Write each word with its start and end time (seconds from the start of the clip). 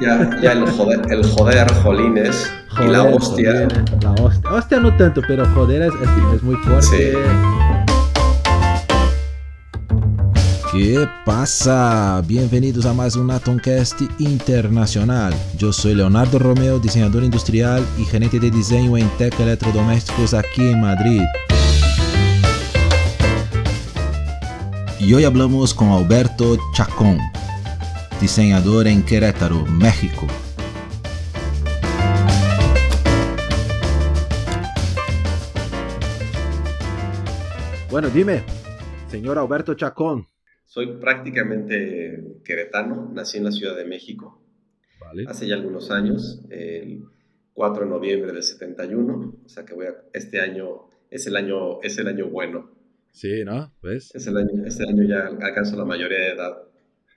Ya, 0.00 0.40
ya 0.42 0.52
el 0.52 0.68
joder, 0.70 1.00
el 1.10 1.24
joder, 1.24 1.72
jolines. 1.82 2.50
y 2.82 2.88
la 2.88 3.02
hostia. 3.02 3.68
la 4.02 4.12
hostia. 4.12 4.50
Hostia 4.50 4.80
no 4.80 4.96
tanto, 4.96 5.22
pero 5.26 5.46
joder 5.54 5.82
es, 5.82 5.92
es, 6.34 6.42
muy 6.42 6.56
fuerte. 6.56 7.14
¿Qué 10.72 11.06
pasa? 11.24 12.22
Bienvenidos 12.26 12.86
a 12.86 12.92
más 12.92 13.16
un 13.16 13.30
Atomcast 13.30 14.00
Internacional. 14.18 15.34
Yo 15.56 15.72
soy 15.72 15.94
Leonardo 15.94 16.38
Romeo, 16.38 16.78
diseñador 16.78 17.24
industrial 17.24 17.84
y 17.98 18.04
gerente 18.04 18.38
de 18.38 18.50
diseño 18.50 18.96
en 18.96 19.08
Tech 19.18 19.38
Electrodomésticos 19.40 20.34
aquí 20.34 20.68
en 20.68 20.80
Madrid. 20.80 21.22
Y 25.00 25.14
hoy 25.14 25.24
hablamos 25.24 25.72
con 25.72 25.88
Alberto 25.88 26.58
Chacón, 26.74 27.18
diseñador 28.20 28.86
en 28.86 29.04
Querétaro, 29.04 29.64
México. 29.66 30.26
Bueno, 37.90 38.08
dime, 38.10 38.44
señor 39.08 39.38
Alberto 39.38 39.74
Chacón. 39.74 40.26
Soy 40.64 40.98
prácticamente 40.98 42.40
queretano, 42.44 43.10
nací 43.12 43.38
en 43.38 43.44
la 43.44 43.50
Ciudad 43.52 43.76
de 43.76 43.84
México 43.84 44.40
hace 45.26 45.46
ya 45.46 45.54
algunos 45.54 45.90
años, 45.90 46.40
el 46.50 47.04
4 47.54 47.84
de 47.84 47.90
noviembre 47.90 48.32
del 48.32 48.42
71, 48.42 49.34
o 49.44 49.48
sea 49.48 49.64
que 49.64 49.74
voy 49.74 49.86
a, 49.86 49.94
este 50.12 50.40
año 50.40 50.88
es 51.10 51.26
el 51.26 51.36
año, 51.36 51.80
es 51.82 51.98
el 51.98 52.08
año 52.08 52.28
bueno. 52.28 52.70
Sí, 53.12 53.44
¿no? 53.44 53.72
¿Ves? 53.82 54.14
Es 54.14 54.26
el 54.26 54.36
año, 54.36 54.64
este 54.64 54.88
año 54.88 55.02
ya 55.02 55.26
alcanzo 55.26 55.76
la 55.76 55.84
mayoría 55.84 56.18
de 56.18 56.28
edad. 56.30 56.62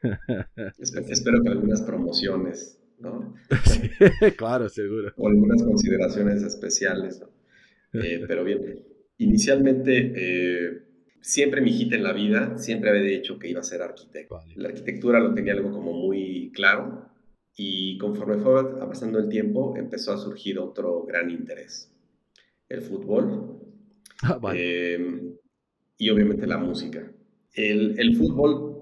Espero 0.77 1.41
que 1.41 1.49
algunas 1.49 1.81
promociones, 1.81 2.79
¿no? 2.99 3.33
claro, 4.37 4.69
seguro. 4.69 5.13
O 5.17 5.27
algunas 5.27 5.63
consideraciones 5.63 6.43
especiales, 6.43 7.21
¿no? 7.21 8.01
Eh, 8.01 8.23
pero 8.27 8.43
bien, 8.43 8.83
inicialmente, 9.17 10.13
eh, 10.15 10.81
siempre 11.21 11.61
mi 11.61 11.69
hijita 11.71 11.95
en 11.95 12.03
la 12.03 12.13
vida, 12.13 12.57
siempre 12.57 12.89
había 12.89 13.03
dicho 13.03 13.39
que 13.39 13.49
iba 13.49 13.61
a 13.61 13.63
ser 13.63 13.81
arquitecto. 13.81 14.39
La 14.55 14.69
arquitectura 14.69 15.19
lo 15.19 15.33
tenía 15.33 15.53
algo 15.53 15.71
como 15.71 15.93
muy 15.93 16.51
claro 16.53 17.09
y 17.55 17.97
conforme 17.97 18.37
fue 18.37 18.59
avanzando 18.59 19.19
el 19.19 19.29
tiempo, 19.29 19.75
empezó 19.77 20.13
a 20.13 20.17
surgir 20.17 20.59
otro 20.59 21.03
gran 21.05 21.29
interés. 21.29 21.91
El 22.67 22.81
fútbol. 22.81 23.59
Ah, 24.23 24.39
eh, 24.55 25.35
y 25.97 26.09
obviamente 26.09 26.47
la 26.47 26.57
música. 26.57 27.11
El, 27.53 27.99
el 27.99 28.15
fútbol 28.15 28.72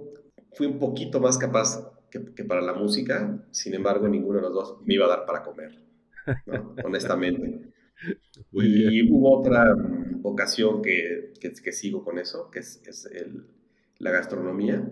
fui 0.54 0.68
un 0.68 0.80
poquito 0.80 1.20
más 1.20 1.38
capaz 1.38 1.92
que, 2.10 2.34
que, 2.34 2.44
para 2.44 2.62
la 2.62 2.74
música, 2.74 3.46
sin 3.52 3.74
embargo, 3.74 4.08
ninguno 4.08 4.40
de 4.40 4.44
los 4.44 4.54
dos 4.54 4.78
me 4.86 4.96
iba 4.96 5.06
a 5.06 5.10
dar 5.10 5.26
para 5.26 5.44
comer, 5.44 5.80
honestamente. 6.84 7.72
y 8.52 9.10
hubo 9.12 9.40
otra 9.40 9.76
ocasión 10.24 10.82
que, 10.82 11.34
que, 11.40 11.52
que, 11.52 11.72
sigo 11.72 12.04
con 12.04 12.18
eso, 12.18 12.50
que 12.52 12.60
es, 12.60 12.82
es 12.86 13.06
el, 13.06 13.46
la 14.00 14.12
gastronomía. 14.12 14.88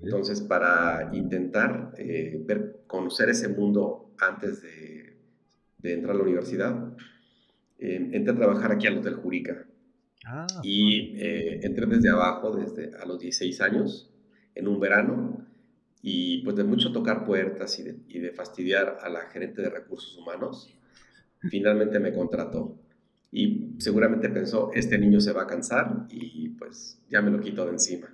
Entonces, 0.00 0.40
para 0.40 1.10
intentar 1.12 1.94
eh, 1.96 2.40
ver, 2.44 2.82
conocer 2.86 3.28
ese 3.28 3.48
mundo 3.48 4.14
antes 4.18 4.62
de, 4.62 5.16
de 5.78 5.92
entrar 5.92 6.14
a 6.14 6.18
la 6.18 6.24
universidad, 6.24 6.96
eh, 7.78 8.10
entré 8.12 8.32
a 8.32 8.36
trabajar 8.36 8.72
aquí 8.72 8.86
al 8.86 8.98
Hotel 8.98 9.14
Jurica. 9.14 9.66
Ah, 10.24 10.46
y 10.62 11.16
eh, 11.20 11.60
entré 11.64 11.86
desde 11.86 12.10
abajo, 12.10 12.54
desde 12.54 12.96
a 12.96 13.04
los 13.06 13.18
16 13.18 13.60
años, 13.60 14.11
en 14.54 14.68
un 14.68 14.80
verano 14.80 15.44
y 16.02 16.42
pues 16.42 16.56
de 16.56 16.64
mucho 16.64 16.92
tocar 16.92 17.24
puertas 17.24 17.78
y 17.78 17.84
de, 17.84 17.96
y 18.08 18.18
de 18.18 18.32
fastidiar 18.32 18.98
a 19.02 19.08
la 19.08 19.22
gerente 19.22 19.62
de 19.62 19.70
recursos 19.70 20.16
humanos, 20.18 20.68
finalmente 21.48 21.98
me 22.00 22.12
contrató. 22.12 22.76
Y 23.30 23.76
seguramente 23.78 24.28
pensó, 24.28 24.70
este 24.74 24.98
niño 24.98 25.20
se 25.20 25.32
va 25.32 25.42
a 25.42 25.46
cansar 25.46 26.06
y 26.10 26.50
pues 26.50 27.00
ya 27.08 27.22
me 27.22 27.30
lo 27.30 27.40
quito 27.40 27.64
de 27.64 27.72
encima. 27.72 28.08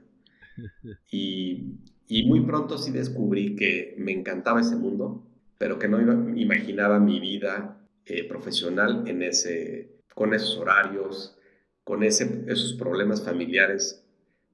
Y, 1.11 1.79
y 2.09 2.27
muy 2.27 2.41
pronto 2.41 2.79
sí 2.79 2.91
descubrí 2.91 3.55
que 3.55 3.95
me 3.99 4.13
encantaba 4.13 4.61
ese 4.61 4.77
mundo, 4.77 5.25
pero 5.59 5.79
que 5.79 5.89
no 5.89 6.01
imaginaba 6.37 6.99
mi 6.99 7.21
vida 7.21 7.79
eh, 8.07 8.27
profesional 8.27 9.05
en 9.07 9.23
ese, 9.23 9.91
con 10.15 10.33
esos 10.33 10.57
horarios, 10.57 11.37
con 11.85 12.03
ese, 12.03 12.45
esos 12.49 12.73
problemas 12.73 13.23
familiares 13.23 14.08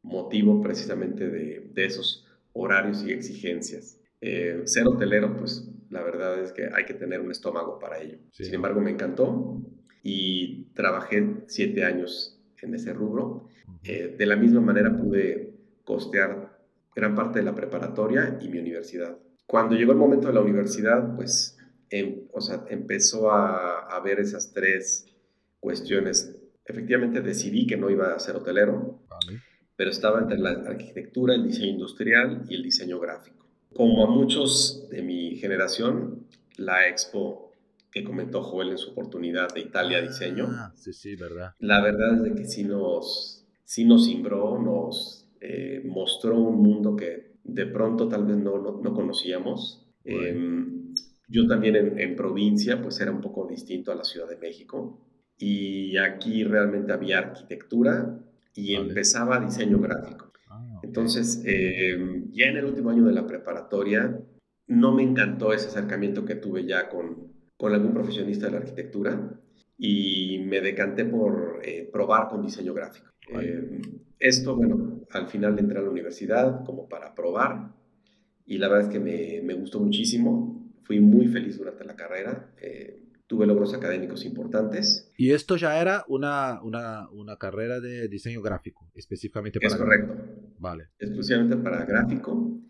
motivo 0.04 0.60
precisamente 0.62 1.28
de, 1.28 1.70
de 1.72 1.84
esos 1.84 2.24
horarios 2.52 3.02
y 3.04 3.12
exigencias. 3.12 3.98
Eh, 4.20 4.62
ser 4.64 4.86
hotelero, 4.86 5.36
pues 5.36 5.68
la 5.90 6.02
verdad 6.02 6.40
es 6.40 6.52
que 6.52 6.68
hay 6.72 6.84
que 6.84 6.94
tener 6.94 7.20
un 7.20 7.30
estómago 7.30 7.78
para 7.78 8.00
ello. 8.00 8.18
Sin 8.30 8.54
embargo, 8.54 8.80
me 8.80 8.90
encantó 8.90 9.60
y 10.02 10.66
trabajé 10.74 11.42
siete 11.46 11.84
años 11.84 12.40
en 12.62 12.74
ese 12.74 12.92
rubro. 12.92 13.48
Eh, 13.82 14.14
de 14.16 14.26
la 14.26 14.36
misma 14.36 14.60
manera 14.60 14.96
pude 14.96 15.52
costear 15.84 16.58
gran 16.94 17.14
parte 17.14 17.40
de 17.40 17.44
la 17.44 17.54
preparatoria 17.54 18.38
y 18.40 18.48
mi 18.48 18.58
universidad. 18.58 19.18
Cuando 19.46 19.74
llegó 19.74 19.92
el 19.92 19.98
momento 19.98 20.28
de 20.28 20.34
la 20.34 20.40
universidad, 20.40 21.14
pues 21.16 21.58
em, 21.90 22.22
o 22.32 22.40
sea, 22.40 22.64
empezó 22.68 23.30
a, 23.30 23.80
a 23.80 24.00
ver 24.00 24.20
esas 24.20 24.52
tres 24.52 25.06
cuestiones. 25.60 26.34
Efectivamente 26.64 27.20
decidí 27.20 27.66
que 27.66 27.76
no 27.76 27.90
iba 27.90 28.14
a 28.14 28.18
ser 28.18 28.36
hotelero. 28.36 29.02
Vale 29.08 29.42
pero 29.76 29.90
estaba 29.90 30.20
entre 30.20 30.38
la 30.38 30.50
arquitectura, 30.50 31.34
el 31.34 31.44
diseño 31.44 31.70
industrial 31.70 32.44
y 32.48 32.54
el 32.54 32.62
diseño 32.62 32.98
gráfico. 33.00 33.46
Como 33.74 34.04
a 34.04 34.10
muchos 34.10 34.88
de 34.90 35.02
mi 35.02 35.36
generación, 35.36 36.26
la 36.56 36.88
expo 36.88 37.52
que 37.90 38.04
comentó 38.04 38.42
Joel 38.42 38.70
en 38.70 38.78
su 38.78 38.90
oportunidad 38.90 39.52
de 39.54 39.60
Italia 39.60 40.00
Diseño, 40.00 40.48
ah, 40.50 40.72
sí, 40.74 40.92
sí, 40.92 41.14
verdad. 41.14 41.54
la 41.60 41.80
verdad 41.80 42.16
es 42.16 42.22
de 42.22 42.34
que 42.34 42.44
sí 42.44 42.64
nos, 42.64 43.46
sí 43.64 43.84
nos 43.84 44.06
cimbró, 44.06 44.58
nos 44.60 45.28
eh, 45.40 45.80
mostró 45.84 46.40
un 46.40 46.60
mundo 46.60 46.96
que 46.96 47.34
de 47.44 47.66
pronto 47.66 48.08
tal 48.08 48.24
vez 48.26 48.36
no, 48.36 48.58
no, 48.58 48.94
conocíamos. 48.94 49.86
Em, 50.04 50.92
yo 51.28 51.46
también 51.46 51.76
en, 51.76 52.00
en 52.00 52.16
provincia, 52.16 52.82
pues 52.82 53.00
era 53.00 53.12
un 53.12 53.20
poco 53.20 53.46
distinto 53.46 53.92
a 53.92 53.94
la 53.94 54.04
Ciudad 54.04 54.28
de 54.28 54.38
México. 54.38 55.00
Y 55.38 55.96
aquí 55.96 56.44
realmente 56.44 56.92
había 56.92 57.18
arquitectura, 57.18 58.23
y 58.54 58.74
empezaba 58.74 59.40
diseño 59.40 59.78
gráfico. 59.78 60.32
Ah, 60.48 60.80
Entonces, 60.82 61.42
eh, 61.44 62.24
ya 62.30 62.46
en 62.46 62.56
el 62.56 62.64
último 62.66 62.90
año 62.90 63.04
de 63.04 63.12
la 63.12 63.26
preparatoria, 63.26 64.20
no 64.66 64.92
me 64.94 65.02
encantó 65.02 65.52
ese 65.52 65.68
acercamiento 65.68 66.24
que 66.24 66.36
tuve 66.36 66.64
ya 66.64 66.88
con, 66.88 67.32
con 67.56 67.72
algún 67.74 67.92
profesionista 67.92 68.46
de 68.46 68.52
la 68.52 68.58
arquitectura 68.58 69.40
y 69.76 70.38
me 70.46 70.60
decanté 70.60 71.04
por 71.04 71.60
eh, 71.62 71.88
probar 71.92 72.28
con 72.28 72.42
diseño 72.42 72.72
gráfico. 72.72 73.10
Eh, 73.40 73.80
esto, 74.18 74.56
bueno, 74.56 75.00
al 75.10 75.26
final 75.26 75.58
entré 75.58 75.78
a 75.78 75.82
la 75.82 75.90
universidad 75.90 76.64
como 76.64 76.88
para 76.88 77.14
probar 77.14 77.72
y 78.46 78.58
la 78.58 78.68
verdad 78.68 78.88
es 78.88 78.92
que 78.92 79.00
me, 79.00 79.40
me 79.42 79.54
gustó 79.54 79.80
muchísimo. 79.80 80.70
Fui 80.84 81.00
muy 81.00 81.26
feliz 81.28 81.58
durante 81.58 81.84
la 81.84 81.96
carrera 81.96 82.52
tuve 83.26 83.46
logros 83.46 83.74
académicos 83.74 84.24
importantes. 84.24 85.10
Y 85.16 85.32
esto 85.32 85.56
ya 85.56 85.80
era 85.80 86.04
una, 86.08 86.60
una, 86.62 87.08
una 87.10 87.36
carrera 87.36 87.80
de 87.80 88.08
diseño 88.08 88.42
gráfico, 88.42 88.90
específicamente 88.94 89.60
para... 89.60 89.74
Es 89.74 89.80
correcto. 89.80 90.14
Vale. 90.58 90.88
Exclusivamente 90.98 91.56
para 91.56 91.84
gráfico. 91.84 92.60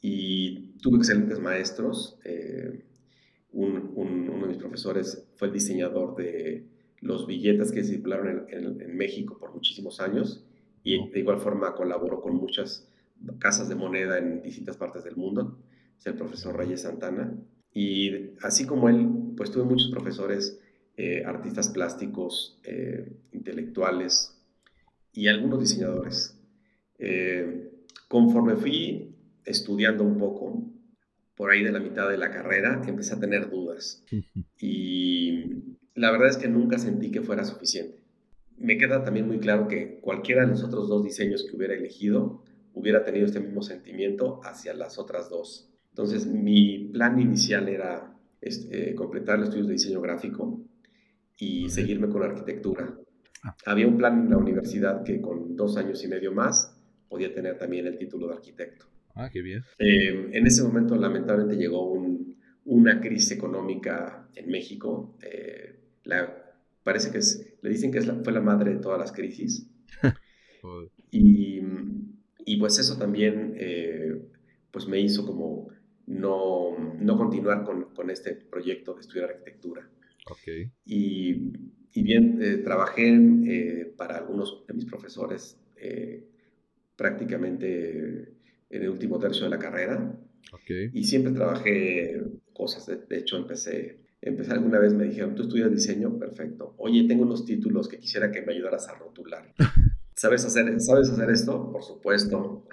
Y 0.00 0.76
tuve 0.78 0.98
excelentes 0.98 1.40
maestros. 1.40 2.18
Eh, 2.24 2.84
un, 3.52 3.92
uno 3.94 4.42
de 4.42 4.48
mis 4.48 4.58
profesores 4.58 5.26
fue 5.36 5.48
el 5.48 5.54
diseñador 5.54 6.16
de 6.16 6.66
los 7.00 7.26
billetes 7.26 7.72
que 7.72 7.84
circularon 7.84 8.46
en, 8.48 8.80
en, 8.80 8.96
México 8.96 9.38
por 9.38 9.52
muchísimos 9.54 10.00
años 10.00 10.44
y 10.82 11.10
de 11.10 11.20
igual 11.20 11.38
forma 11.38 11.74
colaboró 11.74 12.20
con 12.20 12.34
muchas 12.36 12.88
casas 13.38 13.68
de 13.68 13.74
moneda 13.74 14.18
en 14.18 14.42
distintas 14.42 14.76
partes 14.76 15.04
del 15.04 15.16
mundo. 15.16 15.58
Es 15.98 16.06
el 16.06 16.14
profesor 16.14 16.56
Reyes 16.56 16.82
Santana. 16.82 17.36
Y 17.74 18.30
así 18.40 18.64
como 18.64 18.88
él, 18.88 19.08
pues 19.36 19.50
tuve 19.50 19.64
muchos 19.64 19.90
profesores, 19.90 20.60
eh, 20.96 21.24
artistas 21.26 21.68
plásticos, 21.70 22.60
eh, 22.62 23.12
intelectuales 23.32 24.40
y 25.12 25.26
algunos 25.26 25.60
diseñadores. 25.60 26.38
Eh, 26.98 27.72
conforme 28.06 28.54
fui 28.54 29.16
estudiando 29.44 30.04
un 30.04 30.16
poco, 30.18 30.70
por 31.34 31.50
ahí 31.50 31.64
de 31.64 31.72
la 31.72 31.80
mitad 31.80 32.08
de 32.08 32.16
la 32.16 32.30
carrera, 32.30 32.80
empecé 32.86 33.14
a 33.14 33.20
tener 33.20 33.50
dudas. 33.50 34.04
Y 34.60 35.44
la 35.96 36.12
verdad 36.12 36.28
es 36.28 36.36
que 36.36 36.48
nunca 36.48 36.78
sentí 36.78 37.10
que 37.10 37.22
fuera 37.22 37.42
suficiente. 37.44 37.98
Me 38.56 38.78
queda 38.78 39.02
también 39.02 39.26
muy 39.26 39.40
claro 39.40 39.66
que 39.66 39.98
cualquiera 40.00 40.42
de 40.42 40.52
los 40.52 40.62
otros 40.62 40.88
dos 40.88 41.02
diseños 41.02 41.44
que 41.44 41.56
hubiera 41.56 41.74
elegido 41.74 42.44
hubiera 42.72 43.04
tenido 43.04 43.26
este 43.26 43.40
mismo 43.40 43.62
sentimiento 43.62 44.40
hacia 44.44 44.74
las 44.74 44.96
otras 44.98 45.28
dos. 45.28 45.73
Entonces, 45.94 46.26
mi 46.26 46.90
plan 46.92 47.20
inicial 47.20 47.68
era 47.68 48.12
este, 48.40 48.96
completar 48.96 49.38
los 49.38 49.48
estudios 49.48 49.68
de 49.68 49.74
diseño 49.74 50.00
gráfico 50.00 50.60
y 51.38 51.70
seguirme 51.70 52.08
con 52.08 52.20
la 52.20 52.26
arquitectura. 52.26 52.98
Ah. 53.44 53.56
Había 53.64 53.86
un 53.86 53.96
plan 53.96 54.24
en 54.24 54.30
la 54.30 54.36
universidad 54.36 55.04
que 55.04 55.20
con 55.20 55.54
dos 55.54 55.76
años 55.76 56.02
y 56.02 56.08
medio 56.08 56.32
más 56.32 56.76
podía 57.08 57.32
tener 57.32 57.58
también 57.58 57.86
el 57.86 57.96
título 57.96 58.26
de 58.26 58.34
arquitecto. 58.34 58.86
Ah, 59.14 59.30
qué 59.32 59.40
bien. 59.40 59.62
Eh, 59.78 60.30
en 60.32 60.46
ese 60.48 60.64
momento, 60.64 60.96
lamentablemente, 60.96 61.56
llegó 61.56 61.88
un, 61.88 62.38
una 62.64 63.00
crisis 63.00 63.30
económica 63.30 64.28
en 64.34 64.50
México. 64.50 65.16
Eh, 65.22 65.78
la, 66.02 66.56
parece 66.82 67.12
que 67.12 67.18
es, 67.18 67.56
le 67.62 67.70
dicen 67.70 67.92
que 67.92 67.98
es 67.98 68.10
fue 68.24 68.32
la 68.32 68.40
madre 68.40 68.74
de 68.74 68.80
todas 68.80 68.98
las 68.98 69.12
crisis. 69.12 69.70
y, 71.12 71.60
y, 72.44 72.56
pues 72.58 72.80
eso 72.80 72.98
también 72.98 73.54
eh, 73.56 74.20
pues 74.72 74.88
me 74.88 75.00
hizo 75.00 75.24
como 75.24 75.68
no, 76.06 76.76
no 76.98 77.16
continuar 77.16 77.64
con, 77.64 77.94
con, 77.94 78.10
este 78.10 78.34
proyecto 78.34 78.94
de 78.94 79.00
estudiar 79.00 79.30
arquitectura. 79.30 79.88
Okay. 80.30 80.70
Y, 80.84 81.52
y, 81.92 82.02
bien, 82.02 82.38
eh, 82.42 82.58
trabajé 82.58 83.92
para 83.96 84.18
algunos 84.18 84.66
de 84.66 84.74
mis 84.74 84.84
profesores 84.84 85.58
prácticamente 86.96 88.34
en 88.70 88.82
el 88.82 88.88
último 88.88 89.18
tercio 89.18 89.44
de 89.44 89.50
la 89.50 89.58
carrera. 89.58 90.18
Okay. 90.52 90.90
Y 90.92 91.04
siempre 91.04 91.32
trabajé 91.32 92.22
cosas. 92.52 92.86
De, 93.08 93.18
hecho, 93.18 93.36
empecé, 93.36 94.00
empecé 94.20 94.52
alguna 94.52 94.78
vez, 94.78 94.94
me 94.94 95.04
dijeron, 95.04 95.34
¿tú 95.34 95.42
estudias 95.42 95.70
diseño? 95.70 96.18
Perfecto. 96.18 96.74
Oye, 96.78 97.06
tengo 97.06 97.24
unos 97.24 97.44
títulos 97.44 97.88
que 97.88 97.98
quisiera 97.98 98.30
que 98.30 98.42
me 98.42 98.52
ayudaras 98.52 98.88
a 98.88 98.94
rotular. 98.94 99.52
¿Sabes 100.16 100.44
hacer, 100.44 100.80
¿sabes 100.80 101.10
hacer 101.10 101.28
esto? 101.30 101.72
Por 101.72 101.82
supuesto. 101.82 102.66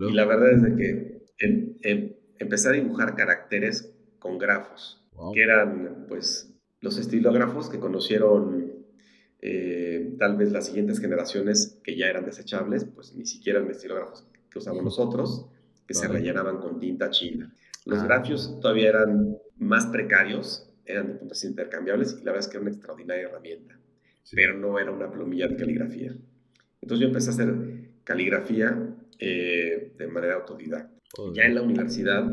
Y 0.00 0.12
la 0.12 0.26
verdad 0.26 0.52
es 0.52 0.62
de 0.62 0.76
que 0.76 1.15
em, 1.38 1.76
em, 1.82 2.16
empecé 2.38 2.68
a 2.68 2.72
dibujar 2.72 3.14
caracteres 3.14 3.94
con 4.18 4.38
grafos, 4.38 5.02
que 5.32 5.42
eran 5.42 6.06
pues 6.08 6.52
los 6.80 6.98
estilógrafos 6.98 7.70
que 7.70 7.78
conocieron 7.78 8.76
eh, 9.40 10.14
tal 10.18 10.36
vez 10.36 10.50
las 10.50 10.66
siguientes 10.66 10.98
generaciones 10.98 11.78
que 11.84 11.96
ya 11.96 12.06
eran 12.06 12.24
desechables, 12.24 12.84
pues 12.84 13.14
ni 13.14 13.26
siquiera 13.26 13.58
eran 13.58 13.70
estilógrafos 13.70 14.26
que 14.50 14.58
usamos 14.58 14.82
nosotros, 14.82 15.46
que 15.86 15.94
se 15.94 16.08
rellenaban 16.08 16.58
con 16.58 16.80
tinta 16.80 17.10
china. 17.10 17.54
Los 17.84 18.00
ah. 18.00 18.06
grafios 18.06 18.58
todavía 18.60 18.88
eran 18.88 19.38
más 19.58 19.86
precarios, 19.86 20.68
eran 20.84 21.06
de 21.08 21.14
puntos 21.14 21.44
intercambiables 21.44 22.18
y 22.20 22.24
la 22.24 22.32
verdad 22.32 22.40
es 22.40 22.48
que 22.48 22.56
era 22.56 22.62
una 22.62 22.70
extraordinaria 22.70 23.28
herramienta, 23.28 23.78
pero 24.32 24.58
no 24.58 24.78
era 24.78 24.90
una 24.90 25.10
plumilla 25.10 25.48
de 25.48 25.56
caligrafía. 25.56 26.16
Entonces 26.80 27.02
yo 27.02 27.08
empecé 27.08 27.30
a 27.30 27.32
hacer 27.32 27.54
caligrafía 28.04 28.95
eh, 29.18 29.92
de 29.96 30.06
manera 30.08 30.34
autodidacta. 30.34 30.94
Ya 31.32 31.44
en 31.44 31.54
la 31.54 31.62
universidad, 31.62 32.24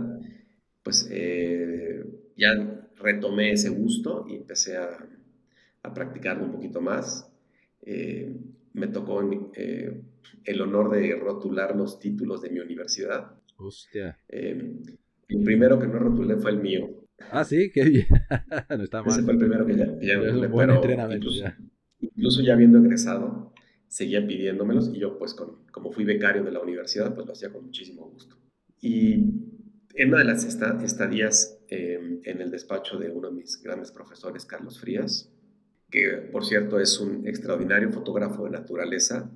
pues 0.82 1.08
eh, 1.12 2.04
ya 2.36 2.90
retomé 2.98 3.52
ese 3.52 3.70
gusto 3.70 4.26
y 4.28 4.36
empecé 4.36 4.78
a, 4.78 4.98
a 5.84 5.94
practicarlo 5.94 6.46
un 6.46 6.52
poquito 6.52 6.82
más. 6.82 7.32
Eh, 7.82 8.36
me 8.74 8.88
tocó 8.88 9.22
el 9.22 10.62
honor 10.62 10.92
de 10.92 11.16
rotular 11.16 11.76
los 11.76 12.00
títulos 12.00 12.42
de 12.42 12.50
mi 12.50 12.60
universidad. 12.60 13.32
Hostia. 13.58 14.18
El 14.28 15.44
primero 15.44 15.80
que 15.80 15.88
no 15.88 16.00
rotulé 16.00 16.36
fue 16.38 16.52
el 16.52 16.60
mío. 16.60 16.90
Ah, 17.32 17.46
sí, 17.46 17.72
qué 17.72 17.84
bien. 17.84 18.08
no 18.70 18.84
está 18.84 19.02
mal. 19.02 19.12
Ese 19.12 19.24
fue 19.24 19.34
el 19.34 19.40
primero 19.40 19.66
que 19.66 19.78
ya, 19.78 19.86
ya 20.02 20.16
rotulé, 20.16 20.50
pero 20.50 21.14
incluso, 21.14 21.40
ya. 21.40 21.58
incluso 22.02 22.42
ya 22.42 22.54
habiendo 22.54 22.80
egresado, 22.80 23.54
seguían 23.88 24.28
pidiéndomelos 24.28 24.90
y 24.94 25.00
yo 25.00 25.18
pues 25.18 25.34
con, 25.34 25.63
como 25.74 25.92
fui 25.92 26.06
becario 26.06 26.44
de 26.44 26.52
la 26.52 26.62
universidad, 26.62 27.14
pues 27.14 27.26
lo 27.26 27.34
hacía 27.34 27.52
con 27.52 27.66
muchísimo 27.66 28.08
gusto. 28.10 28.38
Y 28.80 29.16
en 29.96 30.10
una 30.10 30.20
de 30.20 30.26
las 30.26 30.46
estadías 30.46 31.60
em, 31.68 32.22
en 32.24 32.42
el 32.42 32.52
despacho 32.52 32.98
de 32.98 33.10
uno 33.10 33.30
de 33.30 33.36
mis 33.36 33.62
grandes 33.62 33.92
profesores, 33.92 34.46
Carlos 34.46 34.80
Frías, 34.80 35.34
que 35.90 36.30
por 36.32 36.46
cierto 36.46 36.80
es 36.80 37.00
un 37.00 37.28
extraordinario 37.28 37.92
fotógrafo 37.92 38.46
de 38.46 38.52
naturaleza 38.52 39.32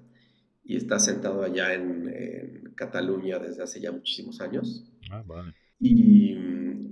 y 0.64 0.78
está 0.78 1.00
sentado 1.00 1.44
allá 1.44 1.74
en, 1.74 2.08
en 2.08 2.74
Cataluña 2.76 3.40
desde 3.40 3.64
hace 3.64 3.82
ya 3.82 3.92
muchísimos 3.92 4.40
años. 4.40 4.86
Ah, 5.10 5.24
vale. 5.26 5.54
Y, 5.80 6.36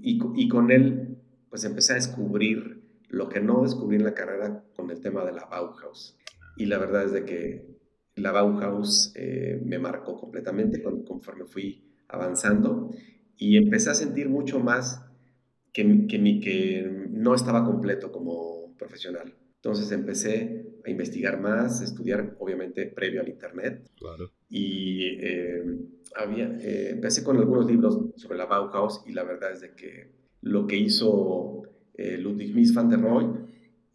y, 0.02 0.48
con 0.48 0.72
él, 0.72 1.18
pues 1.50 1.64
empecé 1.66 1.94
a 1.94 1.96
descubrir 1.96 2.84
lo 3.10 3.30
que 3.30 3.42
no 3.42 3.64
descubrí 3.64 3.98
en 3.98 4.04
la 4.04 4.14
carrera 4.14 4.64
con 4.76 4.90
el 4.90 5.02
tema 5.02 5.24
de 5.24 5.34
la 5.34 5.46
Bauhaus. 5.46 6.18
Y 6.58 6.66
la 6.66 6.78
verdad 6.78 7.06
es 7.06 7.12
de 7.12 7.26
que 7.26 7.76
la 8.16 8.32
Bauhaus 8.32 9.12
eh, 9.16 9.62
me 9.64 9.80
marcó 9.80 10.18
completamente 10.18 10.82
conforme 10.82 11.46
fui 11.46 11.84
avanzando 12.08 12.92
y 13.38 13.58
empecé 13.58 13.90
a 13.90 13.96
sentir 13.96 14.30
mucho 14.30 14.60
más 14.60 15.06
que, 15.74 16.08
que, 16.08 16.20
mi, 16.20 16.40
que 16.40 17.08
no 17.10 17.36
estaba 17.36 17.66
completo 17.66 18.12
como 18.12 18.76
profesional. 18.78 19.34
Entonces 19.56 19.92
empecé 19.92 20.66
a 20.86 20.90
investigar 20.90 21.42
más, 21.42 21.82
a 21.82 21.86
estudiar, 21.86 22.36
obviamente, 22.40 22.86
previo 22.86 23.22
al 23.22 23.30
Internet. 23.30 23.90
Claro. 23.98 24.32
Y 24.48 25.18
eh, 25.20 25.64
había, 26.16 26.56
eh, 26.60 26.92
empecé 26.92 27.24
con 27.24 27.38
algunos 27.38 27.66
libros 27.66 28.00
sobre 28.16 28.38
la 28.38 28.46
Bauhaus 28.46 29.02
y 29.08 29.12
la 29.12 29.24
verdad 29.24 29.52
es 29.52 29.62
de 29.62 29.72
que 29.74 30.12
lo 30.42 30.68
que 30.68 30.78
hizo 30.78 31.64
eh, 31.96 32.18
Ludwig 32.18 32.54
Mies 32.54 32.74
van 32.74 32.90
der 32.90 33.02
Rohe 33.02 33.26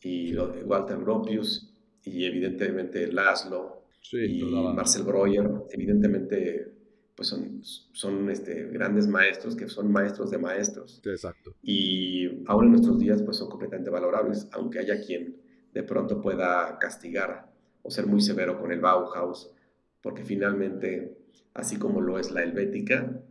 y 0.02 0.34
Walter 0.34 0.99
Gropius 0.99 1.73
y 2.02 2.25
evidentemente 2.25 3.12
Laszlo 3.12 3.80
y 4.12 4.43
Marcel 4.43 5.05
Breuer, 5.05 5.49
evidentemente 5.70 6.73
pues 7.14 7.29
son, 7.29 7.61
son 7.62 8.31
este, 8.31 8.69
grandes 8.69 9.06
maestros 9.06 9.55
que 9.55 9.69
son 9.69 9.93
maestros 9.93 10.31
de 10.31 10.38
maestros. 10.38 11.02
Exacto. 11.05 11.55
Y 11.62 12.43
aún 12.47 12.67
en 12.67 12.70
nuestros 12.73 12.99
días 12.99 13.23
pues 13.23 13.37
son 13.37 13.50
completamente 13.50 13.91
valorables, 13.91 14.49
aunque 14.52 14.79
haya 14.79 15.00
quien 15.05 15.37
de 15.75 15.82
pronto 15.82 16.20
pueda 16.23 16.79
castigar 16.79 17.52
o 17.82 17.91
ser 17.91 18.06
muy 18.06 18.20
severo 18.20 18.58
con 18.58 18.73
el 18.73 18.81
Bauhaus, 18.81 19.52
porque 20.00 20.25
finalmente 20.25 21.19
así 21.52 21.76
como 21.76 22.00
lo 22.00 22.19
es 22.19 22.31
la 22.31 22.43
helvética, 22.43 23.23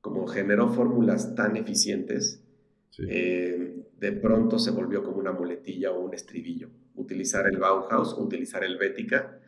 como 0.00 0.26
generó 0.26 0.68
fórmulas 0.68 1.34
tan 1.34 1.56
eficientes, 1.56 2.44
eh, 3.08 3.86
de 3.98 4.12
pronto 4.12 4.58
se 4.58 4.70
volvió 4.70 5.02
como 5.02 5.18
una 5.18 5.32
muletilla 5.32 5.92
o 5.92 6.00
un 6.00 6.12
estribillo. 6.12 6.68
Utilizar 6.94 7.46
el 7.46 7.58
Bauhaus, 7.58 8.14
utilizar 8.18 8.64
helvética 8.64 9.39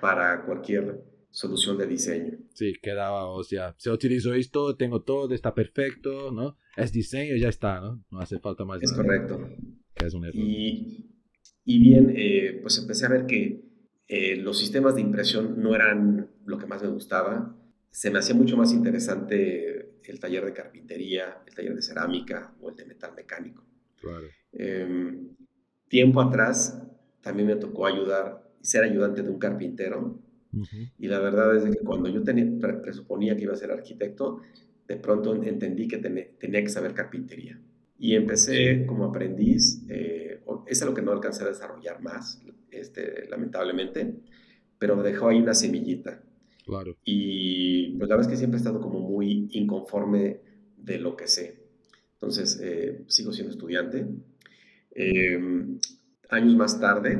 para 0.00 0.44
cualquier 0.44 1.02
solución 1.30 1.78
de 1.78 1.86
diseño. 1.86 2.38
Sí, 2.54 2.74
quedaba, 2.82 3.26
o 3.26 3.42
sea, 3.44 3.74
se 3.78 3.90
utilizó 3.90 4.34
esto, 4.34 4.76
tengo 4.76 5.02
todo, 5.02 5.34
está 5.34 5.54
perfecto, 5.54 6.32
¿no? 6.32 6.56
Es 6.76 6.92
diseño, 6.92 7.36
ya 7.36 7.48
está, 7.48 7.80
¿no? 7.80 8.04
No 8.10 8.20
hace 8.20 8.38
falta 8.38 8.64
más. 8.64 8.82
Es 8.82 8.92
correcto. 8.92 9.48
es 9.96 10.14
un 10.14 10.24
error. 10.24 10.36
Y, 10.36 11.10
y 11.64 11.78
bien, 11.80 12.12
eh, 12.16 12.58
pues 12.62 12.78
empecé 12.78 13.06
a 13.06 13.10
ver 13.10 13.26
que 13.26 13.68
eh, 14.08 14.36
los 14.36 14.58
sistemas 14.58 14.94
de 14.94 15.02
impresión 15.02 15.60
no 15.62 15.74
eran 15.74 16.30
lo 16.46 16.58
que 16.58 16.66
más 16.66 16.82
me 16.82 16.88
gustaba. 16.88 17.54
Se 17.90 18.10
me 18.10 18.18
hacía 18.18 18.34
mucho 18.34 18.56
más 18.56 18.72
interesante 18.72 20.00
el 20.04 20.18
taller 20.18 20.44
de 20.44 20.52
carpintería, 20.54 21.42
el 21.46 21.54
taller 21.54 21.74
de 21.74 21.82
cerámica 21.82 22.54
o 22.60 22.70
el 22.70 22.76
de 22.76 22.86
metal 22.86 23.12
mecánico. 23.14 23.64
Claro. 24.00 24.26
Em, 24.52 25.36
tiempo 25.88 26.20
atrás 26.20 26.82
también 27.20 27.48
me 27.48 27.56
tocó 27.56 27.86
ayudar, 27.86 28.47
ser 28.60 28.84
ayudante 28.84 29.22
de 29.22 29.30
un 29.30 29.38
carpintero. 29.38 30.18
Y 30.98 31.08
la 31.08 31.18
verdad 31.18 31.54
es 31.56 31.64
que 31.64 31.84
cuando 31.84 32.08
yo 32.08 32.22
tenía, 32.22 32.46
presuponía 32.80 33.36
que 33.36 33.42
iba 33.42 33.52
a 33.52 33.56
ser 33.56 33.70
arquitecto, 33.70 34.40
de 34.86 34.96
pronto 34.96 35.34
entendí 35.34 35.86
que 35.86 35.98
tenía 35.98 36.62
que 36.62 36.68
saber 36.68 36.94
carpintería. 36.94 37.60
Y 37.98 38.14
empecé 38.14 38.86
como 38.86 39.04
aprendiz, 39.04 39.82
eh, 39.88 40.40
es 40.66 40.82
algo 40.82 40.94
que 40.94 41.02
no 41.02 41.12
alcancé 41.12 41.44
a 41.44 41.48
desarrollar 41.48 42.00
más, 42.00 42.40
este, 42.70 43.28
lamentablemente, 43.28 44.14
pero 44.78 44.96
me 44.96 45.02
dejó 45.02 45.28
ahí 45.28 45.38
una 45.38 45.54
semillita. 45.54 46.22
Claro. 46.64 46.96
Y 47.04 47.96
pues 47.96 48.08
la 48.08 48.16
verdad 48.16 48.30
es 48.30 48.34
que 48.34 48.38
siempre 48.38 48.56
he 48.56 48.60
estado 48.60 48.80
como 48.80 49.00
muy 49.00 49.48
inconforme 49.50 50.40
de 50.76 50.98
lo 50.98 51.16
que 51.16 51.26
sé. 51.26 51.60
Entonces, 52.14 52.60
eh, 52.62 53.04
sigo 53.06 53.32
siendo 53.32 53.52
estudiante. 53.52 54.06
Em, 54.90 55.78
años 56.30 56.56
más 56.56 56.80
tarde, 56.80 57.18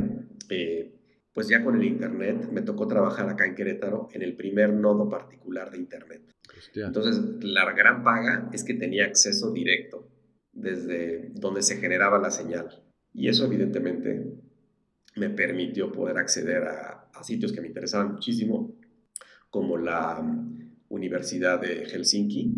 eh, 0.49 0.93
pues 1.39 1.47
ya 1.47 1.63
con 1.63 1.77
el 1.77 1.85
Internet, 1.85 2.49
me 2.51 2.63
tocó 2.63 2.89
trabajar 2.89 3.29
acá 3.29 3.47
en 3.47 3.55
Querétaro 3.55 4.09
en 4.13 4.23
el 4.23 4.35
primer 4.35 4.73
nodo 4.73 5.09
particular 5.09 5.71
de 5.71 5.79
Internet. 5.79 6.35
Entonces, 6.75 7.45
la 7.45 7.73
gran 7.75 8.03
paga 8.03 8.51
es 8.53 8.65
que 8.65 8.75
tenía 8.75 9.05
acceso 9.05 9.53
directo 9.53 10.11
desde 10.53 11.31
donde 11.37 11.63
se 11.63 11.77
generaba 11.77 12.19
la 12.19 12.33
señal. 12.33 12.83
Y 13.15 13.29
eso 13.29 13.45
evidentemente 13.45 14.35
me 15.15 15.31
permitió 15.31 15.93
poder 15.93 16.19
acceder 16.19 16.65
a, 16.65 17.09
sitios 17.23 17.53
que 17.53 17.61
me 17.61 17.69
interesaban 17.69 18.15
muchísimo, 18.15 18.75
como 19.49 19.79
la 19.79 20.21
mm, 20.21 20.73
Universidad 20.89 21.61
de 21.61 21.85
Helsinki, 21.85 22.53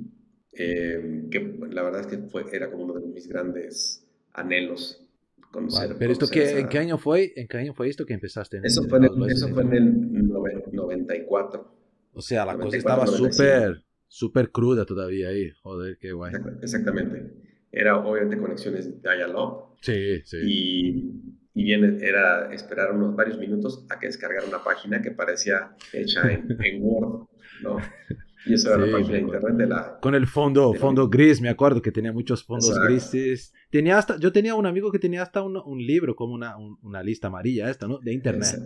em, 0.53 1.29
que 1.29 1.55
la 1.71 1.83
verdad 1.83 2.01
es 2.01 2.07
que 2.07 2.17
fue, 2.31 2.47
era 2.51 2.71
como 2.71 2.85
uno 2.85 2.95
de 2.95 3.07
mis 3.09 3.29
grandes 3.29 4.09
anhelos 4.33 5.07
conocer. 5.53 5.97
pero 5.99 6.13
esto 6.13 6.27
¿en 6.33 6.69
qué 6.69 6.79
año 6.79 6.99
fue? 6.99 7.33
¿En 7.37 7.49
qué 7.49 7.59
año 7.59 7.75
fue 7.75 7.89
esto 7.89 8.07
que 8.07 8.15
empezaste? 8.15 8.59
En 8.59 8.65
eso, 8.65 8.83
fue 8.85 8.99
en 8.99 9.05
el, 9.05 9.31
eso 9.31 9.49
fue 9.49 9.63
en 9.63 9.73
el 9.73 10.29
94. 10.73 11.75
O 12.13 12.21
sea, 12.21 12.45
la 12.45 12.57
cosa 12.57 12.77
estaba 12.77 13.07
súper, 13.07 13.85
súper 14.09 14.51
cruda 14.51 14.85
todavía 14.85 15.29
ahí. 15.29 15.51
Joder, 15.63 15.99
qué 16.01 16.13
guay. 16.13 16.33
Exactamente 16.63 17.51
era 17.73 17.99
obviamente 17.99 18.39
conexiones 18.39 19.03
de 19.03 19.11
dial 19.11 19.35
Sí, 19.81 20.21
sí. 20.25 20.37
Y, 20.45 21.35
y, 21.55 21.65
bien, 21.65 21.99
era 22.03 22.53
esperar 22.53 22.93
unos 22.93 23.15
varios 23.15 23.39
minutos 23.39 23.87
a 23.91 23.99
que 23.99 24.07
descargara 24.07 24.47
una 24.47 24.63
página 24.63 25.01
que 25.01 25.11
parecía 25.11 25.75
hecha 25.93 26.31
en, 26.31 26.57
en 26.63 26.83
Word, 26.83 27.29
¿no? 27.63 27.79
Y 28.47 28.55
eso 28.55 28.73
era 28.75 28.87
la 28.87 28.93
página 28.93 29.15
de 29.15 29.21
internet 29.21 29.57
de 29.57 29.67
la... 29.67 29.99
Con 30.01 30.15
el 30.15 30.27
fondo, 30.27 30.73
fondo 30.75 31.09
gris, 31.09 31.41
me 31.41 31.49
acuerdo 31.49 31.83
que 31.83 31.93
tenía 31.93 32.13
muchos 32.13 32.45
fondos 32.45 32.79
grises. 32.87 33.53
Tenía 33.71 33.99
hasta, 33.99 34.19
yo 34.19 34.33
tenía 34.33 34.55
un 34.55 34.67
amigo 34.67 34.91
que 34.91 34.99
tenía 34.99 35.23
hasta 35.23 35.43
un, 35.43 35.57
un 35.57 35.79
libro, 35.79 36.17
como 36.17 36.35
una, 36.35 36.57
una, 36.57 37.03
lista 37.03 37.29
amarilla 37.29 37.71
esta, 37.71 37.87
¿no? 37.87 37.99
De 37.99 38.13
internet. 38.13 38.59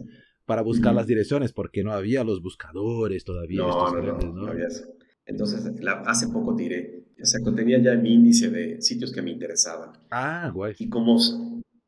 Para 0.47 0.63
buscar 0.63 0.95
las 0.95 1.07
direcciones, 1.07 1.53
porque 1.53 1.83
no 1.83 1.93
había 1.93 2.23
los 2.23 2.43
buscadores 2.43 3.25
todavía. 3.25 3.61
No, 3.61 3.91
no, 3.91 4.03
no, 4.03 4.33
no, 4.33 4.47
había 4.49 4.67
eso. 4.67 4.85
Entonces, 5.27 5.65
hace 6.07 6.29
poco 6.29 6.55
tiré. 6.55 7.05
O 7.21 7.25
sea, 7.25 7.41
tenía 7.55 7.81
ya 7.81 7.95
mi 7.95 8.13
índice 8.13 8.51
de 8.51 8.81
sitios 8.83 9.11
que 9.13 9.23
me 9.23 9.31
interesaban. 9.31 9.93
Ah, 10.11 10.51
guay. 10.53 10.75
Y 10.79 10.89
como, 10.89 11.19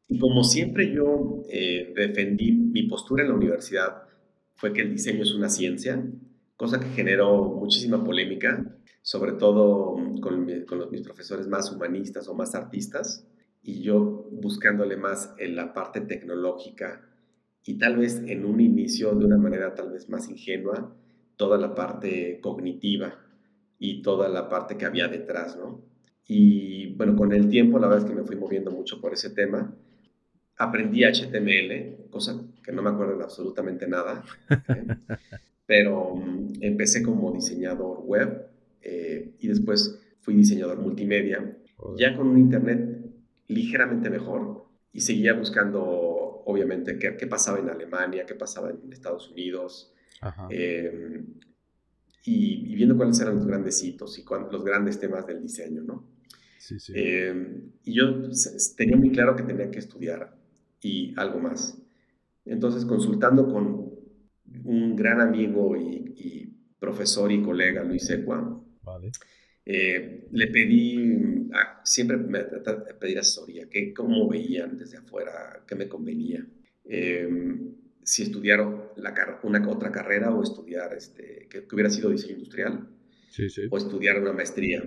y 0.08 0.18
como 0.18 0.42
siempre 0.42 0.92
yo 0.92 1.42
eh, 1.50 1.92
defendí 1.94 2.52
mi 2.52 2.84
postura 2.84 3.24
en 3.24 3.30
la 3.30 3.36
universidad, 3.36 4.04
fue 4.54 4.72
que 4.72 4.82
el 4.82 4.92
diseño 4.92 5.22
es 5.22 5.34
una 5.34 5.50
ciencia 5.50 6.02
cosa 6.56 6.80
que 6.80 6.88
generó 6.88 7.44
muchísima 7.44 8.02
polémica, 8.02 8.64
sobre 9.02 9.32
todo 9.32 9.94
con, 10.20 10.64
con 10.64 10.90
mis 10.90 11.02
profesores 11.02 11.46
más 11.46 11.70
humanistas 11.70 12.28
o 12.28 12.34
más 12.34 12.54
artistas, 12.54 13.26
y 13.62 13.82
yo 13.82 14.28
buscándole 14.30 14.96
más 14.96 15.34
en 15.38 15.56
la 15.56 15.74
parte 15.74 16.00
tecnológica 16.00 17.02
y 17.64 17.78
tal 17.78 17.96
vez 17.96 18.22
en 18.26 18.44
un 18.44 18.60
inicio 18.60 19.12
de 19.14 19.24
una 19.24 19.36
manera 19.36 19.74
tal 19.74 19.90
vez 19.90 20.08
más 20.08 20.28
ingenua, 20.28 20.94
toda 21.36 21.58
la 21.58 21.74
parte 21.74 22.40
cognitiva 22.40 23.18
y 23.78 24.02
toda 24.02 24.28
la 24.28 24.48
parte 24.48 24.76
que 24.76 24.84
había 24.84 25.08
detrás, 25.08 25.56
¿no? 25.56 25.84
Y 26.28 26.94
bueno, 26.94 27.16
con 27.16 27.32
el 27.32 27.48
tiempo 27.48 27.78
la 27.78 27.88
verdad 27.88 28.04
es 28.04 28.10
que 28.10 28.16
me 28.16 28.24
fui 28.24 28.36
moviendo 28.36 28.70
mucho 28.70 29.00
por 29.00 29.12
ese 29.12 29.30
tema. 29.30 29.74
Aprendí 30.58 31.04
HTML, 31.04 32.08
cosa 32.08 32.40
que 32.62 32.72
no 32.72 32.82
me 32.82 32.90
acuerdo 32.90 33.14
en 33.14 33.22
absolutamente 33.22 33.86
nada. 33.88 34.24
¿eh? 34.48 34.86
pero 35.66 36.14
mm, 36.14 36.62
empecé 36.62 37.02
como 37.02 37.32
diseñador 37.32 38.00
web 38.00 38.46
eh, 38.82 39.34
y 39.38 39.48
después 39.48 40.00
fui 40.20 40.34
diseñador 40.34 40.78
multimedia, 40.78 41.56
ya 41.96 42.16
con 42.16 42.28
un 42.28 42.38
internet 42.38 43.04
ligeramente 43.48 44.10
mejor 44.10 44.64
y 44.92 45.00
seguía 45.00 45.34
buscando, 45.34 45.82
obviamente, 46.46 46.98
qué, 46.98 47.16
qué 47.16 47.26
pasaba 47.26 47.58
en 47.58 47.68
Alemania, 47.68 48.24
qué 48.26 48.34
pasaba 48.34 48.70
en 48.70 48.92
Estados 48.92 49.30
Unidos, 49.30 49.92
eh, 50.50 51.22
y, 52.24 52.74
viendo 52.74 52.96
cuáles 52.96 53.20
eran 53.20 53.36
los 53.36 53.46
grandes 53.46 53.82
hitos 53.82 54.18
y 54.18 54.24
los 54.50 54.64
grandes 54.64 54.98
temas 54.98 55.26
del 55.26 55.42
diseño, 55.42 55.82
¿no? 55.82 56.08
Sí, 56.58 56.80
sí. 56.80 56.92
Eh, 56.96 57.62
y 57.84 57.94
yo 57.94 58.28
tenía 58.76 58.96
muy 58.96 59.10
claro 59.10 59.36
que 59.36 59.44
tenía 59.44 59.70
que 59.70 59.78
estudiar 59.78 60.36
y 60.80 61.14
algo 61.16 61.38
más. 61.38 61.78
Entonces, 62.44 62.84
consultando 62.84 63.48
con 63.52 63.85
un 64.66 64.96
gran 64.96 65.20
amigo 65.20 65.76
y, 65.76 66.52
profesor 66.78 67.32
y 67.32 67.42
colega, 67.42 67.82
Luis 67.82 68.08
Ecua, 68.10 68.62
eh, 69.64 70.28
le 70.30 70.46
pedí, 70.48 71.48
siempre 71.82 72.16
me 72.16 72.44
trataba 72.44 72.84
de 72.84 72.94
pedir 72.94 73.18
asesoría, 73.18 73.68
que 73.68 73.92
cómo 73.92 74.28
veían 74.28 74.76
desde 74.76 74.98
afuera, 74.98 75.64
qué 75.66 75.74
me 75.74 75.88
convenía. 75.88 76.46
Em, 76.84 77.74
si 78.02 78.22
estudiar 78.22 78.60
la, 78.96 79.40
una 79.42 79.68
otra 79.68 79.90
carrera 79.90 80.32
o 80.32 80.42
estudiar, 80.42 80.94
este, 80.94 81.48
que, 81.50 81.66
hubiera 81.72 81.90
sido 81.90 82.10
diseño 82.10 82.34
industrial, 82.34 82.88
o 83.70 83.76
estudiar 83.78 84.20
una 84.20 84.32
maestría. 84.32 84.84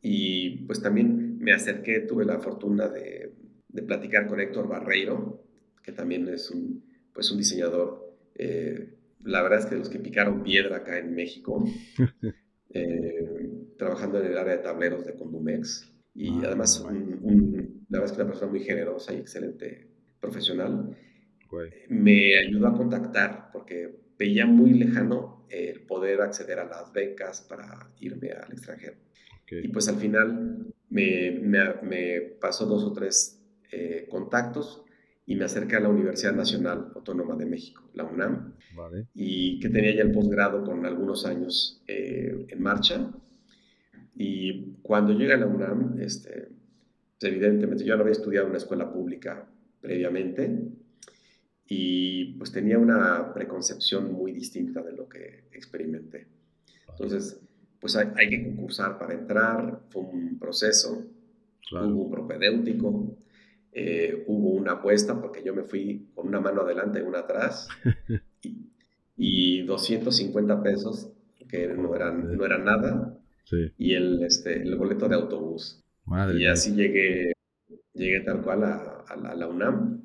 Y 0.00 0.58
pues 0.66 0.80
también 0.80 1.38
me 1.38 1.52
acerqué, 1.52 2.00
tuve 2.00 2.24
la 2.24 2.38
fortuna 2.38 2.88
de, 2.88 3.32
de 3.68 3.82
platicar 3.82 4.26
con 4.26 4.40
Héctor 4.40 4.68
Barreiro, 4.68 5.44
que 5.82 5.92
también 5.92 6.28
es 6.28 6.50
un, 6.50 6.84
pues 7.12 7.30
un 7.30 7.38
diseñador 7.38 8.04
eh, 8.34 8.94
la 9.24 9.42
verdad 9.42 9.60
es 9.60 9.66
que 9.66 9.76
los 9.76 9.88
que 9.88 9.98
picaron 9.98 10.42
piedra 10.42 10.78
acá 10.78 10.98
en 10.98 11.14
México, 11.14 11.64
eh, 12.70 13.66
trabajando 13.76 14.20
en 14.20 14.26
el 14.30 14.38
área 14.38 14.56
de 14.56 14.62
tableros 14.62 15.04
de 15.04 15.14
Condumex, 15.14 15.90
y 16.14 16.28
ah, 16.28 16.42
además 16.46 16.80
un, 16.80 17.84
la 17.88 17.98
verdad 17.98 18.12
es 18.12 18.12
que 18.12 18.22
una 18.22 18.30
persona 18.30 18.50
muy 18.50 18.60
generosa 18.60 19.12
y 19.12 19.16
excelente 19.16 19.88
profesional, 20.20 20.96
me 21.88 22.36
ayudó 22.38 22.66
a 22.66 22.76
contactar 22.76 23.50
porque 23.52 23.94
veía 24.18 24.46
muy 24.46 24.74
lejano 24.74 25.46
el 25.50 25.82
poder 25.82 26.20
acceder 26.20 26.58
a 26.58 26.64
las 26.64 26.92
becas 26.92 27.42
para 27.42 27.92
irme 28.00 28.30
al 28.32 28.52
extranjero. 28.52 28.96
Y 29.50 29.68
pues 29.68 29.88
al 29.88 29.96
final 29.96 30.72
me, 30.88 31.30
me, 31.82 32.20
pasó 32.40 32.66
dos 32.66 32.82
o 32.84 32.92
tres 32.92 33.40
eh, 33.70 34.06
contactos 34.10 34.83
y 35.26 35.36
me 35.36 35.44
acerqué 35.44 35.76
a 35.76 35.80
la 35.80 35.88
Universidad 35.88 36.34
Nacional 36.34 36.92
Autónoma 36.94 37.34
de 37.36 37.46
México, 37.46 37.82
la 37.94 38.04
UNAM, 38.04 38.54
y 39.14 39.58
que 39.58 39.70
tenía 39.70 39.94
ya 39.94 40.02
el 40.02 40.12
posgrado 40.12 40.62
con 40.64 40.84
algunos 40.84 41.24
años 41.24 41.82
eh, 41.86 42.46
en 42.48 42.62
marcha. 42.62 43.10
Y 44.14 44.74
cuando 44.82 45.12
llegué 45.14 45.32
a 45.32 45.38
la 45.38 45.46
UNAM, 45.46 45.98
este, 46.00 46.48
pues, 47.18 47.32
evidentemente 47.32 47.84
yo 47.84 47.96
no 47.96 48.02
había 48.02 48.12
estudiado 48.12 48.46
en 48.46 48.50
una 48.50 48.58
escuela 48.58 48.92
pública 48.92 49.48
previamente 49.80 50.68
y 51.66 52.34
pues 52.34 52.52
tenía 52.52 52.78
una 52.78 53.32
preconcepción 53.32 54.12
muy 54.12 54.32
distinta 54.32 54.82
de 54.82 54.92
lo 54.92 55.08
que 55.08 55.44
experimenté. 55.52 56.26
Entonces, 56.90 57.40
pues 57.80 57.96
hay, 57.96 58.08
hay 58.16 58.28
que 58.28 58.44
concursar 58.44 58.98
para 58.98 59.14
entrar, 59.14 59.80
fue 59.88 60.02
un 60.02 60.38
proceso, 60.38 61.06
hubo 61.72 62.04
un 62.04 62.10
propedéutico, 62.10 63.16
eh, 63.76 64.24
hubo 64.28 64.50
una 64.50 64.72
apuesta 64.74 65.20
porque 65.20 65.42
yo 65.42 65.52
me 65.52 65.64
fui 65.64 66.08
con 66.14 66.28
una 66.28 66.40
mano 66.40 66.60
adelante 66.60 67.00
y 67.00 67.02
una 67.02 67.20
atrás 67.20 67.66
y, 69.16 69.62
250 69.62 70.62
pesos 70.62 71.10
que 71.48 71.66
no 71.68 71.94
eran, 71.96 72.36
no 72.36 72.44
eran 72.44 72.64
nada 72.64 73.18
y 73.76 73.94
el, 73.94 74.22
este, 74.22 74.62
el 74.62 74.76
boleto 74.76 75.08
de 75.08 75.16
autobús. 75.16 75.82
y 76.36 76.46
así 76.46 76.74
llegué, 76.74 77.32
llegué 77.92 78.20
tal 78.20 78.42
cual 78.42 78.62
a, 78.62 79.04
a, 79.08 79.34
la, 79.34 79.48
UNAM 79.48 80.04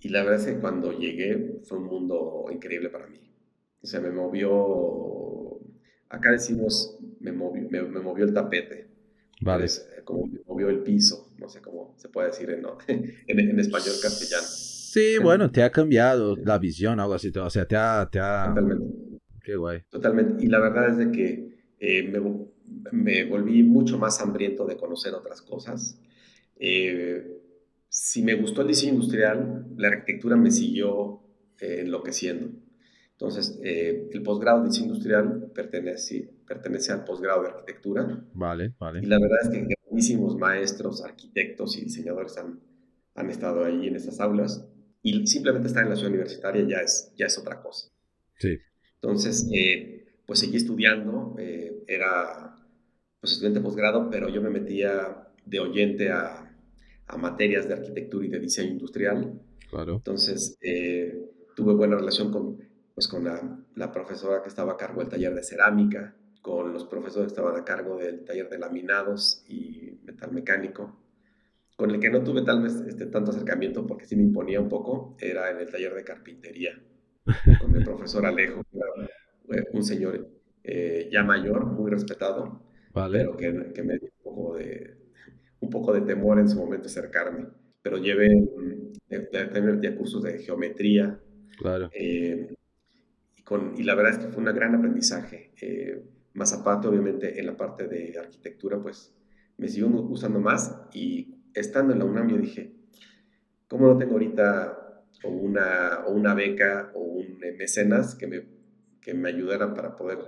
y 0.00 0.10
la 0.10 0.24
verdad 0.24 0.40
es 0.40 0.54
que 0.54 0.60
cuando 0.60 0.92
llegué 0.92 1.60
fue 1.64 1.78
un 1.78 1.84
mundo 1.84 2.44
increíble 2.52 2.90
para 2.90 3.06
mí. 3.06 3.20
O 3.82 3.86
sea, 3.86 4.00
me 4.00 4.10
movió, 4.10 5.60
acá 6.10 6.30
decimos, 6.30 6.98
me 7.20 7.32
movió, 7.32 7.68
me, 7.70 7.82
me 7.82 8.00
movió 8.00 8.24
el 8.26 8.34
tapete. 8.34 8.91
Vale. 9.42 9.66
Eh, 9.66 10.02
como 10.04 10.28
movió 10.46 10.68
el 10.68 10.82
piso, 10.82 11.32
no 11.38 11.48
sé 11.48 11.60
cómo 11.60 11.94
se 11.96 12.08
puede 12.08 12.28
decir 12.28 12.50
en, 12.50 12.64
en, 13.26 13.58
español 13.58 13.94
castellano. 14.00 14.46
Sí, 14.46 15.18
bueno, 15.18 15.50
te 15.50 15.62
ha 15.62 15.70
cambiado 15.70 16.36
la 16.36 16.58
visión, 16.58 17.00
algo 17.00 17.14
así, 17.14 17.32
o 17.36 17.50
sea, 17.50 17.66
te 17.66 17.76
ha... 17.76 18.08
Te 18.10 18.20
ha... 18.20 18.46
Totalmente. 18.48 19.20
Qué 19.42 19.56
guay. 19.56 19.82
Totalmente, 19.90 20.44
y 20.44 20.48
la 20.48 20.60
verdad 20.60 20.90
es 20.90 20.98
de 20.98 21.10
que 21.10 21.66
eh, 21.80 22.02
me, 22.04 22.46
me, 22.92 23.24
volví 23.24 23.62
mucho 23.62 23.98
más 23.98 24.20
hambriento 24.20 24.66
de 24.66 24.76
conocer 24.76 25.14
otras 25.14 25.42
cosas. 25.42 25.98
Eh, 26.56 27.40
si 27.88 28.22
me 28.22 28.34
gustó 28.34 28.62
el 28.62 28.68
diseño 28.68 28.94
industrial, 28.94 29.66
la 29.76 29.88
arquitectura 29.88 30.36
me 30.36 30.50
siguió 30.50 31.20
enloqueciendo. 31.58 32.50
Entonces, 33.12 33.60
el 33.62 34.22
posgrado 34.22 34.62
de 34.62 34.68
diseño 34.68 34.88
industrial 34.88 35.50
pertenece, 35.54 36.30
pertenece 36.46 36.92
al 36.92 37.04
posgrado 37.04 37.42
de 37.42 37.48
arquitectura. 37.48 38.24
Vale, 38.34 38.74
vale. 38.78 39.00
Y 39.00 39.06
la 39.06 39.18
verdad 39.18 39.38
es 39.42 39.48
que 39.48 39.66
grandísimos 39.66 40.36
maestros, 40.36 41.02
arquitectos 41.02 41.76
y 41.78 41.82
diseñadores 41.82 42.36
han, 42.38 42.60
han 43.14 43.30
estado 43.30 43.64
ahí 43.64 43.88
en 43.88 43.96
estas 43.96 44.20
aulas. 44.20 44.68
Y 45.02 45.26
simplemente 45.26 45.68
estar 45.68 45.82
en 45.82 45.90
la 45.90 45.96
ciudad 45.96 46.10
universitaria 46.10 46.66
ya 46.66 46.78
es, 46.78 47.12
ya 47.16 47.26
es 47.26 47.38
otra 47.38 47.60
cosa. 47.60 47.88
Sí. 48.38 48.58
Entonces, 48.94 49.48
eh, 49.52 50.20
pues 50.26 50.38
seguí 50.38 50.56
estudiando. 50.56 51.34
Eh, 51.38 51.84
era 51.86 52.56
pues, 53.20 53.32
estudiante 53.32 53.60
de 53.60 53.64
posgrado, 53.64 54.08
pero 54.10 54.28
yo 54.28 54.40
me 54.42 54.50
metía 54.50 55.28
de 55.44 55.60
oyente 55.60 56.10
a, 56.10 56.56
a 57.06 57.16
materias 57.16 57.68
de 57.68 57.74
arquitectura 57.74 58.26
y 58.26 58.30
de 58.30 58.40
diseño 58.40 58.70
industrial. 58.70 59.40
Claro. 59.70 59.96
Entonces, 59.96 60.56
eh, 60.60 61.30
tuve 61.54 61.74
buena 61.74 61.96
relación 61.96 62.30
con, 62.30 62.58
pues, 62.94 63.08
con 63.08 63.24
la, 63.24 63.58
la, 63.74 63.92
profesora 63.92 64.42
que 64.42 64.48
estaba 64.48 64.72
a 64.72 64.76
cargo 64.76 65.00
del 65.00 65.08
taller 65.08 65.34
de 65.34 65.42
cerámica, 65.42 66.14
con 66.42 66.72
los 66.72 66.84
profesores 66.84 67.32
que 67.32 67.38
estaban 67.38 67.58
a 67.58 67.64
cargo 67.64 67.96
del 67.96 68.24
taller 68.24 68.48
de 68.48 68.58
laminados 68.58 69.44
y 69.48 70.00
metal 70.04 70.32
mecánico. 70.32 70.98
Con 71.76 71.92
el 71.92 72.00
que 72.00 72.10
no 72.10 72.22
tuve 72.22 72.42
tal 72.42 72.62
vez 72.62 72.74
este, 72.86 73.06
tanto 73.06 73.30
acercamiento 73.30 73.86
porque 73.86 74.04
sí 74.04 74.16
me 74.16 74.24
imponía 74.24 74.60
un 74.60 74.68
poco, 74.68 75.16
era 75.20 75.50
en 75.50 75.58
el 75.58 75.70
taller 75.70 75.94
de 75.94 76.04
carpintería, 76.04 76.78
con 77.60 77.74
el 77.74 77.84
profesor 77.84 78.26
Alejo, 78.26 78.62
un 79.72 79.82
señor 79.82 80.28
eh, 80.64 81.08
ya 81.10 81.22
mayor, 81.22 81.64
muy 81.66 81.90
respetado, 81.90 82.62
pero 82.92 83.36
que, 83.36 83.72
que, 83.72 83.82
me 83.82 83.98
dio 83.98 84.10
un 84.18 84.22
poco, 84.22 84.56
de, 84.56 84.96
un 85.60 85.70
poco 85.70 85.92
de 85.92 86.02
temor 86.02 86.38
en 86.38 86.48
su 86.48 86.58
momento 86.58 86.88
acercarme. 86.88 87.46
Pero 87.82 87.98
llevé 87.98 88.28
también 89.32 89.96
cursos 89.96 90.22
de 90.22 90.38
geometría. 90.38 91.18
Claro. 91.58 91.90
Eh, 91.92 92.54
y, 93.36 93.42
con, 93.42 93.74
y 93.76 93.82
la 93.82 93.94
verdad 93.94 94.12
es 94.12 94.18
que 94.18 94.28
fue 94.28 94.44
un 94.44 94.54
gran 94.54 94.74
aprendizaje. 94.74 95.52
Eh, 95.60 96.00
más 96.34 96.52
aparte, 96.52 96.88
obviamente, 96.88 97.38
en 97.38 97.46
la 97.46 97.56
parte 97.56 97.88
de 97.88 98.18
arquitectura, 98.18 98.80
pues 98.80 99.14
me 99.58 99.68
siguió 99.68 99.88
gustando 99.88 100.40
más 100.40 100.82
y 100.92 101.36
estando 101.54 101.92
en 101.92 101.98
la 101.98 102.04
UNAM 102.04 102.28
yo 102.28 102.38
dije, 102.38 102.74
¿cómo 103.68 103.86
no 103.86 103.98
tengo 103.98 104.12
ahorita 104.12 104.82
o 105.24 105.28
una, 105.28 106.00
o 106.06 106.12
una 106.12 106.34
beca 106.34 106.90
o 106.94 107.00
un 107.00 107.38
mecenas 107.58 108.14
que 108.14 108.26
me, 108.26 108.44
que 109.00 109.14
me 109.14 109.28
ayudara 109.28 109.74
para 109.74 109.96
poder 109.96 110.18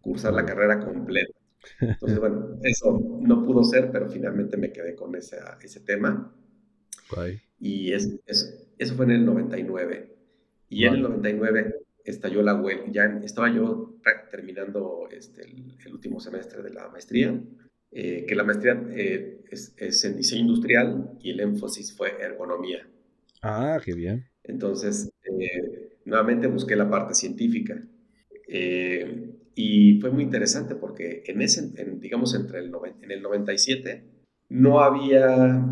cursar 0.00 0.34
la 0.34 0.44
carrera 0.44 0.80
completa. 0.80 1.32
Entonces, 1.80 2.18
bueno, 2.18 2.58
eso 2.62 3.00
no 3.22 3.42
pudo 3.42 3.64
ser, 3.64 3.90
pero 3.90 4.08
finalmente 4.08 4.56
me 4.56 4.70
quedé 4.70 4.94
con 4.94 5.14
ese, 5.14 5.38
ese 5.62 5.80
tema. 5.80 6.34
Y 7.58 7.92
es, 7.92 8.20
eso 8.26 8.94
fue 8.94 9.06
en 9.06 9.12
el 9.12 9.24
99. 9.24 10.14
Y 10.68 10.84
en 10.84 10.94
el 10.94 11.02
99 11.02 11.74
estalló 12.04 12.42
la 12.42 12.54
web, 12.54 12.92
ya 12.92 13.04
estaba 13.24 13.52
yo 13.52 13.96
terminando 14.30 15.08
este, 15.10 15.42
el, 15.42 15.92
último 15.92 16.20
semestre 16.20 16.62
de 16.62 16.70
la 16.70 16.88
maestría, 16.90 17.40
eh, 17.90 18.26
que 18.28 18.34
la 18.34 18.44
maestría 18.44 18.80
eh, 18.90 19.40
es, 19.50 19.74
es, 19.78 20.04
en 20.04 20.16
diseño 20.16 20.42
industrial 20.42 21.12
y 21.20 21.30
el 21.30 21.40
énfasis 21.40 21.96
fue 21.96 22.20
ergonomía. 22.20 22.86
Ah, 23.42 23.80
qué 23.82 23.94
bien. 23.94 24.26
Entonces, 24.42 25.10
eh, 25.24 25.96
nuevamente 26.04 26.46
busqué 26.46 26.76
la 26.76 26.90
parte 26.90 27.14
científica. 27.14 27.80
y 29.56 30.00
fue 30.00 30.10
muy 30.10 30.24
interesante 30.24 30.74
porque 30.74 31.22
en 31.26 31.40
ese, 31.40 31.72
digamos, 31.98 32.34
entre 32.34 32.58
el, 32.58 32.72
en 33.02 33.10
el 33.10 33.22
97 33.22 34.02
no 34.50 34.80
había 34.80 35.64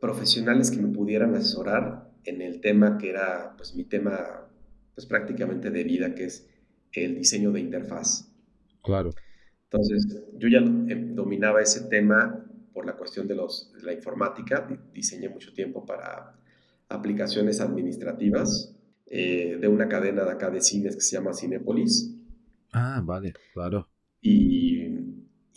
profesionales 0.00 0.70
que 0.70 0.80
me 0.80 0.88
pudieran 0.88 1.34
asesorar 1.34 2.10
en 2.24 2.40
el 2.40 2.60
tema 2.60 2.96
que 2.96 3.10
era, 3.10 3.54
pues, 3.56 3.74
mi 3.74 3.84
tema 3.84 4.49
pues 4.94 5.06
prácticamente 5.06 5.70
de 5.70 5.84
vida, 5.84 6.14
que 6.14 6.24
es 6.24 6.48
el 6.92 7.16
diseño 7.16 7.52
de 7.52 7.60
interfaz. 7.60 8.30
Claro. 8.82 9.10
Entonces, 9.64 10.24
yo 10.36 10.48
ya 10.48 10.58
eh, 10.58 11.08
dominaba 11.14 11.62
ese 11.62 11.88
tema 11.88 12.44
por 12.72 12.86
la 12.86 12.96
cuestión 12.96 13.28
de, 13.28 13.34
los, 13.34 13.72
la 13.82 13.92
informática, 13.92 14.66
diseñé 14.92 15.28
mucho 15.28 15.52
tiempo 15.52 15.84
para 15.84 16.36
aplicaciones 16.88 17.60
administrativas 17.60 18.74
eh, 19.06 19.58
de 19.60 19.68
una 19.68 19.88
cadena 19.88 20.24
de 20.24 20.30
acá 20.32 20.50
de 20.50 20.60
cines 20.60 20.94
que 20.94 21.02
se 21.02 21.16
llama 21.16 21.32
Cinepolis. 21.32 22.14
Ah, 22.72 23.02
vale, 23.04 23.32
claro. 23.52 23.88
Y 24.20 24.79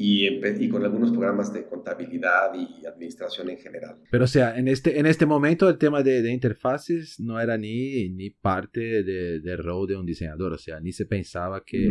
y, 0.05 0.69
con 0.69 0.83
algunos 0.83 1.11
programas 1.11 1.53
de 1.53 1.65
contabilidad 1.65 2.51
y 2.53 2.85
administración 2.85 3.49
en 3.49 3.57
general. 3.57 4.01
Pero 4.11 4.25
o 4.25 4.27
sea, 4.27 4.57
en 4.57 4.67
este, 4.67 4.99
en 4.99 5.05
este 5.05 5.25
momento 5.25 5.69
el 5.69 5.77
tema 5.77 6.03
de, 6.03 6.21
de 6.21 6.31
interfaces 6.31 7.19
no 7.21 7.39
era 7.39 7.57
ni, 7.57 8.09
ni 8.09 8.29
parte 8.29 9.03
del 9.03 9.41
de 9.41 9.55
rol 9.55 9.87
de 9.87 9.95
un 9.95 10.05
diseñador, 10.05 10.53
o 10.53 10.57
sea, 10.57 10.81
ni 10.81 10.91
se 10.91 11.05
pensaba 11.05 11.63
que, 11.65 11.89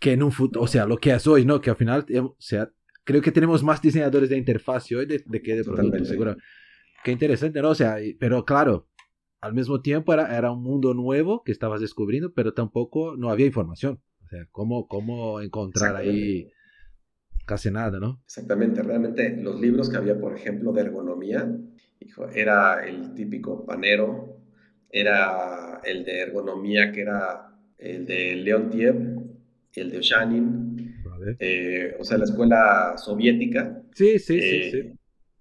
que 0.00 0.12
en 0.12 0.24
un 0.24 0.32
futuro, 0.32 0.64
o 0.64 0.66
sea, 0.66 0.84
lo 0.86 0.96
que 0.96 1.12
es 1.12 1.26
hoy, 1.28 1.44
¿no? 1.44 1.60
Que 1.60 1.70
al 1.70 1.76
final, 1.76 2.04
eh, 2.08 2.18
o 2.18 2.36
sea, 2.38 2.68
creo 3.04 3.22
que 3.22 3.30
tenemos 3.30 3.62
más 3.62 3.80
diseñadores 3.80 4.30
de 4.30 4.36
interfaz 4.36 4.90
hoy 4.90 5.06
de, 5.06 5.22
de 5.24 5.42
que 5.42 5.54
de 5.54 5.62
productos, 5.64 6.08
seguro. 6.08 6.36
Qué 7.04 7.12
interesante, 7.12 7.62
¿no? 7.62 7.70
O 7.70 7.74
sea, 7.74 7.98
pero 8.18 8.44
claro, 8.44 8.88
al 9.40 9.54
mismo 9.54 9.80
tiempo 9.80 10.12
era, 10.12 10.36
era 10.36 10.50
un 10.50 10.62
mundo 10.62 10.92
nuevo 10.92 11.42
que 11.44 11.52
estabas 11.52 11.80
descubriendo, 11.80 12.32
pero 12.32 12.52
tampoco 12.52 13.16
no 13.16 13.30
había 13.30 13.46
información. 13.46 14.00
O 14.24 14.26
sea, 14.26 14.48
¿cómo, 14.50 14.88
cómo 14.88 15.40
encontrar 15.40 15.94
ahí 15.96 16.48
casi 17.44 17.70
nada, 17.70 17.98
¿no? 17.98 18.22
Exactamente, 18.24 18.82
realmente 18.82 19.36
los 19.36 19.60
libros 19.60 19.88
que 19.88 19.96
había, 19.96 20.18
por 20.18 20.34
ejemplo, 20.34 20.72
de 20.72 20.82
ergonomía, 20.82 21.48
era 22.34 22.86
el 22.86 23.14
típico 23.14 23.64
panero, 23.64 24.38
era 24.90 25.80
el 25.84 26.04
de 26.04 26.20
ergonomía 26.20 26.92
que 26.92 27.00
era 27.00 27.50
el 27.78 28.06
de 28.06 28.36
Leontiev 28.36 29.24
el 29.74 29.90
de 29.90 29.98
Oshanin, 29.98 31.02
eh, 31.38 31.96
o 31.98 32.04
sea, 32.04 32.16
la 32.16 32.24
escuela 32.24 32.94
soviética. 32.96 33.82
Sí, 33.92 34.20
sí, 34.20 34.40
sí, 34.40 34.56
eh, 34.56 34.70
sí. 34.70 34.92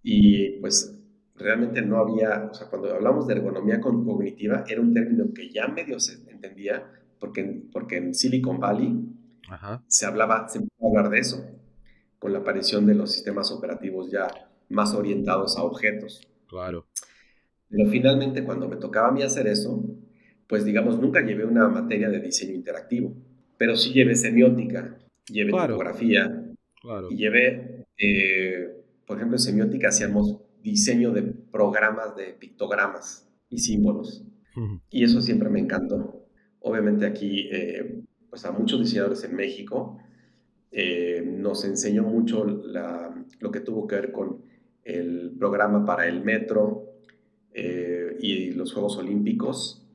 Y 0.02 0.60
pues 0.60 1.00
realmente 1.36 1.84
no 1.84 1.98
había, 2.00 2.50
o 2.52 2.54
sea, 2.54 2.68
cuando 2.68 2.92
hablamos 2.94 3.28
de 3.28 3.36
ergonomía 3.36 3.80
cognitiva, 3.80 4.64
era 4.68 4.82
un 4.82 4.92
término 4.92 5.32
que 5.34 5.52
ya 5.52 5.68
medio 5.68 6.00
se 6.00 6.16
entendía, 6.32 6.84
porque, 7.20 7.64
porque 7.72 7.98
en 7.98 8.16
Silicon 8.16 8.60
Valley 8.60 9.06
se 9.88 10.06
hablaba, 10.08 10.50
se 10.50 10.58
empezó 10.58 10.84
a 10.84 10.90
hablar 10.90 11.10
de 11.12 11.20
eso 11.20 11.46
con 12.24 12.32
la 12.32 12.40
aparición 12.40 12.86
de 12.86 12.96
los 12.96 13.12
sistemas 13.12 13.52
operativos 13.52 14.10
ya 14.10 14.30
más 14.70 14.94
orientados 14.94 15.58
a 15.58 15.64
objetos. 15.64 16.26
Claro. 16.48 16.88
Pero 17.70 17.90
finalmente 17.90 18.46
cuando 18.46 18.70
me 18.70 18.78
tocaba 18.78 19.10
a 19.10 19.12
mí 19.12 19.24
hacer 19.24 19.46
eso, 19.46 19.84
pues 20.48 20.64
digamos, 20.64 20.98
nunca 21.02 21.20
llevé 21.20 21.44
una 21.44 21.68
materia 21.68 22.10
de 22.10 22.22
diseño 22.22 22.54
interactivo, 22.54 23.14
pero 23.58 23.76
sí 23.76 23.92
llevé 23.92 24.16
semiótica, 24.16 24.98
llevé 25.30 25.52
tipografía 25.52 26.46
y 27.10 27.18
llevé, 27.18 27.88
eh, 27.98 28.70
por 29.06 29.18
ejemplo, 29.18 29.36
en 29.36 29.42
semiótica 29.42 29.90
hacíamos 29.90 30.40
diseño 30.62 31.12
de 31.12 31.24
programas 31.24 32.16
de 32.16 32.28
pictogramas 32.40 33.30
y 33.50 33.58
símbolos. 33.58 34.24
Y 34.90 35.04
eso 35.04 35.22
siempre 35.22 35.50
me 35.50 35.60
encantó. 35.60 36.26
Obviamente 36.62 37.06
aquí, 37.06 37.50
eh, 37.52 38.02
pues 38.30 38.46
a 38.46 38.54
muchos 38.54 38.80
diseñadores 38.80 39.26
en 39.26 39.36
México 39.36 39.98
eh, 40.76 41.24
nos 41.24 41.66
enseñó 41.66 42.02
mucho 42.02 42.46
lo 42.46 43.52
que 43.52 43.60
tuvo 43.60 43.86
que 43.86 43.96
ver 43.96 44.12
con 44.12 44.42
el 44.84 45.36
programa 45.38 45.86
para 45.86 46.08
el 46.08 46.24
metro 46.24 46.96
eh, 47.54 48.18
y 48.20 48.52
los 48.54 48.74
Juegos 48.74 48.98
Olímpicos, 48.98 49.86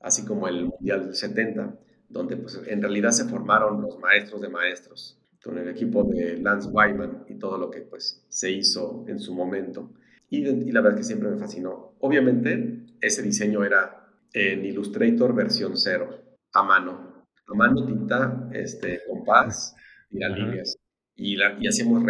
así 0.00 0.24
como 0.24 0.46
el 0.46 0.66
Mundial 0.66 1.06
del 1.06 1.14
70, 1.16 1.76
donde 2.08 2.36
pues, 2.36 2.60
en 2.68 2.80
realidad 2.80 3.10
se 3.10 3.24
formaron 3.24 3.82
los 3.82 3.98
maestros 3.98 4.40
de 4.40 4.48
maestros, 4.48 5.18
con 5.42 5.58
el 5.58 5.68
equipo 5.68 6.04
de 6.04 6.38
Lance 6.38 6.68
Wyman 6.68 7.24
y 7.28 7.34
todo 7.34 7.58
lo 7.58 7.68
que 7.68 7.80
pues, 7.80 8.24
se 8.28 8.52
hizo 8.52 9.04
en 9.08 9.18
su 9.18 9.34
momento. 9.34 9.90
Y, 10.30 10.46
y 10.46 10.70
la 10.70 10.82
verdad 10.82 10.98
que 10.98 11.04
siempre 11.04 11.30
me 11.30 11.38
fascinó. 11.38 11.94
Obviamente, 11.98 12.84
ese 13.00 13.22
diseño 13.22 13.64
era 13.64 14.08
en 14.32 14.64
Illustrator 14.64 15.34
versión 15.34 15.76
cero, 15.76 16.10
a 16.52 16.62
mano. 16.62 17.26
A 17.48 17.54
mano, 17.54 17.84
tinta, 17.84 18.48
este, 18.52 19.00
compás 19.08 19.74
líneas 20.12 20.76
y, 21.16 21.36
la, 21.36 21.56
y 21.60 21.66
hacemos 21.66 22.02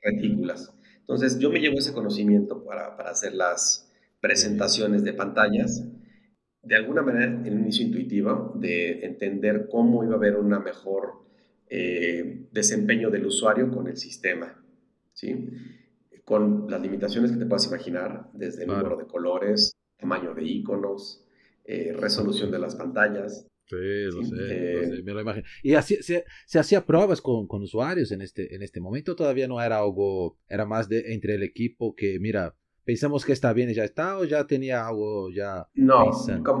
retículas. 0.00 0.74
Entonces 1.00 1.38
yo 1.38 1.50
me 1.50 1.60
llevo 1.60 1.78
ese 1.78 1.92
conocimiento 1.92 2.64
para, 2.64 2.96
para 2.96 3.10
hacer 3.10 3.34
las 3.34 3.90
presentaciones 4.20 5.04
de 5.04 5.12
pantallas, 5.12 5.84
de 6.62 6.74
alguna 6.74 7.02
manera 7.02 7.26
en 7.26 7.54
un 7.54 7.60
inicio 7.60 7.86
intuitivo, 7.86 8.52
de 8.56 9.04
entender 9.04 9.68
cómo 9.70 10.04
iba 10.04 10.14
a 10.14 10.16
haber 10.16 10.36
una 10.36 10.58
mejor 10.58 11.24
eh, 11.70 12.46
desempeño 12.50 13.10
del 13.10 13.26
usuario 13.26 13.70
con 13.70 13.88
el 13.88 13.96
sistema, 13.96 14.62
¿sí? 15.12 15.50
Con 16.24 16.66
las 16.68 16.80
limitaciones 16.80 17.32
que 17.32 17.38
te 17.38 17.46
puedas 17.46 17.66
imaginar, 17.66 18.28
desde 18.32 18.62
el 18.62 18.68
número 18.68 18.96
de 18.96 19.06
colores, 19.06 19.72
tamaño 19.96 20.34
de 20.34 20.44
iconos, 20.44 21.24
eh, 21.64 21.92
resolución 21.94 22.50
de 22.50 22.58
las 22.58 22.76
pantallas, 22.76 23.46
Sí, 23.68 23.76
lo 23.76 24.24
sé, 24.24 24.36
eh, 24.38 25.02
me 25.04 25.12
lo 25.12 25.20
imagino. 25.20 25.46
¿Y 25.62 25.74
así, 25.74 25.96
se, 26.02 26.24
se, 26.46 26.58
hacía 26.58 26.86
pruebas 26.86 27.20
con, 27.20 27.46
con, 27.46 27.62
usuarios 27.62 28.10
en 28.12 28.22
este, 28.22 28.54
en 28.54 28.62
este 28.62 28.80
momento? 28.80 29.14
¿Todavía 29.14 29.46
no 29.46 29.60
era 29.60 29.78
algo, 29.78 30.38
era 30.48 30.64
más 30.64 30.88
de 30.88 31.12
entre 31.12 31.34
el 31.34 31.42
equipo 31.42 31.94
que, 31.94 32.18
mira, 32.18 32.54
pensamos 32.84 33.26
que 33.26 33.34
está 33.34 33.52
bien 33.52 33.68
y 33.68 33.74
ya 33.74 33.84
está, 33.84 34.16
o 34.16 34.24
ya 34.24 34.46
tenía 34.46 34.86
algo 34.86 35.30
ya? 35.30 35.68
No, 35.74 36.10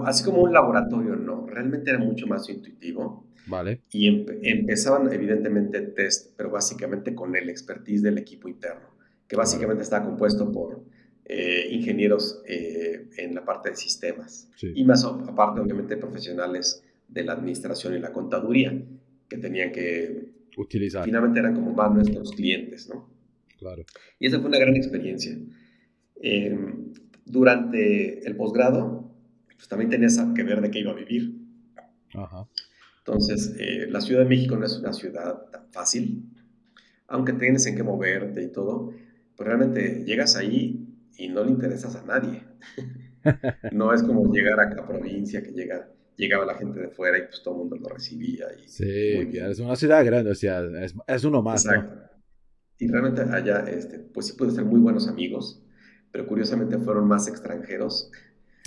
así 0.04 0.22
como 0.22 0.42
un 0.42 0.52
laboratorio, 0.52 1.16
no. 1.16 1.46
Realmente 1.46 1.88
era 1.88 1.98
mucho 1.98 2.26
más 2.26 2.46
intuitivo. 2.50 3.26
Vale. 3.46 3.80
Y 3.90 4.26
empezaban, 4.42 5.10
evidentemente, 5.10 5.80
test, 5.80 6.34
pero 6.36 6.50
básicamente 6.50 7.14
con 7.14 7.34
el 7.34 7.48
expertise 7.48 8.02
del 8.02 8.18
equipo 8.18 8.46
interno, 8.46 8.90
que 9.26 9.36
básicamente 9.36 9.82
está 9.82 10.04
compuesto 10.04 10.52
por 10.52 10.84
eh, 11.24 11.68
ingenieros 11.70 12.42
eh, 12.46 13.08
en 13.16 13.34
la 13.34 13.46
parte 13.46 13.70
de 13.70 13.76
sistemas. 13.76 14.50
Y 14.60 14.84
más 14.84 15.04
aparte, 15.04 15.62
obviamente, 15.62 15.96
profesionales 15.96 16.84
de 17.08 17.24
la 17.24 17.32
administración 17.32 17.94
y 17.94 17.98
la 17.98 18.12
contaduría, 18.12 18.80
que 19.28 19.38
tenían 19.38 19.72
que 19.72 20.32
utilizar. 20.56 21.04
Finalmente 21.04 21.40
eran 21.40 21.54
como 21.54 21.72
más 21.72 21.92
nuestros 21.92 22.32
clientes, 22.32 22.88
¿no? 22.88 23.10
Claro. 23.58 23.84
Y 24.18 24.26
esa 24.26 24.38
fue 24.38 24.48
una 24.48 24.58
gran 24.58 24.76
experiencia. 24.76 25.36
Eh, 26.22 26.56
durante 27.24 28.26
el 28.26 28.36
posgrado, 28.36 29.12
pues 29.54 29.68
también 29.68 29.90
tenías 29.90 30.18
que 30.34 30.42
ver 30.42 30.60
de 30.60 30.70
qué 30.70 30.80
iba 30.80 30.92
a 30.92 30.94
vivir. 30.94 31.34
Ajá. 32.14 32.48
Entonces, 32.98 33.54
eh, 33.58 33.86
la 33.88 34.00
Ciudad 34.00 34.22
de 34.22 34.28
México 34.28 34.56
no 34.56 34.66
es 34.66 34.78
una 34.78 34.92
ciudad 34.92 35.46
tan 35.50 35.70
fácil, 35.70 36.24
aunque 37.06 37.32
tienes 37.32 37.66
en 37.66 37.74
qué 37.74 37.82
moverte 37.82 38.42
y 38.42 38.52
todo, 38.52 38.92
pues 39.34 39.46
realmente 39.46 40.04
llegas 40.04 40.36
ahí 40.36 40.86
y 41.16 41.28
no 41.28 41.42
le 41.42 41.50
interesas 41.50 41.96
a 41.96 42.04
nadie. 42.04 42.42
no 43.72 43.92
es 43.92 44.02
como 44.02 44.30
llegar 44.32 44.60
a 44.60 44.74
la 44.74 44.86
provincia 44.86 45.42
que 45.42 45.52
llega 45.52 45.90
llegaba 46.18 46.44
la 46.44 46.56
gente 46.56 46.80
de 46.80 46.88
fuera 46.88 47.16
y 47.16 47.22
pues 47.22 47.42
todo 47.42 47.54
el 47.54 47.58
mundo 47.60 47.76
lo 47.76 47.88
recibía. 47.88 48.46
Y 48.62 48.68
sí, 48.68 49.30
es 49.32 49.58
una 49.60 49.76
ciudad 49.76 50.04
grande, 50.04 50.32
o 50.32 50.34
sea, 50.34 50.62
es, 50.82 50.94
es 51.06 51.24
uno 51.24 51.42
más. 51.42 51.64
Exacto. 51.64 51.94
Y 52.78 52.88
realmente 52.88 53.22
allá, 53.22 53.60
este, 53.68 53.98
pues 53.98 54.26
sí 54.26 54.32
pude 54.34 54.50
ser 54.50 54.64
muy 54.64 54.80
buenos 54.80 55.08
amigos, 55.08 55.64
pero 56.12 56.26
curiosamente 56.26 56.78
fueron 56.78 57.08
más 57.08 57.28
extranjeros 57.28 58.10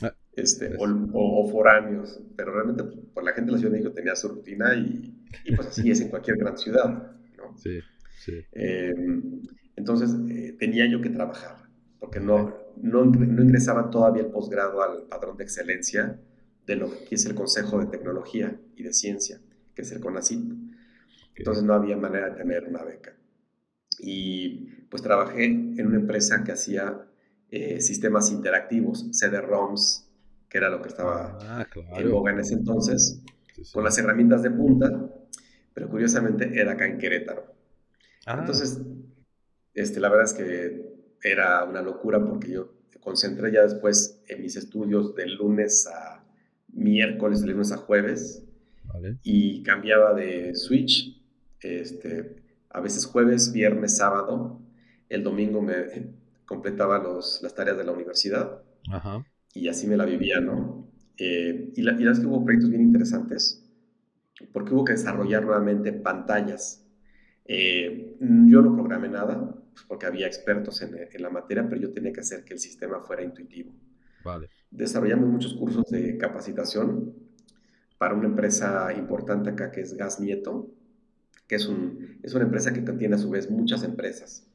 ah, 0.01 0.13
este, 0.33 0.75
o, 0.77 0.85
o, 1.13 1.51
foráneos, 1.51 2.19
pero 2.35 2.53
realmente 2.53 2.83
pues, 3.13 3.25
la 3.25 3.33
gente 3.33 3.47
de 3.47 3.51
la 3.53 3.57
Ciudad 3.57 3.71
de 3.71 3.79
México 3.79 3.93
tenía 3.93 4.15
su 4.15 4.29
rutina 4.29 4.73
y, 4.75 5.13
y 5.45 5.55
pues 5.55 5.67
así 5.67 5.91
es 5.91 6.01
en 6.01 6.09
cualquier 6.09 6.37
gran 6.37 6.57
ciudad. 6.57 7.13
¿no? 7.37 7.57
Sí, 7.57 7.79
sí. 8.19 8.33
Em, 8.53 9.41
entonces 9.75 10.15
eh, 10.29 10.55
tenía 10.57 10.89
yo 10.89 11.01
que 11.01 11.09
trabajar, 11.09 11.57
porque 11.99 12.19
no, 12.19 12.53
no, 12.81 13.05
no 13.05 13.43
ingresaba 13.43 13.89
todavía 13.89 14.23
el 14.23 14.29
posgrado 14.29 14.81
al 14.81 15.03
padrón 15.03 15.37
de 15.37 15.43
excelencia 15.43 16.19
de 16.65 16.75
lo 16.75 16.89
que 16.89 17.15
es 17.15 17.25
el 17.25 17.35
Consejo 17.35 17.79
de 17.79 17.87
Tecnología 17.87 18.59
y 18.75 18.83
de 18.83 18.93
Ciencia, 18.93 19.39
que 19.75 19.81
es 19.81 19.91
el 19.91 19.99
CONACYT. 19.99 20.53
Entonces 21.35 21.63
no 21.63 21.73
había 21.73 21.97
manera 21.97 22.29
de 22.29 22.35
tener 22.35 22.67
una 22.67 22.83
beca. 22.83 23.15
Y 23.99 24.67
pues 24.89 25.01
trabajé 25.01 25.45
en 25.45 25.85
una 25.85 25.97
empresa 25.97 26.43
que 26.43 26.51
hacía 26.51 27.07
eh, 27.49 27.81
sistemas 27.81 28.31
interactivos, 28.31 29.07
CD-ROMs, 29.11 30.07
que 30.47 30.57
era 30.57 30.69
lo 30.69 30.81
que 30.81 30.89
estaba 30.89 31.37
ah, 31.41 31.67
en 31.97 32.11
boga 32.11 32.31
en 32.31 32.39
ese 32.39 32.53
entonces, 32.53 33.21
con 33.73 33.83
las 33.83 33.97
herramientas 33.97 34.41
de 34.43 34.51
punta, 34.51 34.89
pero 35.73 35.89
curiosamente 35.89 36.51
era 36.59 36.73
acá 36.73 36.85
en 36.85 36.97
Querétaro. 36.97 37.53
Ah. 38.25 38.37
Entonces, 38.39 38.79
este, 39.73 39.99
la 39.99 40.09
verdad 40.09 40.25
es 40.25 40.33
que 40.33 40.91
era 41.23 41.63
una 41.63 41.81
locura 41.81 42.23
porque 42.25 42.51
yo 42.51 42.73
me 42.93 42.99
concentré 42.99 43.51
ya 43.51 43.63
después 43.63 44.21
en 44.27 44.41
mis 44.41 44.55
estudios 44.55 45.15
de 45.15 45.27
lunes 45.27 45.87
a 45.87 46.23
miércoles, 46.73 47.41
de 47.41 47.47
lunes 47.47 47.71
a 47.71 47.77
jueves, 47.77 48.43
y 49.23 49.63
cambiaba 49.63 50.13
de 50.13 50.53
switch, 50.55 51.21
este, 51.61 52.35
a 52.69 52.81
veces 52.81 53.05
jueves, 53.05 53.51
viernes, 53.51 53.97
sábado, 53.97 54.59
el 55.09 55.23
domingo 55.23 55.61
me 55.61 55.75
completaba 56.45 56.99
los, 56.99 57.41
las 57.41 57.55
tareas 57.55 57.77
de 57.77 57.83
la 57.83 57.91
universidad 57.91 58.61
y 59.53 59.67
así 59.67 59.87
me 59.87 59.97
la 59.97 60.05
vivía, 60.05 60.39
¿no? 60.39 60.89
Eh, 61.17 61.71
y, 61.75 61.81
la, 61.81 61.93
y 61.93 62.03
la 62.03 62.13
que 62.13 62.25
hubo 62.25 62.43
proyectos 62.43 62.69
bien 62.69 62.81
interesantes 62.81 63.61
porque 64.51 64.73
hubo 64.73 64.85
que 64.85 64.93
desarrollar 64.93 65.43
nuevamente 65.43 65.93
pantallas. 65.93 66.85
Eh, 67.45 68.15
yo 68.19 68.61
no 68.61 68.73
programé 68.75 69.09
nada, 69.09 69.55
pues, 69.73 69.85
porque 69.87 70.05
había 70.05 70.27
expertos 70.27 70.81
en, 70.81 70.95
en, 71.11 71.21
la 71.21 71.29
materia, 71.29 71.67
pero 71.67 71.81
yo 71.81 71.91
tenía 71.91 72.13
que 72.13 72.21
hacer 72.21 72.43
que 72.43 72.53
el 72.53 72.59
sistema 72.59 72.99
fuera 73.01 73.23
intuitivo. 73.23 73.73
Vale. 74.23 74.49
Desarrollamos 74.71 75.29
muchos 75.29 75.53
cursos 75.53 75.85
de 75.89 76.17
capacitación 76.17 77.13
para 77.97 78.15
una 78.15 78.27
empresa 78.27 78.91
importante 78.97 79.51
acá 79.51 79.71
que 79.71 79.81
es 79.81 79.93
Gas 79.93 80.19
Nieto, 80.19 80.71
que 81.47 81.55
es, 81.55 81.67
un, 81.67 82.17
es 82.23 82.33
una 82.33 82.45
empresa 82.45 82.73
que 82.73 82.83
contiene 82.83 83.15
a 83.15 83.17
su 83.17 83.29
vez 83.29 83.51
muchas 83.51 83.83
empresas. 83.83 84.49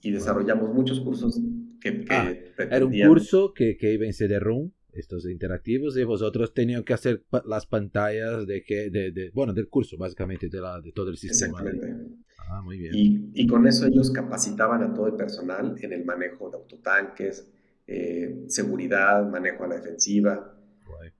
Y 0.00 0.10
desarrollamos 0.10 0.74
muchos 0.74 0.98
cursos 1.00 1.38
que, 1.80 2.04
que 2.04 2.14
ah, 2.14 2.34
Era 2.58 2.84
un 2.84 2.98
curso 3.06 3.52
que, 3.54 3.76
que 3.76 3.92
iba 3.92 4.06
en 4.06 4.14
CD-ROOM, 4.14 4.70
estos 4.94 5.26
interactivos, 5.26 5.96
y 5.96 6.04
vosotros 6.04 6.54
tenían 6.54 6.82
que 6.82 6.92
hacer 6.92 7.24
las 7.44 7.66
pantallas 7.66 8.46
de, 8.46 8.64
que, 8.64 8.90
de, 8.90 9.12
de, 9.12 9.30
bueno, 9.30 9.52
del 9.52 9.68
curso, 9.68 9.96
básicamente, 9.96 10.48
de, 10.48 10.60
la, 10.60 10.80
de 10.80 10.92
todo 10.92 11.10
el 11.10 11.16
sistema. 11.18 11.60
Exactamente. 11.60 12.16
Ah, 12.50 12.62
muy 12.62 12.78
bien. 12.78 12.94
Y, 12.94 13.30
y, 13.34 13.46
con 13.46 13.66
eso 13.66 13.86
ellos 13.86 14.10
capacitaban 14.10 14.82
a 14.82 14.92
todo 14.92 15.06
el 15.06 15.14
personal 15.14 15.76
en 15.80 15.92
el 15.92 16.04
manejo 16.04 16.50
de 16.50 16.56
autotanques, 16.56 17.48
eh, 17.86 18.44
seguridad, 18.48 19.28
manejo 19.28 19.64
a 19.64 19.68
la 19.68 19.76
defensiva, 19.76 20.58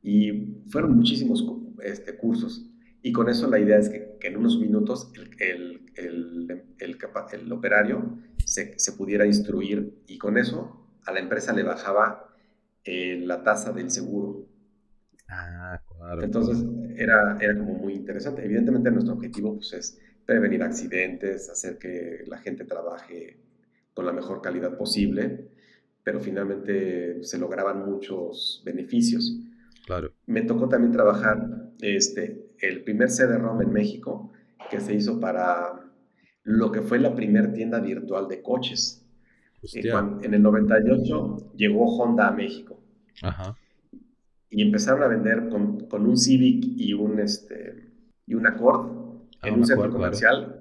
y 0.02 0.62
fueron 0.68 0.96
muchísimos 0.96 1.44
este, 1.82 2.16
cursos. 2.16 2.68
Y 3.02 3.12
con 3.12 3.28
eso 3.28 3.48
la 3.48 3.58
idea 3.58 3.78
es 3.78 3.88
que, 3.88 4.18
en 4.22 4.36
unos 4.36 4.58
minutos 4.58 5.12
el, 5.16 5.30
el, 5.96 6.62
el, 6.78 6.96
el 7.32 7.52
operario 7.52 8.18
se, 8.44 8.78
se, 8.78 8.92
pudiera 8.92 9.26
instruir 9.26 10.00
y 10.06 10.16
con 10.18 10.38
eso 10.38 10.86
a 11.04 11.12
la 11.12 11.18
empresa 11.18 11.52
le 11.52 11.64
bajaba 11.64 12.32
eh, 12.84 13.18
la 13.20 13.42
tasa 13.42 13.72
del 13.72 13.90
seguro. 13.90 14.46
Ah, 15.28 15.80
claro. 15.88 16.22
Entonces 16.22 16.64
era, 16.96 17.38
era 17.40 17.58
como 17.58 17.74
muy 17.74 17.94
interesante. 17.94 18.44
Evidentemente 18.44 18.90
nuestro 18.92 19.14
objetivo 19.14 19.56
pues, 19.56 19.72
es 19.72 19.98
prevenir 20.24 20.62
accidentes, 20.62 21.48
hacer 21.48 21.78
que 21.78 22.22
la 22.26 22.38
gente 22.38 22.64
trabaje 22.64 23.40
con 23.94 24.06
la 24.06 24.12
mejor 24.12 24.40
calidad 24.40 24.76
posible, 24.76 25.48
pero 26.02 26.20
finalmente 26.20 27.22
se 27.22 27.38
lograban 27.38 27.84
muchos 27.84 28.62
beneficios. 28.64 29.38
Claro. 29.86 30.12
Me 30.26 30.42
tocó 30.42 30.68
también 30.68 30.92
trabajar 30.92 31.72
este, 31.80 32.50
el 32.60 32.82
primer 32.82 33.10
CD-ROM 33.10 33.62
en 33.62 33.72
México 33.72 34.32
que 34.70 34.80
se 34.80 34.94
hizo 34.94 35.20
para 35.20 35.82
lo 36.44 36.72
que 36.72 36.82
fue 36.82 36.98
la 36.98 37.14
primera 37.14 37.52
tienda 37.52 37.80
virtual 37.80 38.28
de 38.28 38.42
coches. 38.42 39.04
en 39.74 40.34
el 40.34 40.42
98 40.42 41.52
llegó 41.56 41.86
Honda 41.96 42.28
a 42.28 42.32
México. 42.32 42.80
Ajá. 43.22 43.56
Y 44.50 44.62
empezaron 44.62 45.02
a 45.02 45.06
vender 45.06 45.48
con, 45.48 45.86
con, 45.88 46.06
un 46.06 46.16
Civic 46.16 46.64
y 46.76 46.92
un, 46.92 47.20
este, 47.20 47.90
y 48.26 48.34
un 48.34 48.46
Accord 48.46 48.90
ah, 49.40 49.48
en 49.48 49.54
un, 49.54 49.66
centro 49.66 49.90
comercial, 49.90 50.58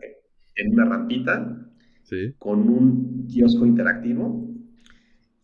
en 0.55 0.73
una 0.73 0.85
rampita, 0.85 1.67
sí. 2.03 2.33
con 2.37 2.69
un 2.69 3.27
kiosco 3.27 3.65
interactivo. 3.65 4.50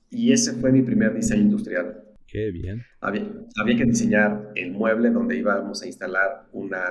Y 0.09 0.31
ese 0.31 0.53
fue 0.53 0.71
mi 0.71 0.81
primer 0.81 1.13
diseño 1.13 1.41
industrial. 1.41 2.03
Qué 2.27 2.51
bien. 2.51 2.83
Había, 3.01 3.25
había, 3.59 3.77
que 3.77 3.85
diseñar 3.85 4.51
el 4.55 4.71
mueble 4.71 5.09
donde 5.09 5.37
íbamos 5.37 5.81
a 5.81 5.87
instalar 5.87 6.47
una, 6.51 6.83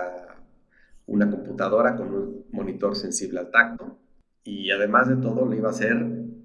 una 1.07 1.31
computadora 1.31 1.97
con 1.97 2.15
un 2.15 2.45
monitor 2.53 2.97
sensible 2.97 3.41
al 3.41 3.51
tacto 3.51 3.99
y 4.45 4.71
además 4.71 5.09
de 5.09 5.17
todo 5.17 5.45
lo 5.45 5.55
iba 5.55 5.69
a 5.69 5.73
hacer 5.73 5.97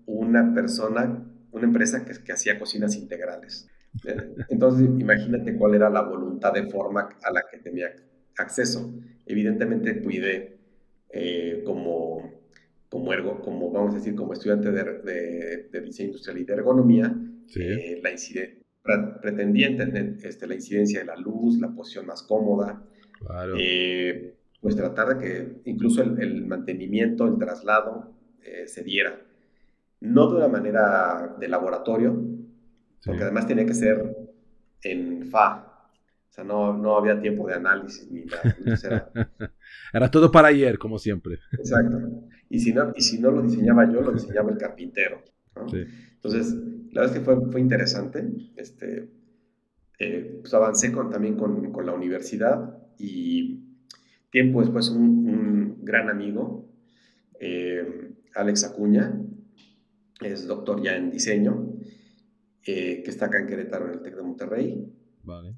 una 0.05 0.53
persona, 0.53 1.25
una 1.51 1.65
empresa 1.65 2.03
que, 2.03 2.21
que 2.23 2.33
hacía 2.33 2.59
cocinas 2.59 2.95
integrales. 2.95 3.69
Eh, 4.05 4.35
entonces 4.49 4.89
imagínate 4.99 5.55
cuál 5.55 5.75
era 5.75 5.89
la 5.89 6.01
voluntad 6.01 6.53
de 6.53 6.63
forma 6.67 7.09
a 7.21 7.31
la 7.31 7.43
que 7.49 7.57
tenía 7.57 7.87
acceso. 8.37 8.93
Evidentemente 9.25 10.01
cuidé 10.01 10.57
eh, 11.09 11.63
como, 11.65 12.40
como, 12.91 13.13
ergo, 13.13 13.39
como, 13.41 13.71
vamos 13.71 13.95
a 13.95 13.97
decir, 13.99 14.15
como 14.15 14.33
estudiante 14.33 14.69
de, 14.69 15.69
de, 15.71 15.81
diseño 15.81 16.07
industrial 16.09 16.39
y 16.39 16.43
de 16.43 16.53
ergonomía, 16.53 17.15
eh, 17.55 18.01
la 18.03 18.11
incidencia 18.11 18.61
pretendía 19.21 19.67
entender 19.67 20.17
este, 20.23 20.47
la 20.47 20.55
incidencia 20.55 20.99
de 20.99 21.05
la 21.05 21.15
luz, 21.15 21.57
la 21.59 21.69
posición 21.69 22.05
más 22.05 22.23
cómoda, 22.23 22.83
eh, 23.57 24.35
pues 24.59 24.75
tratar 24.75 25.17
de 25.17 25.23
que 25.23 25.61
incluso 25.65 26.01
el, 26.01 26.45
mantenimiento, 26.45 27.27
el 27.27 27.37
traslado 27.37 28.11
eh, 28.43 28.67
se 28.67 28.83
diera. 28.83 29.21
No 30.01 30.29
de 30.29 30.37
una 30.37 30.47
manera 30.47 31.35
de 31.39 31.47
laboratorio, 31.47 32.19
porque 33.05 33.23
además 33.23 33.47
tenía 33.47 33.65
que 33.65 33.73
ser 33.73 34.17
en 34.83 35.29
FA. 35.29 35.70
O 36.31 36.33
sea, 36.33 36.45
no, 36.45 36.77
no 36.77 36.95
había 36.95 37.19
tiempo 37.19 37.45
de 37.45 37.55
análisis 37.55 38.09
ni 38.09 38.23
nada. 38.23 38.55
Era... 38.81 39.11
era... 39.93 40.09
todo 40.09 40.31
para 40.31 40.47
ayer, 40.47 40.77
como 40.77 40.97
siempre. 40.97 41.39
Exacto. 41.51 41.97
Y 42.49 42.59
si 42.59 42.73
no, 42.73 42.93
y 42.95 43.01
si 43.01 43.19
no 43.19 43.31
lo 43.31 43.41
diseñaba 43.41 43.91
yo, 43.91 43.99
lo 44.01 44.13
diseñaba 44.13 44.49
el 44.49 44.57
carpintero. 44.57 45.21
Entonces, 46.13 46.53
la 46.91 47.01
verdad 47.01 47.17
es 47.17 47.19
que 47.19 47.25
fue, 47.25 47.51
fue 47.51 47.59
interesante. 47.59 48.25
Este, 48.55 49.09
eh, 49.99 50.37
pues 50.39 50.53
avancé 50.53 50.93
con, 50.93 51.09
también 51.09 51.35
con, 51.35 51.73
con, 51.73 51.85
la 51.85 51.93
universidad 51.93 52.77
y 52.97 53.65
tiempo 54.29 54.61
después 54.61 54.89
un, 54.89 55.27
un 55.27 55.83
gran 55.83 56.09
amigo, 56.09 56.73
eh, 57.41 58.13
Alex 58.35 58.63
Acuña, 58.63 59.21
es 60.21 60.47
doctor 60.47 60.81
ya 60.81 60.95
en 60.95 61.11
diseño, 61.11 61.73
eh, 62.65 63.01
que 63.03 63.09
está 63.09 63.25
acá 63.25 63.39
en 63.39 63.47
Querétaro, 63.47 63.87
en 63.87 63.93
el 63.95 64.01
TEC 64.01 64.15
de 64.15 64.23
Monterrey. 64.23 64.90
Vale. 65.23 65.55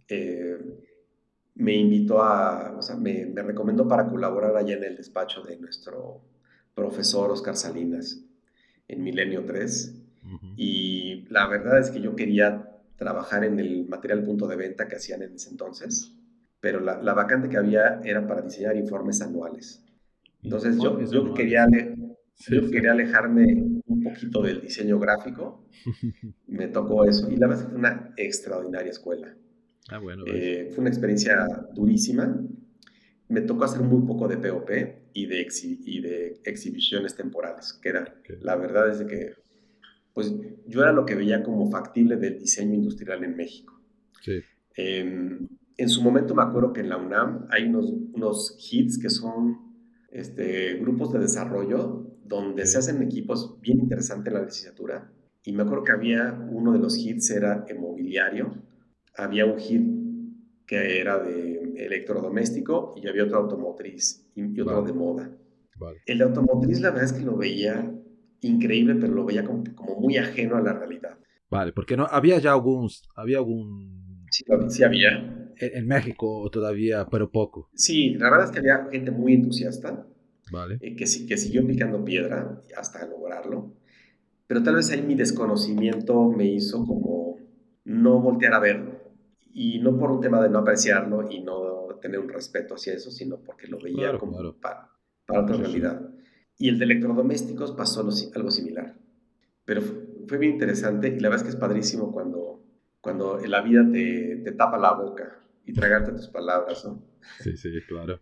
me 1.56 1.76
invitó 1.76 2.22
a, 2.22 2.76
o 2.78 2.82
sea, 2.82 2.96
me, 2.96 3.26
me 3.26 3.44
recomendó 3.44 3.88
para 3.88 4.08
colaborar 4.08 4.56
allá 4.56 4.76
en 4.76 4.84
el 4.84 4.98
despacho 4.98 5.42
de 5.42 5.58
nuestro 5.58 6.22
profesor 6.74 7.32
Oscar 7.32 7.56
Salinas 7.56 8.24
en 8.88 9.04
Milenio 9.04 9.46
3. 9.46 10.00
Y 10.56 11.26
la 11.30 11.48
verdad 11.48 11.80
es 11.80 11.92
que 11.92 12.00
yo 12.00 12.16
quería 12.16 12.70
trabajar 12.96 13.44
en 13.44 13.60
el 13.60 13.86
material 13.88 14.24
punto 14.24 14.48
de 14.48 14.56
venta 14.56 14.88
que 14.88 14.96
hacían 14.96 15.22
en 15.22 15.34
ese 15.34 15.50
entonces, 15.50 16.16
pero 16.62 16.80
la, 16.80 17.02
la 17.02 17.14
vacante 17.14 17.50
que 17.50 17.58
había 17.58 18.00
era 18.04 18.26
para 18.26 18.42
diseñar 18.42 18.78
informes 18.78 19.22
anuales. 19.22 19.84
Entonces 20.42 20.78
yo, 20.82 21.00
yo, 21.02 21.34
quería, 21.34 21.68
yo 22.38 22.70
quería 22.72 22.92
alejarme 22.92 23.82
un 23.86 24.04
poquito 24.04 24.42
del 24.42 24.62
diseño 24.62 24.98
gráfico, 25.00 25.66
me 26.48 26.68
tocó 26.68 27.06
eso, 27.06 27.30
y 27.30 27.36
la 27.36 27.48
verdad 27.48 27.64
es 27.64 27.66
que 27.66 27.72
fue 27.72 27.80
una 27.80 28.14
extraordinaria 28.16 28.92
escuela. 28.92 29.36
Ah, 29.90 30.00
bueno, 30.00 30.24
eh, 30.28 30.70
fue 30.72 30.82
una 30.82 30.90
experiencia 30.90 31.48
durísima. 31.74 32.42
Me 33.28 33.42
tocó 33.42 33.66
hacer 33.66 33.82
muy 33.82 34.06
poco 34.06 34.28
de 34.28 34.38
POP 34.38 34.70
y 35.14 35.26
de, 35.26 35.48
y 35.86 36.02
de 36.02 36.42
exhibiciones 36.44 37.16
temporales, 37.16 37.74
que 37.82 37.90
era, 37.90 38.16
la 38.42 38.56
verdad 38.56 38.90
es 38.90 39.06
que 39.08 39.34
pues 40.14 40.32
yo 40.68 40.82
era 40.82 40.92
lo 40.92 41.06
que 41.06 41.16
veía 41.16 41.42
como 41.42 41.70
factible 41.72 42.18
del 42.18 42.38
diseño 42.38 42.76
industrial 42.76 43.24
en 43.24 43.36
México. 43.36 43.82
Sí. 44.22 44.42
Em, 44.76 45.48
en 45.76 45.90
su 45.90 46.04
momento 46.04 46.36
me 46.36 46.44
acuerdo 46.44 46.72
que 46.72 46.82
en 46.82 46.90
la 46.90 46.98
UNAM 46.98 47.48
hay 47.50 47.64
unos, 47.64 47.92
unos 48.14 48.56
HITs 48.60 49.00
que 49.00 49.10
son 49.10 49.74
este, 50.12 50.76
grupos 50.76 51.12
de 51.12 51.20
desarrollo 51.20 52.14
donde 52.24 52.66
se 52.66 52.78
hacen 52.78 53.02
equipos 53.02 53.60
bien 53.62 53.80
interesantes 53.80 54.28
en 54.32 54.40
la 54.40 54.46
licenciatura. 54.46 55.12
Y 55.44 55.52
me 55.52 55.64
acuerdo 55.64 55.84
que 55.84 55.92
había 55.92 56.48
uno 56.50 56.72
de 56.72 56.80
los 56.80 56.98
hits 56.98 57.32
era 57.32 57.66
inmobiliario, 57.70 58.54
había 59.16 59.46
un 59.46 59.60
hit 59.60 59.82
que 60.66 61.00
era 61.00 61.20
de 61.20 61.74
electrodoméstico 61.78 62.96
y 63.02 63.08
había 63.08 63.26
otro 63.26 63.40
automotriz 63.40 64.26
y 64.36 64.60
otro 64.62 64.84
de 64.84 64.94
moda. 64.94 65.32
Vale. 65.78 66.02
El 66.06 66.22
automotriz 66.22 66.80
la 66.80 66.92
verdad 66.92 67.06
es 67.06 67.14
que 67.14 67.26
lo 67.26 67.36
veía 67.36 67.92
increíble, 68.42 68.96
pero 68.96 69.14
lo 69.14 69.26
veía 69.26 69.44
como, 69.44 69.64
como 69.76 70.00
muy 70.00 70.18
ajeno 70.18 70.56
a 70.56 70.62
la 70.62 70.74
realidad. 70.74 71.18
Vale, 71.50 71.74
porque 71.74 71.98
no 71.98 72.08
había 72.10 72.40
ya 72.40 72.54
algún... 72.54 72.90
Había 73.16 73.38
algún... 73.38 74.26
Sí, 74.32 74.44
sí 74.70 74.84
había. 74.84 75.52
en 75.58 75.88
México 75.88 76.50
todavía, 76.52 77.08
pero 77.10 77.32
poco. 77.32 77.70
Sí, 77.76 78.16
la 78.16 78.32
verdad 78.32 78.48
es 78.48 78.52
que 78.52 78.60
había 78.60 78.88
gente 78.92 79.12
muy 79.12 79.34
entusiasta. 79.34 80.08
Vale. 80.52 80.78
Eh, 80.82 80.96
que, 80.96 81.06
que 81.06 81.38
siguió 81.38 81.66
picando 81.68 82.04
piedra 82.04 82.62
hasta 82.76 83.06
lograrlo. 83.06 83.74
Pero 84.48 84.64
tal 84.64 84.76
vez 84.76 84.90
ahí 84.92 85.02
mi 85.02 85.16
desconocimiento 85.16 86.30
me 86.32 86.46
hizo 86.46 86.86
como 86.86 87.38
no 87.86 88.20
voltear 88.20 88.54
a 88.56 88.60
verlo. 88.60 88.93
Y 89.54 89.80
no 89.80 89.98
por 89.98 90.12
un 90.12 90.20
tema 90.20 90.42
de 90.42 90.50
no 90.50 90.60
apreciarlo 90.60 91.30
y 91.30 91.42
no 91.42 92.00
tener 92.02 92.20
un 92.20 92.30
respeto 92.30 92.76
hacia 92.76 92.94
eso, 92.94 93.12
sino 93.12 93.38
porque 93.38 93.68
lo 93.68 93.80
veía 93.80 94.18
como 94.18 94.38
Para, 94.60 94.90
para, 95.26 95.42
otra 95.42 95.58
realidad. 95.58 96.10
Y 96.58 96.70
el 96.70 96.80
de 96.80 96.86
electrodomésticos 96.86 97.72
pasó 97.72 98.02
algo 98.02 98.52
similar. 98.52 98.96
Pero 99.66 99.82
fue 100.28 100.38
bien 100.38 100.54
interesante 100.54 101.08
y 101.08 101.20
la 101.20 101.30
verdad 101.30 101.38
es 101.38 101.44
que 101.44 101.50
es 101.50 101.56
padrísimo 101.56 102.12
cuando, 102.12 102.64
cuando 103.00 103.40
la 103.40 103.62
vida 103.62 103.88
te, 103.92 104.42
te 104.44 104.52
tapa 104.52 104.78
la 104.78 104.94
boca 104.94 105.40
y 105.66 105.74
tragarte 105.74 106.12
tus 106.12 106.28
palabras, 106.28 106.84
¿no? 106.86 107.02
Sí, 107.40 107.56
sí, 107.56 107.70
claro. 107.88 108.20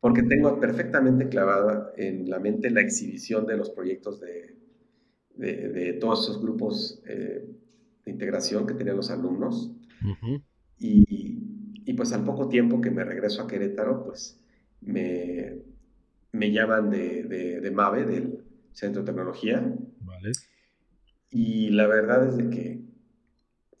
Porque 0.00 0.22
tengo 0.22 0.58
perfectamente 0.60 1.28
clavada 1.28 1.92
en 1.96 2.30
la 2.30 2.38
mente 2.38 2.70
la 2.70 2.80
exhibición 2.80 3.46
de 3.46 3.56
los 3.56 3.70
proyectos 3.70 4.20
de, 4.20 4.56
de, 5.34 5.68
de 5.68 5.92
todos 5.94 6.24
esos 6.24 6.40
grupos 6.40 7.02
eh, 7.06 7.46
de 8.04 8.10
integración 8.10 8.66
que 8.66 8.74
tenían 8.74 8.96
los 8.96 9.10
alumnos. 9.10 9.72
Y, 10.78 11.82
y, 11.84 11.92
pues 11.94 12.12
al 12.12 12.24
poco 12.24 12.48
tiempo 12.48 12.80
que 12.80 12.90
me 12.90 13.04
regreso 13.04 13.42
a 13.42 13.46
Querétaro, 13.46 14.04
pues 14.04 14.40
me, 14.80 15.62
me 16.32 16.52
llaman 16.52 16.90
de, 16.90 17.24
de, 17.60 17.70
MAVE, 17.70 18.04
del 18.04 18.38
Centro 18.72 19.02
de 19.02 19.06
Tecnología. 19.06 19.74
Vale. 20.00 20.32
Y 21.30 21.70
la 21.70 21.86
verdad 21.86 22.28
es 22.28 22.36
de 22.36 22.50
que 22.50 22.80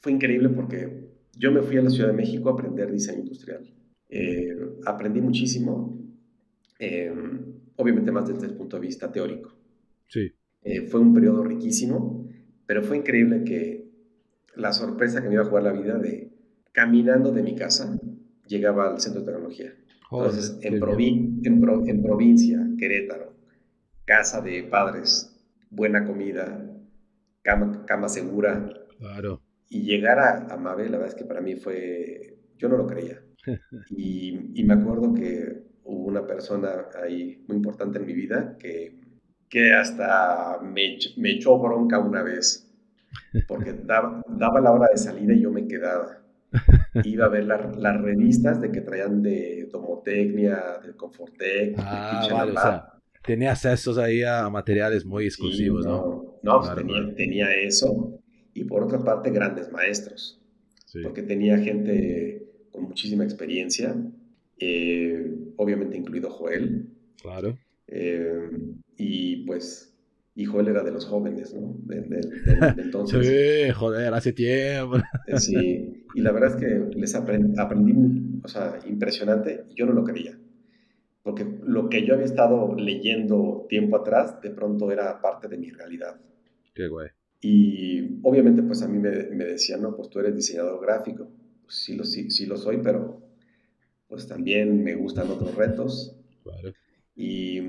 fue 0.00 0.12
increíble 0.12 0.48
porque 0.50 1.08
yo 1.36 1.52
me 1.52 1.62
fui 1.62 1.76
a 1.76 1.82
la 1.82 1.90
Ciudad 1.90 2.08
de 2.08 2.16
México 2.16 2.48
a 2.48 2.52
aprender 2.52 2.90
diseño 2.90 3.20
industrial. 3.20 3.72
Eh, 4.08 4.56
aprendí 4.86 5.20
muchísimo, 5.20 5.98
eh, 6.78 7.12
obviamente 7.76 8.10
más 8.10 8.28
desde 8.28 8.46
el 8.46 8.54
punto 8.54 8.76
de 8.76 8.86
vista 8.86 9.12
teórico. 9.12 9.54
Sí. 10.08 10.32
Eh, 10.62 10.82
fue 10.82 11.00
un 11.00 11.14
periodo 11.14 11.44
riquísimo, 11.44 12.28
pero 12.66 12.82
fue 12.82 12.96
increíble 12.96 13.44
que 13.44 13.88
la 14.56 14.72
sorpresa 14.72 15.22
que 15.22 15.28
me 15.28 15.34
iba 15.34 15.44
a 15.44 15.46
jugar 15.46 15.62
la 15.62 15.72
vida 15.72 15.98
de 15.98 16.27
caminando 16.78 17.32
de 17.32 17.42
mi 17.42 17.56
casa 17.56 17.98
llegaba 18.46 18.88
al 18.88 19.00
centro 19.00 19.22
de 19.22 19.26
tecnología. 19.26 19.74
Entonces, 20.12 20.56
en, 20.62 20.74
en, 21.44 22.02
provincia, 22.02 22.64
Querétaro, 22.78 23.34
casa 24.04 24.40
de 24.40 24.62
padres, 24.62 25.36
buena 25.70 26.04
comida, 26.04 26.70
cama, 27.42 27.84
cama 27.84 28.08
segura. 28.08 28.72
Claro. 28.96 29.42
Y 29.68 29.82
llegar 29.82 30.20
a, 30.20 30.46
a 30.46 30.56
la 30.56 30.74
verdad 30.76 31.04
es 31.04 31.16
que 31.16 31.24
para 31.24 31.40
mí 31.40 31.56
fue, 31.56 32.38
yo 32.56 32.68
no 32.68 32.76
lo 32.76 32.86
creía. 32.86 33.20
y, 33.90 34.52
y, 34.54 34.62
me 34.62 34.74
acuerdo 34.74 35.12
que 35.14 35.64
hubo 35.82 36.06
una 36.06 36.28
persona 36.28 36.86
ahí 37.02 37.44
muy 37.48 37.56
importante 37.56 37.98
en 37.98 38.06
mi 38.06 38.12
vida 38.12 38.56
que, 38.56 39.00
que 39.48 39.72
hasta 39.72 40.60
me, 40.62 40.96
me 41.16 41.32
echó 41.32 41.58
bronca 41.58 41.98
una 41.98 42.22
vez, 42.22 42.72
porque 43.48 43.72
daba, 43.72 44.22
daba 44.28 44.60
la 44.60 44.70
hora 44.70 44.86
de 44.92 44.96
salida 44.96 45.34
y 45.34 45.40
yo 45.40 45.50
me 45.50 45.66
quedaba. 45.66 46.27
Iba 47.04 47.26
a 47.26 47.28
ver 47.28 47.44
las 47.44 48.00
revistas 48.00 48.60
de 48.60 48.70
que 48.70 48.80
traían 48.80 49.22
de 49.22 49.68
Domotecnia, 49.70 50.80
de 50.84 50.94
Confortec. 50.94 51.74
Ah, 51.78 52.28
vale, 52.30 52.52
o 52.52 52.60
sea, 52.60 52.92
tenía 53.24 53.52
accesos 53.52 53.98
ahí 53.98 54.22
a 54.22 54.48
materiales 54.48 55.04
muy 55.04 55.26
exclusivos, 55.26 55.84
¿no? 55.84 56.38
No, 56.42 56.60
pues 56.60 56.74
tenía, 56.74 57.14
tenía, 57.14 57.54
eso. 57.54 58.20
Y 58.54 58.64
por 58.64 58.82
otra 58.82 59.02
parte, 59.02 59.30
grandes 59.30 59.70
maestros. 59.70 60.40
Porque 61.02 61.22
tenía 61.22 61.58
gente 61.58 62.48
con 62.72 62.84
muchísima 62.84 63.24
experiencia, 63.24 63.94
eh, 64.58 65.30
obviamente 65.56 65.96
incluido 65.96 66.30
Joel. 66.30 66.86
Claro. 67.20 67.58
Eh, 67.86 68.50
y 68.96 69.44
pues 69.44 69.88
y 70.38 70.44
Joel 70.44 70.68
era 70.68 70.84
de 70.84 70.92
los 70.92 71.04
jóvenes, 71.04 71.52
¿no? 71.52 71.74
De, 71.80 72.20
entonces. 72.78 73.26
sí, 73.26 73.72
joder, 73.72 74.14
hace 74.14 74.32
tiempo. 74.32 74.98
Eh, 75.26 75.40
sí, 75.40 76.04
y 76.18 76.20
la 76.20 76.32
verdad 76.32 76.50
es 76.50 76.56
que 76.56 76.98
les 76.98 77.14
aprendí, 77.14 77.58
aprendí, 77.58 78.40
o 78.42 78.48
sea, 78.48 78.78
impresionante, 78.86 79.64
yo 79.74 79.86
no 79.86 79.92
lo 79.92 80.04
creía. 80.04 80.38
Porque 81.22 81.46
lo 81.62 81.88
que 81.88 82.06
yo 82.06 82.14
había 82.14 82.26
estado 82.26 82.74
leyendo 82.74 83.66
tiempo 83.68 83.96
atrás, 83.96 84.40
de 84.40 84.50
pronto 84.50 84.90
era 84.90 85.20
parte 85.20 85.48
de 85.48 85.58
mi 85.58 85.70
realidad. 85.70 86.20
Qué 86.74 86.88
guay. 86.88 87.08
Y 87.40 88.20
obviamente, 88.22 88.62
pues 88.62 88.82
a 88.82 88.88
mí 88.88 88.98
me, 88.98 89.10
me 89.30 89.44
decían, 89.44 89.82
no, 89.82 89.94
pues 89.94 90.08
tú 90.08 90.18
eres 90.20 90.34
diseñador 90.34 90.80
gráfico. 90.80 91.28
Pues 91.62 91.76
sí 91.76 91.96
lo, 91.96 92.04
sí, 92.04 92.30
sí 92.30 92.46
lo 92.46 92.56
soy, 92.56 92.78
pero 92.82 93.22
pues 94.08 94.26
también 94.26 94.82
me 94.82 94.94
gustan 94.94 95.30
otros 95.30 95.54
retos. 95.54 96.16
Claro. 96.42 96.72
Y 97.14 97.60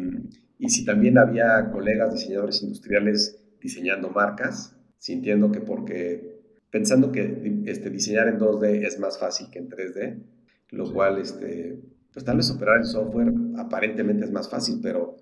y 0.60 0.70
si 0.70 0.84
también 0.84 1.18
había 1.18 1.72
colegas 1.72 2.14
diseñadores 2.14 2.62
industriales 2.62 3.42
diseñando 3.62 4.10
marcas, 4.10 4.76
sintiendo 4.98 5.52
que 5.52 5.62
porque, 5.62 6.29
pensando 6.72 7.12
que 7.12 7.64
este, 7.66 7.90
diseñar 7.90 8.28
en 8.28 8.40
2D 8.40 8.86
es 8.86 9.00
más 9.00 9.18
fácil 9.18 9.48
que 9.52 9.60
en 9.60 9.70
3D, 9.70 10.24
lo 10.72 10.92
cual, 10.94 11.20
este, 11.20 11.82
pues 12.14 12.26
tal 12.26 12.38
vez 12.38 12.52
operar 12.52 12.78
el 12.78 12.86
software 12.86 13.34
aparentemente 13.58 14.26
es 14.26 14.32
más 14.32 14.50
fácil, 14.50 14.80
pero 14.82 15.16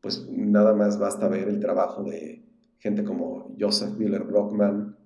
pues 0.00 0.28
nada 0.30 0.74
más 0.74 0.98
basta 0.98 1.28
ver 1.28 1.48
el 1.48 1.60
trabajo 1.60 2.04
de 2.04 2.42
gente 2.78 3.04
como 3.04 3.54
Joseph 3.58 3.96
Müller 3.98 4.24
Brockman, 4.24 4.96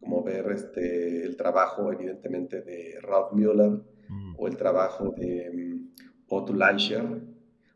como 0.00 0.22
ver 0.22 0.50
este, 0.52 1.24
el 1.24 1.36
trabajo 1.36 1.92
evidentemente 1.92 2.62
de 2.62 2.94
Ralph 3.02 3.32
Müller 3.32 3.82
mm. 4.08 4.36
o 4.38 4.48
el 4.48 4.56
trabajo 4.56 5.14
de 5.16 5.50
um, 5.52 5.90
Otto 6.28 6.54
Leischer, 6.54 7.04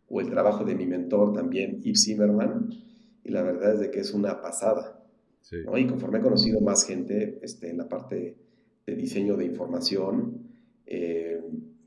o 0.08 0.20
el 0.20 0.30
trabajo 0.30 0.64
de 0.64 0.74
mi 0.74 0.86
mentor 0.86 1.32
también, 1.32 1.80
Yves 1.80 2.04
Zimmerman, 2.04 2.70
y 3.24 3.30
la 3.30 3.42
verdad 3.42 3.74
es 3.74 3.80
de 3.80 3.90
que 3.90 4.00
es 4.00 4.12
una 4.12 4.40
pasada. 4.40 5.01
Y 5.50 5.86
conforme 5.86 6.18
he 6.18 6.22
conocido 6.22 6.60
más 6.60 6.86
gente 6.86 7.38
este, 7.42 7.70
en 7.70 7.78
la 7.78 7.88
parte 7.88 8.36
de 8.86 8.96
diseño 8.96 9.36
de 9.36 9.44
información, 9.44 10.48
eh, 10.86 11.40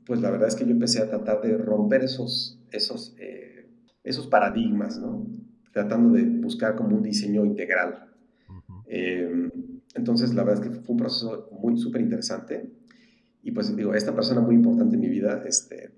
pues 0.04 0.20
la 0.20 0.30
verdad 0.30 0.48
es 0.48 0.54
que 0.54 0.64
yo 0.64 0.70
empecé 0.70 1.00
a 1.00 1.08
tratar 1.08 1.42
de 1.42 1.56
romper 1.56 2.04
esos, 2.04 2.60
esos, 2.70 3.16
eh, 3.18 3.66
esos 4.04 4.26
paradigmas, 4.28 4.98
¿no? 4.98 5.26
tratando 5.72 6.16
de 6.16 6.22
buscar 6.22 6.74
como 6.76 6.96
un 6.96 7.02
diseño 7.02 7.44
integral. 7.44 8.06
Eh, 8.86 9.50
entonces, 9.94 10.32
la 10.34 10.44
verdad 10.44 10.64
es 10.64 10.70
que 10.70 10.80
fue 10.80 10.92
un 10.94 10.98
proceso 10.98 11.50
muy 11.60 11.76
súper 11.76 12.00
interesante. 12.00 12.70
Y 13.42 13.52
pues 13.52 13.74
digo, 13.76 13.94
esta 13.94 14.14
persona 14.14 14.40
muy 14.40 14.54
importante 14.54 14.94
en 14.94 15.00
mi 15.00 15.08
vida, 15.08 15.42
este, 15.46 15.90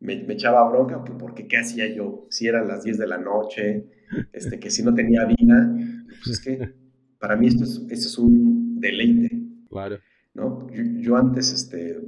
me, 0.00 0.14
echaba 0.32 0.68
bronca 0.68 1.02
porque 1.02 1.46
qué 1.48 1.56
hacía 1.56 1.86
yo, 1.92 2.26
si 2.30 2.46
eran 2.46 2.68
las 2.68 2.84
10 2.84 2.98
de 2.98 3.06
la 3.06 3.18
noche, 3.18 3.86
este, 4.32 4.58
que 4.58 4.70
si 4.70 4.82
no 4.82 4.94
tenía 4.94 5.24
vida, 5.24 5.74
pues 6.22 6.38
es 6.38 6.40
que 6.40 6.85
para 7.18 7.36
mí 7.36 7.48
esto 7.48 7.64
es, 7.64 7.78
esto 7.90 8.08
es 8.08 8.18
un 8.18 8.80
deleite. 8.80 9.30
Claro. 9.68 9.98
¿no? 10.36 10.68
Yo, 10.70 11.16
antes, 11.16 11.52
este, 11.52 11.98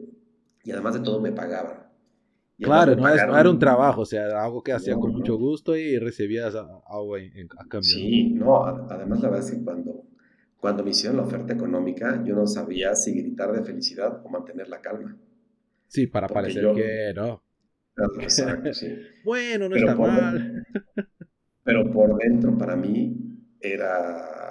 y 0.62 0.70
además 0.70 0.94
de 0.94 1.00
todo 1.00 1.20
me 1.20 1.32
pagaban. 1.32 1.88
claro, 2.58 2.94
no, 2.94 3.08
era 3.08 3.50
un 3.50 3.58
trabajo, 3.58 4.02
o 4.02 4.06
sea, 4.06 4.42
algo 4.42 4.62
que 4.62 4.72
hacía 4.72 4.94
con 4.94 5.12
mucho 5.12 5.36
gusto 5.36 5.76
y 5.76 5.98
recibías 5.98 6.54
algo 6.54 7.16
a, 7.16 7.68
cambio. 7.68 7.82
Sí, 7.82 8.30
no, 8.34 8.64
además 8.64 9.20
la 9.20 9.30
verdad 9.30 9.46
es 9.46 9.54
que 9.54 9.64
cuando, 9.64 10.04
cuando 10.58 10.84
me 10.84 10.90
hicieron 10.90 11.16
la 11.16 11.22
oferta 11.24 11.54
económica, 11.54 12.22
yo 12.24 12.34
no 12.34 12.46
sabía 12.46 12.94
si 12.94 13.18
gritar 13.18 13.52
de 13.52 13.64
felicidad 13.64 14.20
o 14.24 14.28
mantener 14.28 14.68
la 14.68 14.80
calma. 14.80 15.16
Sí, 15.86 16.06
para 16.06 16.28
parecer 16.28 16.70
que 16.74 17.12
no. 17.14 17.42
bueno, 19.24 19.68
no 19.68 19.74
pero 19.74 19.88
está 19.88 19.94
mal. 19.96 20.66
pero 21.64 21.90
por 21.90 22.16
dentro, 22.18 22.56
para 22.56 22.76
mí, 22.76 23.16
era. 23.60 24.47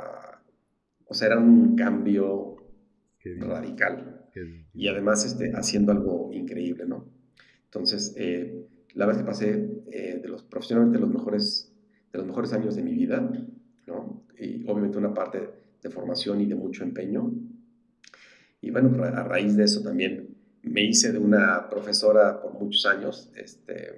O 1.08 1.14
sea, 1.14 1.28
era 1.28 1.40
un 1.40 1.76
cambio 1.76 2.58
radical. 3.40 4.30
Y 4.74 4.88
además, 4.88 5.26
este, 5.26 5.52
haciendo 5.56 5.92
algo 5.92 6.30
increíble, 6.32 6.86
¿no? 6.86 7.06
Entonces, 7.66 8.14
eh, 8.18 8.68
la 8.94 9.06
vez 9.06 9.18
que 9.18 9.24
pasé 9.24 9.70
eh, 9.92 10.20
de 10.22 10.28
los 10.28 10.44
profesionalmente 10.44 11.00
los 11.00 11.10
mejores, 11.10 11.74
de 12.12 12.20
los 12.20 12.28
mejores 12.28 12.54
años 12.54 12.76
de 12.76 12.84
mi 12.84 12.94
vida, 12.94 13.20
¿no? 13.88 14.24
Y 14.40 14.64
obviamente 14.70 14.98
una 14.98 15.14
parte 15.14 15.50
de 15.82 15.90
formación 15.90 16.42
y 16.42 16.46
de 16.46 16.56
mucho 16.56 16.84
empeño. 16.84 17.34
Y 18.62 18.72
bueno, 18.72 19.04
a 19.04 19.24
raíz 19.24 19.56
de 19.56 19.64
eso 19.64 19.82
también 19.82 20.36
me 20.62 20.84
hice 20.84 21.12
de 21.12 21.18
una 21.18 21.70
profesora 21.70 22.42
por 22.42 22.54
muchos 22.54 22.86
años. 22.86 23.32
Este, 23.36 23.94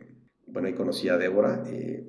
bueno, 0.47 0.67
ahí 0.67 0.73
conocí 0.73 1.09
a 1.09 1.17
Débora 1.17 1.63
eh, 1.67 2.07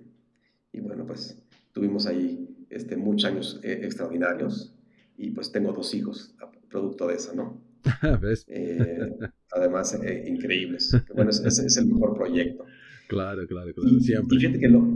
y 0.72 0.80
bueno, 0.80 1.06
pues 1.06 1.42
tuvimos 1.72 2.06
ahí 2.06 2.66
este, 2.70 2.96
muchos 2.96 3.30
años 3.30 3.60
eh, 3.62 3.80
extraordinarios 3.82 4.74
y 5.20 5.30
pues 5.30 5.52
tengo 5.52 5.72
dos 5.72 5.94
hijos 5.94 6.34
producto 6.68 7.06
de 7.06 7.14
eso, 7.14 7.34
¿no? 7.34 7.60
Eh, 8.48 9.10
además, 9.52 9.98
increíbles. 10.26 10.96
Bueno, 11.14 11.30
ese 11.30 11.48
es, 11.48 11.76
el 11.76 11.86
mejor 11.86 12.14
proyecto. 12.14 12.64
Claro, 13.08 13.46
claro, 13.46 13.72
claro, 13.74 13.90
y, 13.90 14.00
siempre. 14.00 14.36
Y 14.36 14.40
fíjate 14.40 14.58
que 14.60 14.68
lo, 14.68 14.86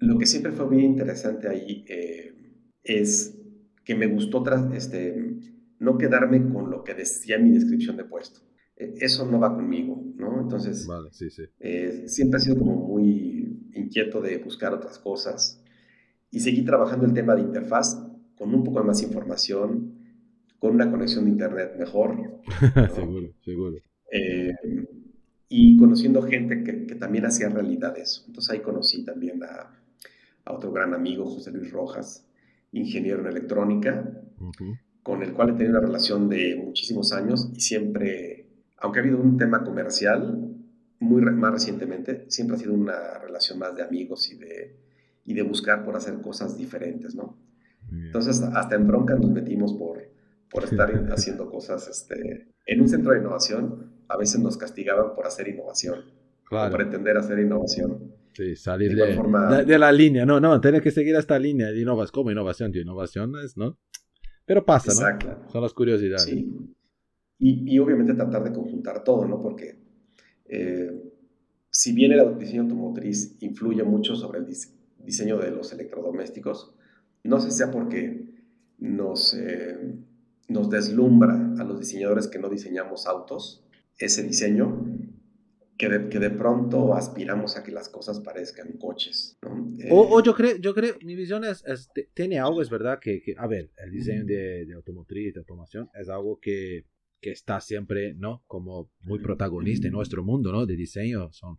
lo, 0.00 0.18
que 0.18 0.26
siempre 0.26 0.52
fue 0.52 0.68
bien 0.68 0.92
interesante 0.92 1.48
ahí 1.48 1.84
es 2.82 3.36
que 3.84 3.94
me 3.94 4.06
gustó 4.06 4.42
tras, 4.42 4.72
este, 4.72 5.36
no 5.78 5.98
quedarme 5.98 6.52
con 6.52 6.70
lo 6.70 6.82
que 6.84 6.94
decía 6.94 7.38
mi 7.38 7.50
descripción 7.50 7.96
de 7.96 8.04
puesto. 8.04 8.40
e, 8.76 8.94
eso 9.00 9.30
no 9.30 9.38
va 9.38 9.54
conmigo, 9.54 10.02
¿no? 10.16 10.40
Entonces, 10.40 10.86
vale, 10.86 11.10
sí, 11.12 11.30
sí. 11.30 11.42
Eh, 11.58 12.04
siempre 12.06 12.38
he 12.38 12.42
sido 12.42 12.58
como 12.58 12.76
muy 12.76 13.70
inquieto 13.74 14.20
de 14.20 14.38
buscar 14.38 14.72
otras 14.72 14.98
cosas 14.98 15.62
y 16.30 16.40
seguí 16.40 16.64
trabajando 16.64 17.06
el 17.06 17.12
tema 17.12 17.34
de 17.34 17.42
interfaz 17.42 18.09
con 18.40 18.54
un 18.54 18.64
poco 18.64 18.82
más 18.82 19.02
información, 19.02 19.92
con 20.58 20.74
una 20.74 20.90
conexión 20.90 21.26
de 21.26 21.30
internet 21.32 21.74
mejor. 21.78 22.40
seguro, 22.94 23.34
seguro. 23.44 23.76
Eh, 24.10 24.54
y 25.50 25.76
conociendo 25.76 26.22
gente 26.22 26.64
que, 26.64 26.86
que, 26.86 26.94
también 26.94 27.26
hacía 27.26 27.50
realidad 27.50 27.98
eso. 27.98 28.24
Entonces 28.26 28.50
ahí 28.50 28.60
conocí 28.60 29.04
también 29.04 29.42
a, 29.42 29.78
a 30.46 30.52
otro 30.54 30.72
gran 30.72 30.94
amigo, 30.94 31.26
José 31.26 31.52
Luis 31.52 31.70
Rojas, 31.70 32.26
ingeniero 32.72 33.20
en 33.20 33.26
electrónica, 33.26 34.10
con 35.02 35.22
el 35.22 35.34
cual 35.34 35.50
he 35.50 35.52
tenido 35.52 35.78
una 35.78 35.86
relación 35.86 36.30
de 36.30 36.56
muchísimos 36.64 37.12
años 37.12 37.50
y 37.54 37.60
siempre, 37.60 38.46
aunque 38.78 39.00
ha 39.00 39.02
habido 39.02 39.20
un 39.20 39.36
tema 39.36 39.64
comercial, 39.64 40.56
muy 40.98 41.20
más 41.20 41.52
recientemente, 41.52 42.24
siempre 42.28 42.56
ha 42.56 42.60
sido 42.60 42.72
una 42.72 43.18
relación 43.18 43.58
más 43.58 43.76
de 43.76 43.82
amigos 43.82 44.32
y 44.32 44.38
de, 44.38 44.76
y 45.26 45.34
de 45.34 45.42
buscar 45.42 45.84
por 45.84 45.94
hacer 45.94 46.22
cosas 46.22 46.56
diferentes, 46.56 47.14
¿no? 47.14 47.49
Entonces, 47.92 48.42
hasta 48.42 48.76
en 48.76 48.86
bronca 48.86 49.14
nos 49.14 49.30
metimos 49.30 49.74
por, 49.74 49.98
por 50.50 50.64
estar 50.64 50.90
haciendo 51.12 51.50
cosas 51.50 51.88
este, 51.88 52.48
en 52.66 52.80
un 52.80 52.88
centro 52.88 53.12
de 53.12 53.20
innovación. 53.20 53.92
A 54.08 54.16
veces 54.16 54.40
nos 54.40 54.56
castigaban 54.56 55.14
por 55.14 55.26
hacer 55.26 55.48
innovación, 55.48 56.04
claro. 56.44 56.70
por 56.70 56.80
pretender 56.80 57.16
hacer 57.16 57.38
innovación. 57.38 58.14
Sí, 58.32 58.56
salir 58.56 58.94
de, 58.94 59.64
de, 59.66 59.78
la 59.78 59.92
línea. 59.92 60.24
No, 60.24 60.40
no, 60.40 60.60
tienes 60.60 60.82
que 60.82 60.90
seguir 60.90 61.14
esta 61.16 61.38
línea 61.38 61.68
de 61.68 61.80
innovación. 61.80 62.12
como 62.12 62.30
innovación? 62.30 62.72
Tío, 62.72 62.82
innovación 62.82 63.34
es, 63.44 63.56
¿no? 63.56 63.78
Pero 64.46 64.64
pasa, 64.64 64.92
¿no? 64.92 65.48
Son 65.50 65.62
las 65.62 65.74
curiosidades. 65.74 66.24
Sí. 66.24 66.76
Y, 67.38 67.74
y, 67.74 67.78
obviamente 67.78 68.14
tratar 68.14 68.44
de 68.44 68.52
conjuntar 68.52 69.02
todo, 69.02 69.24
¿no? 69.26 69.40
Porque 69.40 69.80
eh, 70.46 70.90
si 71.70 71.92
bien 71.92 72.12
el 72.12 72.36
diseño 72.36 72.62
automotriz 72.62 73.36
influye 73.40 73.82
mucho 73.84 74.16
sobre 74.16 74.40
el 74.40 74.46
diseño 74.98 75.38
de 75.38 75.50
los 75.52 75.72
electrodomésticos, 75.72 76.74
no 77.24 77.40
sé 77.40 77.50
si 77.50 77.58
sea 77.58 77.70
porque 77.70 78.24
nos, 78.78 79.34
eh, 79.34 79.76
nos 80.48 80.70
deslumbra 80.70 81.54
a 81.58 81.64
los 81.64 81.78
diseñadores 81.78 82.28
que 82.28 82.38
no 82.38 82.48
diseñamos 82.48 83.06
autos 83.06 83.64
ese 83.98 84.22
diseño, 84.22 84.84
que 85.76 85.88
de, 85.88 86.08
que 86.08 86.18
de, 86.18 86.30
pronto 86.30 86.94
aspiramos 86.94 87.56
a 87.56 87.62
que 87.62 87.70
las 87.70 87.88
cosas 87.88 88.20
parezcan 88.20 88.72
coches. 88.78 89.38
¿no? 89.42 89.74
o, 89.90 90.22
yo 90.22 90.34
creo, 90.34 90.56
yo 90.56 90.74
creo, 90.74 90.96
mi 91.02 91.14
visión 91.14 91.44
es, 91.44 91.62
tiene 92.14 92.38
algo, 92.38 92.62
es 92.62 92.70
verdad, 92.70 92.98
que, 93.00 93.20
que, 93.22 93.34
a 93.36 93.46
ver, 93.46 93.70
el 93.78 93.90
diseño 93.90 94.24
de, 94.24 94.66
de 94.66 94.74
automotriz, 94.74 95.34
de 95.34 95.40
automación, 95.40 95.88
es 95.94 96.08
algo 96.08 96.38
que, 96.40 96.86
que, 97.20 97.30
está 97.30 97.60
siempre, 97.60 98.14
¿no? 98.14 98.42
Como 98.46 98.90
muy 99.00 99.20
protagonista 99.20 99.86
en 99.86 99.92
nuestro 99.92 100.24
mundo, 100.24 100.52
¿no? 100.52 100.66
De 100.66 100.76
diseño, 100.76 101.30
son, 101.32 101.56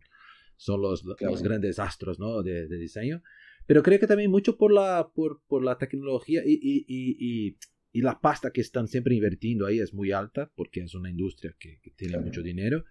son 0.56 0.82
los, 0.82 1.04
los 1.04 1.42
grandes 1.42 1.78
astros, 1.78 2.18
¿no? 2.18 2.42
De, 2.42 2.68
de, 2.68 2.78
diseño. 2.78 3.22
Pero 3.66 3.82
creo 3.82 3.98
que 3.98 4.06
también 4.06 4.30
mucho 4.30 4.56
por 4.56 4.72
la, 4.72 5.10
por, 5.14 5.42
por 5.46 5.64
la 5.64 5.78
tecnología 5.78 6.42
y, 6.44 6.52
y, 6.52 6.84
y, 6.88 7.56
y, 7.92 8.02
la 8.02 8.20
pasta 8.20 8.50
que 8.50 8.60
están 8.60 8.88
siempre 8.88 9.14
invirtiendo 9.14 9.66
ahí 9.66 9.78
es 9.78 9.94
muy 9.94 10.12
alta, 10.12 10.50
porque 10.56 10.80
es 10.80 10.94
una 10.94 11.10
industria 11.10 11.54
que, 11.58 11.80
que 11.80 11.90
tiene 11.90 12.18
mucho 12.18 12.42
dinero 12.42 12.84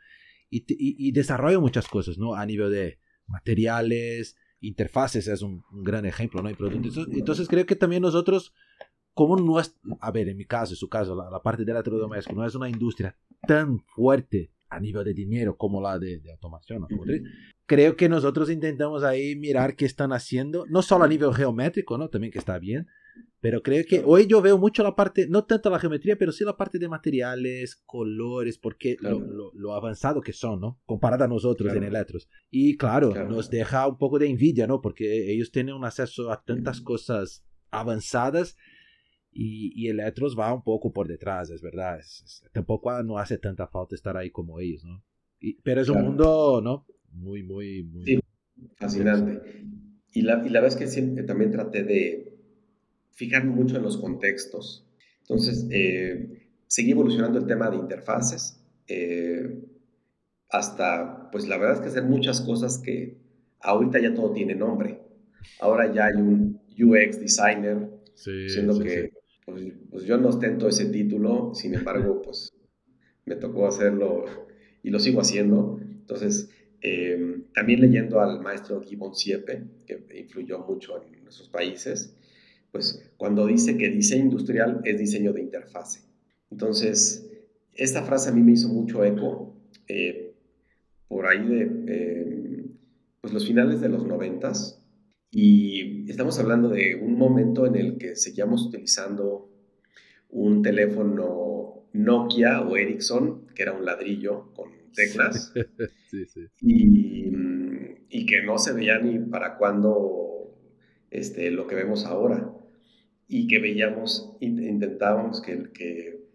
y, 0.50 0.66
y, 0.68 1.12
desarrolla 1.14 1.60
muchas 1.60 1.88
cosas, 1.88 2.18
¿no? 2.18 2.36
A 2.36 2.46
nivel 2.46 2.72
de 2.72 3.00
materiales, 3.26 4.36
interfaces 4.60 5.28
es 5.28 5.42
un, 5.42 5.64
gran 5.72 6.06
ejemplo, 6.06 6.42
¿no? 6.42 6.54
Productos. 6.56 7.08
Entonces 7.12 7.48
creo 7.48 7.66
que 7.66 7.76
también 7.76 8.02
nosotros, 8.02 8.54
como 9.14 9.38
no 9.38 9.60
es, 9.60 9.76
a 10.02 10.12
ver, 10.12 10.28
en 10.28 10.38
mi 10.38 10.46
caso, 10.46 10.74
en 10.74 10.78
su 10.78 10.90
caso, 10.90 11.16
la, 11.16 11.30
la 11.30 11.42
parte 11.42 11.64
del 11.64 11.76
electrodoméstico 11.76 12.36
no 12.36 12.46
es 12.46 12.54
una 12.54 12.70
industria 12.70 13.18
tan 13.48 13.80
fuerte 13.80 14.52
a 14.72 14.80
nivel 14.80 15.04
de 15.04 15.14
dinero 15.14 15.56
como 15.58 15.82
la 15.82 16.00
de, 16.00 16.20
de 16.20 16.32
automación 16.32 16.84
automotriz, 16.84 17.22
creo 17.66 17.96
que 17.96 18.10
nosotros 18.10 18.50
intentamos 18.50 19.04
ahí 19.04 19.36
mirar 19.36 19.76
qué 19.76 19.86
están 19.86 20.14
haciendo, 20.14 20.66
no 20.70 20.82
solo 20.82 21.04
a 21.04 21.08
nivel 21.08 21.34
geométrico, 21.34 21.98
¿no? 21.98 22.10
También 22.10 22.32
que 22.32 22.40
está 22.40 22.58
bien, 22.58 22.88
pero 23.42 23.62
creo 23.62 23.84
que 23.88 24.04
hoy 24.06 24.28
yo 24.28 24.42
veo 24.42 24.58
mucho 24.58 24.82
la 24.84 24.96
parte, 24.96 25.28
no 25.28 25.44
tanto 25.44 25.70
la 25.70 25.80
geometría, 25.80 26.16
pero 26.16 26.32
sí 26.32 26.46
la 26.46 26.56
parte 26.56 26.80
de 26.80 26.88
materiales, 26.88 27.82
colores, 27.86 28.58
porque 28.58 28.98
lo, 29.02 29.52
lo, 29.54 29.74
avanzado 29.74 30.22
que 30.22 30.32
son, 30.32 30.62
¿no? 30.62 30.80
Comparado 30.86 31.24
a 31.24 31.28
nosotros 31.28 31.74
en 31.74 31.84
electros. 31.84 32.30
Y 32.50 32.78
claro, 32.78 33.14
nos 33.28 33.50
deja 33.50 33.88
un 33.88 33.98
poco 33.98 34.20
de 34.20 34.28
envidia, 34.28 34.68
¿no? 34.68 34.80
Porque 34.80 35.34
ellos 35.34 35.52
tienen 35.52 35.76
un 35.76 35.84
acceso 35.84 36.32
a 36.32 36.44
tantas 36.44 36.82
cosas 36.82 37.44
avanzadas 37.72 38.56
y, 39.32 39.72
y 39.76 39.88
electros 39.89 40.38
va 40.38 40.54
un 40.54 40.63
poco 40.63 40.91
por 40.91 41.08
detrás, 41.08 41.50
es 41.50 41.62
verdad. 41.62 42.00
tampoco 42.52 43.02
no 43.04 43.17
hace 43.17 43.38
tanta 43.38 43.67
falta 43.67 43.96
estar 43.96 44.17
ahí 44.17 44.30
como 44.30 44.60
ellos, 44.60 44.84
¿no? 44.84 45.04
pero 45.63 45.82
es 45.82 45.89
un 45.89 46.04
mundo, 46.04 46.62
¿no? 46.63 46.86
Muy, 47.12 47.44
muy, 47.44 47.84
muy... 47.84 48.06
Sí, 48.06 48.20
fascinante. 48.76 49.41
Y 50.13 50.22
la, 50.22 50.46
y 50.46 50.50
la 50.50 50.62
verdad 50.62 50.67
es 50.67 50.76
que 50.76 50.88
siempre 50.88 51.24
también 51.24 51.52
traté 51.52 51.84
de 51.84 52.38
fijarme 53.12 53.52
mucho 53.52 53.78
en 53.78 53.84
los 53.84 53.98
contextos. 53.98 54.88
Entonces, 55.22 55.67
eh, 55.72 56.48
seguí 56.67 56.91
evolucionando 56.91 57.39
el 57.39 57.48
tema 57.48 57.70
de 57.70 57.78
interfaces, 57.78 58.63
eh, 58.88 59.63
hasta, 60.50 61.30
pues 61.32 61.48
la 61.48 61.58
verdad 61.58 61.76
es 61.76 61.82
que 61.82 61.88
hacer 61.88 62.04
muchas 62.04 62.41
cosas 62.41 62.78
que 62.78 63.17
ahorita 63.62 64.00
ya 64.00 64.13
todo 64.13 64.32
tiene 64.34 64.54
nombre. 64.54 65.02
Ahora 65.60 65.91
ya 65.91 66.06
hay 66.08 66.22
un 66.22 66.62
UX 66.78 67.20
designer, 67.20 67.89
siendo 68.15 68.80
que 68.80 69.12
pues, 69.52 69.74
pues, 69.90 70.04
yo 70.06 70.18
no 70.18 70.30
ostento 70.30 70.68
ese 70.68 70.86
título, 70.86 71.54
sin 71.54 71.76
embargo, 71.76 72.22
pues 72.24 72.52
me 73.26 73.36
tocó 73.36 73.68
hacerlo 73.68 74.26
y 74.84 74.90
lo 74.90 75.00
sigo 75.00 75.22
haciendo. 75.22 75.80
Entonces, 75.82 76.50
eh, 76.82 77.44
también 77.54 77.82
leyendo 77.82 78.20
al 78.20 78.42
maestro 78.42 78.82
Gibbon 78.82 79.14
Siepe, 79.14 79.64
que 79.86 80.04
influyó 80.20 80.60
mucho 80.60 81.02
en 81.04 81.24
nuestros 81.24 81.50
países, 81.50 82.16
pues 82.72 83.12
cuando 83.18 83.46
dice 83.46 83.78
que 83.78 83.90
diseño 83.90 84.24
industrial 84.24 84.82
es 84.84 84.98
diseño 84.98 85.34
de 85.34 85.42
interfase. 85.42 86.02
Entonces, 86.50 87.30
esta 87.74 88.04
frase 88.04 88.30
a 88.30 88.34
mí 88.34 88.42
me 88.42 88.54
hizo 88.54 88.70
mucho 88.70 89.04
eco 89.06 89.56
eh, 89.88 90.34
por 91.08 91.28
ahí 91.28 91.46
de 91.46 91.70
eh, 91.88 92.66
pues 93.22 93.34
los 93.34 93.46
finales 93.46 93.82
de 93.82 93.90
los 93.90 94.06
noventas 94.06 94.81
y 95.32 96.10
estamos 96.10 96.38
hablando 96.39 96.70
de 96.70 96.96
un 96.96 97.17
momento 97.17 97.65
en 97.65 97.76
el 97.76 97.98
que 97.98 98.15
seguíamos 98.15 98.65
utilizando 98.65 99.50
un 100.30 100.62
teléfono 100.62 101.88
Nokia 101.94 102.62
o 102.62 102.76
Ericsson, 102.76 103.48
que 103.56 103.63
era 103.63 103.74
un 103.74 103.86
ladrillo 103.86 104.52
con 104.54 104.70
teclas, 104.94 105.54
Y, 106.60 107.32
y, 108.10 108.26
que 108.26 108.44
no 108.44 108.58
se 108.58 108.74
veía 108.74 109.00
ni 109.00 109.17
para 109.17 109.58
cuándo 109.58 110.58
este, 111.10 111.50
lo 111.52 111.67
que 111.67 111.76
vemos 111.76 112.06
ahora. 112.06 112.52
Y 113.30 113.48
que 113.48 113.60
veíamos, 113.60 114.36
intentábamos 114.41 115.41
que, 115.41 115.72
que, 115.74 116.28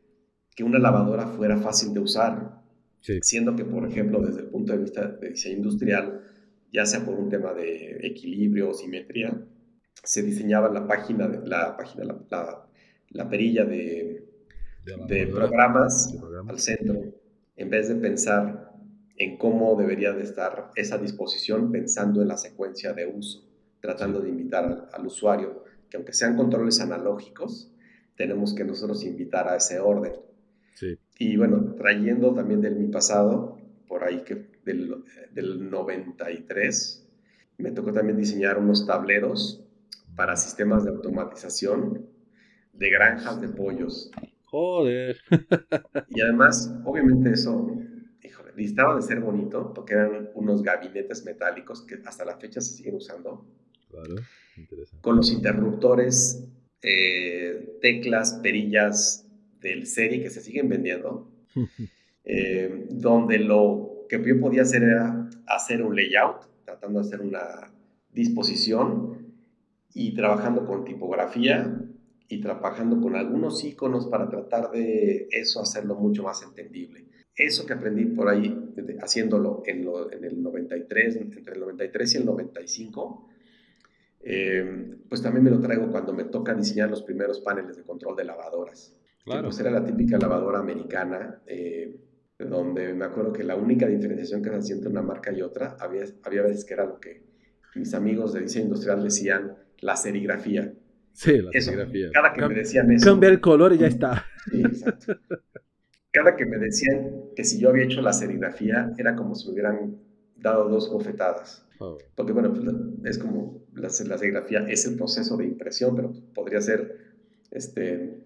que 0.55 0.65
una 0.65 0.79
lavadora 0.79 1.27
fuera 1.27 1.59
fácil 1.59 1.93
de 1.93 2.01
usar, 2.01 2.63
siendo 3.21 3.55
que, 3.55 3.67
por 3.67 3.87
ejemplo, 3.87 4.23
desde 4.23 4.41
el 4.41 4.47
punto 4.47 4.73
de 4.73 4.79
vista 4.79 5.09
de 5.09 5.29
diseño 5.29 5.59
industrial, 5.59 6.23
ya 6.77 6.85
sea 6.85 7.07
por 7.07 7.15
un 7.15 7.31
tema 7.31 7.55
de 7.55 8.01
equilibrio 8.03 8.69
o 8.69 8.75
simetría, 8.75 9.35
se 10.03 10.23
diseñaba 10.23 10.69
la 10.69 10.87
página, 10.87 11.27
la, 11.27 11.75
página, 11.75 12.05
la, 12.05 12.69
la, 13.09 13.31
perilla 13.31 13.65
de, 13.65 14.29
de, 15.09 15.27
programas 15.27 16.15
al 16.47 16.59
centro, 16.59 17.15
en 17.57 17.71
vez 17.71 17.89
de 17.89 17.95
pensar 17.95 18.75
en 19.17 19.39
cómo 19.39 19.75
debería 19.75 20.13
de 20.13 20.23
estar 20.25 20.71
esa 20.77 20.99
disposición, 20.99 21.73
pensando 21.73 22.21
en 22.21 22.29
la 22.29 22.37
secuencia 22.37 22.93
de 22.93 23.07
uso, 23.07 23.49
tratando 23.81 24.21
de 24.21 24.29
invitar 24.29 24.91
al 24.93 25.07
usuario 25.07 25.65
que 25.89 25.97
aunque 25.97 26.13
sean 26.13 26.37
controles 26.37 26.79
analógicos, 26.83 27.73
tenemos 28.17 28.55
que 28.55 28.65
nosotros 28.65 29.03
invitar 29.03 29.49
a 29.49 29.57
ese 29.57 29.81
orden. 29.81 30.13
Y 31.19 31.39
bueno, 31.39 31.75
trayendo 31.75 32.35
también 32.35 32.61
del 32.61 32.77
mi 32.77 32.89
pasado, 32.89 33.57
por 33.89 34.05
ahí 34.05 34.25
que 34.25 34.56
del, 34.67 35.03
del 35.33 35.71
93, 35.71 37.09
me 37.57 37.71
tocó 37.71 37.93
también 37.93 38.19
diseñar 38.19 38.59
unos 38.59 38.87
tableros 38.87 39.65
para 40.15 40.37
sistemas 40.37 40.85
de 40.85 40.91
automatización 40.91 42.07
de 42.75 42.91
granjas 42.91 43.41
de 43.41 43.49
pollos. 43.49 44.11
Joder. 44.45 45.17
y 46.11 46.21
además, 46.21 46.75
obviamente 46.85 47.31
eso, 47.33 47.71
híjole, 48.23 48.53
necesitaba 48.55 48.97
de 48.97 49.03
ser 49.03 49.21
bonito 49.21 49.73
porque 49.73 49.95
eran 49.95 50.29
unos 50.35 50.63
gabinetes 50.63 51.25
metálicos 51.25 51.81
que 51.87 52.03
hasta 52.05 52.27
la 52.27 52.37
fecha 52.37 52.61
se 52.61 52.75
siguen 52.75 52.97
usando. 52.97 53.47
Claro 53.89 54.17
con 55.01 55.17
los 55.17 55.31
interruptores, 55.31 56.49
eh, 56.83 57.79
teclas, 57.81 58.41
perillas 58.43 59.27
del 59.61 59.87
serie 59.87 60.23
que 60.23 60.31
se 60.31 60.41
siguen 60.41 60.69
vendiendo, 60.69 61.31
eh, 62.25 62.87
donde 62.91 63.39
lo 63.39 63.96
que 64.09 64.23
yo 64.25 64.41
podía 64.41 64.63
hacer 64.63 64.83
era 64.83 65.29
hacer 65.47 65.83
un 65.83 65.97
layout, 65.97 66.47
tratando 66.65 67.01
de 67.01 67.07
hacer 67.07 67.21
una 67.21 67.73
disposición 68.13 69.35
y 69.95 70.15
trabajando 70.15 70.67
con 70.67 70.85
tipografía 70.85 71.81
y 72.29 72.41
trabajando 72.41 73.01
con 73.01 73.17
algunos 73.17 73.63
iconos 73.65 74.07
para 74.07 74.29
tratar 74.29 74.71
de 74.71 75.29
eso 75.31 75.61
hacerlo 75.61 75.95
mucho 75.95 76.23
más 76.23 76.43
entendible. 76.43 77.05
eso 77.37 77.67
que 77.67 77.75
aprendí 77.75 78.07
por 78.07 78.29
ahí, 78.29 78.75
haciéndolo 79.01 79.63
en, 79.67 79.87
en, 80.11 80.25
el 80.25 80.43
93, 80.43 81.17
entre 81.17 81.55
el 81.55 81.61
93 81.61 82.15
y 82.15 82.17
el 82.17 82.27
95, 82.27 83.29
eh, 84.23 84.97
pues 85.09 85.23
también 85.23 85.45
me 85.45 85.51
lo 85.51 85.61
traigo 85.61 85.91
cuando 85.91 86.13
me 86.15 86.25
toca 86.25 86.55
diseñar 86.55 86.89
los 86.89 87.03
primeros 87.03 87.41
paneles 87.41 87.77
de 87.77 87.83
control 87.83 88.17
de 88.17 88.25
lavadoras. 88.25 88.97
Claro. 89.25 89.49
pues 89.49 89.59
era 89.59 89.73
la 89.73 89.85
típica 89.85 90.19
lavadora 90.19 90.61
americana, 90.61 91.43
eh, 91.47 91.97
donde 92.39 92.93
me 92.93 93.05
acuerdo 93.05 93.33
que 93.33 93.45
la 93.45 93.57
única 93.57 93.87
diferenciación 93.87 94.43
que 94.43 94.51
se 94.51 94.57
hacía 94.57 94.77
entre 94.77 94.91
una 94.91 95.03
marca 95.03 95.33
y 95.33 95.43
otra, 95.43 95.77
había, 95.81 96.05
había 96.23 96.43
veces 96.43 96.65
que 96.65 96.75
era 96.75 96.85
lo 96.85 97.01
que 97.01 97.23
mis 97.75 97.95
amigos 97.95 98.33
de 98.33 98.41
diseño 98.41 98.67
industrial 98.67 99.03
decían 99.03 99.57
la 99.81 99.97
serigrafía. 99.97 100.73
Sí, 101.13 101.39
la 101.39 101.51
serigrafía. 101.53 102.11
Cada 102.13 102.33
que 102.33 102.47
me 102.47 102.55
decían 102.55 102.91
eso. 102.93 103.07
Cambia 103.07 103.31
el 103.31 103.41
color 103.41 103.73
y 103.73 103.79
ya 103.79 103.87
está. 103.87 104.25
Sí, 104.51 104.61
exacto. 104.63 105.19
cada 106.13 106.37
que 106.37 106.47
me 106.47 106.59
decían 106.59 107.31
que 107.35 107.45
si 107.45 107.59
yo 107.59 107.69
había 107.69 107.85
hecho 107.85 108.01
la 108.01 108.13
serigrafía, 108.13 108.93
era 108.97 109.15
como 109.17 109.35
si 109.35 109.47
me 109.47 109.53
hubieran 109.53 109.97
dado 110.37 110.69
dos 110.69 110.91
bofetadas. 110.91 111.67
Oh. 111.79 111.99
Porque, 112.15 112.33
bueno, 112.33 112.53
pues, 112.53 112.67
es 113.05 113.19
como 113.19 113.67
la, 113.75 113.91
serigrafía 113.91 114.67
es 114.69 114.87
el 114.87 114.97
proceso 114.97 115.37
de 115.37 115.45
impresión, 115.45 115.95
pero 115.95 116.13
podría 116.35 116.61
ser, 116.61 116.97
este, 117.51 118.19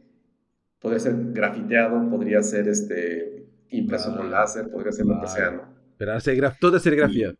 podría 0.79 1.01
ser 1.01 1.15
grafiteado, 1.33 2.09
podría 2.09 2.43
ser 2.43 2.69
este, 2.69 3.30
impreso 3.71 4.17
con 4.17 4.31
láser, 4.31 4.71
podría 4.71 4.93
ser 4.93 5.07
lo 5.07 5.21
que 5.21 5.29
sea, 5.29 5.51
¿no? 5.51 5.63
Pero 5.97 6.13
toda 6.61 6.79
serigrafía. 6.79 7.35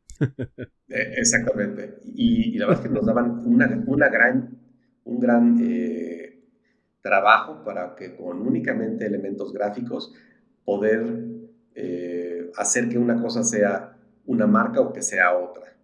Eh, 0.93 1.15
exactamente. 1.19 1.99
Y, 2.05 2.59
la 2.59 2.67
verdad 2.67 2.85
es 2.85 2.89
que 2.89 2.95
nos 2.95 3.07
daban 3.07 3.47
una, 3.47 3.83
una 3.87 4.09
gran, 4.09 4.59
un 5.05 5.21
gran 5.21 5.57
eh, 5.63 6.43
trabajo 7.01 7.63
para 7.65 7.95
que 7.95 8.17
con 8.17 8.43
únicamente 8.43 9.07
elementos 9.07 9.53
gráficos 9.53 10.13
poder 10.65 11.27
eh, 11.75 12.51
hacer 12.57 12.89
que 12.89 12.99
una 12.99 13.23
cosa 13.23 13.45
sea 13.45 13.97
una 14.27 14.47
marca 14.47 14.81
o 14.81 14.93
que 14.93 15.01
sea 15.01 15.37
otra. 15.37 15.77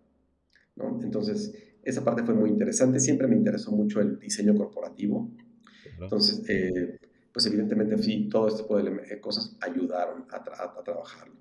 ¿no? 0.74 1.01
Entonces, 1.03 1.55
esa 1.82 2.05
parte 2.05 2.22
fue 2.22 2.34
muy 2.34 2.51
interesante. 2.51 3.01
Siempre 3.01 3.26
me 3.26 3.36
interesó 3.36 3.70
mucho 3.72 4.01
el 4.01 4.18
diseño 4.18 4.55
corporativo. 4.55 5.30
Entonces, 6.01 6.42
eh, 6.49 6.99
pues 7.37 7.45
evidentemente 7.49 7.99
sí, 7.99 8.30
todo 8.30 8.49
este 8.49 8.62
tipo 8.62 8.82
de 8.82 9.20
cosas 9.20 9.59
ayudaron 9.61 10.24
a, 10.30 10.37
a, 10.37 10.82
trabajarlo. 10.82 11.34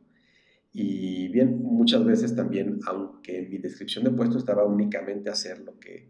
Y 0.73 1.29
bien, 1.29 1.63
muchas 1.63 2.03
veces 2.03 2.35
también, 2.35 2.81
aunque 2.85 3.37
en 3.37 3.49
mi 3.49 3.59
descripción 3.59 4.03
de 4.03 4.11
puesto 4.11 4.37
estaba 4.37 4.65
únicamente 4.65 5.29
hacer 5.29 5.61
lo 5.61 5.79
que 5.79 6.09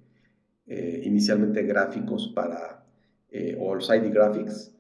eh, 0.66 1.02
inicialmente 1.06 1.62
gráficos 1.62 2.32
para, 2.34 2.84
o 3.60 3.76
los 3.76 3.88
ID 3.92 4.12
graphics, 4.12 4.76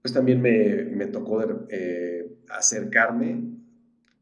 pues 0.00 0.12
también 0.12 0.42
me, 0.42 0.82
me 0.86 1.06
tocó 1.06 1.44
eh, 1.68 2.38
acercarme 2.48 3.40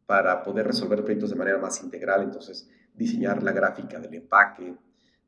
para 0.05 0.43
poder 0.43 0.67
resolver 0.67 1.03
proyectos 1.03 1.31
de 1.31 1.37
manera 1.37 1.57
más 1.57 1.83
integral, 1.83 2.25
entonces 2.25 2.69
diseñar 2.93 3.43
la 3.43 3.53
gráfica 3.53 3.99
del 3.99 4.13
empaque, 4.13 4.75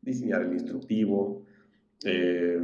diseñar 0.03 0.43
el 0.43 0.53
instructivo, 0.53 1.47
eh, 2.05 2.59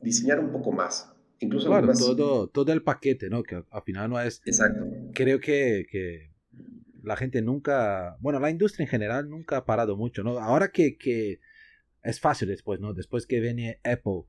diseñar 0.00 0.40
un 0.40 0.52
poco 0.52 0.72
más. 0.72 1.12
Incluso 1.38 1.68
claro, 1.68 1.92
todo, 1.92 2.48
todo 2.48 2.72
el 2.72 2.82
paquete, 2.82 3.28
¿no? 3.28 3.42
Que 3.42 3.62
al 3.70 3.82
final 3.82 4.10
no 4.10 4.20
es... 4.20 4.40
Exacto. 4.46 4.86
Creo 5.12 5.38
que, 5.38 5.86
que, 5.90 6.30
la 7.02 7.16
gente 7.16 7.40
nunca, 7.40 8.16
bueno, 8.20 8.40
la 8.40 8.50
industria 8.50 8.84
en 8.84 8.90
general 8.90 9.30
nunca 9.30 9.58
ha 9.58 9.64
parado 9.64 9.96
mucho, 9.96 10.24
¿no? 10.24 10.38
Ahora 10.38 10.72
que, 10.72 10.96
que 10.96 11.40
es 12.02 12.20
fácil 12.20 12.48
después, 12.48 12.80
¿no? 12.80 12.94
Después 12.94 13.26
que 13.26 13.38
viene 13.40 13.80
Apple 13.84 14.24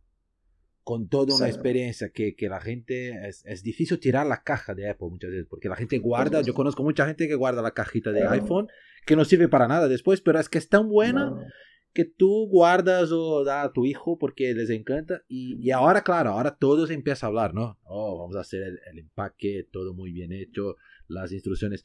con 0.84 1.10
toda 1.10 1.36
una 1.36 1.48
experiencia 1.48 2.10
que, 2.10 2.36
que, 2.36 2.48
la 2.48 2.62
gente 2.62 3.28
es, 3.28 3.44
es, 3.46 3.62
difícil 3.62 4.00
tirar 4.00 4.26
la 4.26 4.44
caja 4.44 4.74
de 4.74 4.90
Apple 4.90 5.10
muchas 5.10 5.32
veces 5.32 5.46
porque 5.50 5.68
la 5.68 5.76
gente 5.76 5.98
guarda 5.98 6.42
yo 6.44 6.54
conozco 6.54 6.82
mucha 6.82 7.06
gente 7.06 7.28
que 7.28 7.36
guarda 7.36 7.62
la 7.62 7.72
cajita 7.72 8.14
de 8.14 8.26
iPhone 8.26 8.70
que 9.06 9.18
no 9.18 9.26
sirve 9.26 9.50
para 9.50 9.68
nada 9.68 9.90
después 9.90 10.22
pero 10.22 10.40
es 10.40 10.48
que 10.48 10.60
es 10.60 10.70
tan 10.70 10.88
buena 10.88 11.34
que 11.98 12.06
tú 12.06 12.48
guardas 12.48 13.12
o 13.12 13.44
da 13.44 13.64
a 13.64 13.74
tu 13.74 13.84
hijo 13.84 14.20
porque 14.20 14.54
les 14.54 14.70
encanta 14.70 15.24
y, 15.28 15.58
y, 15.60 15.72
ahora 15.72 16.04
claro 16.04 16.30
ahora 16.30 16.56
todo 16.56 16.86
se 16.86 16.94
empieza 16.94 17.26
a 17.26 17.30
hablar 17.30 17.56
no 17.56 17.80
oh, 17.86 18.20
vamos 18.20 18.36
a 18.36 18.42
hacer 18.42 18.62
el, 18.62 18.80
el 18.92 19.00
empaque 19.00 19.68
todo 19.72 19.96
muy 19.96 20.12
bien 20.12 20.32
hecho 20.32 20.76
las 21.08 21.32
instrucciones 21.32 21.84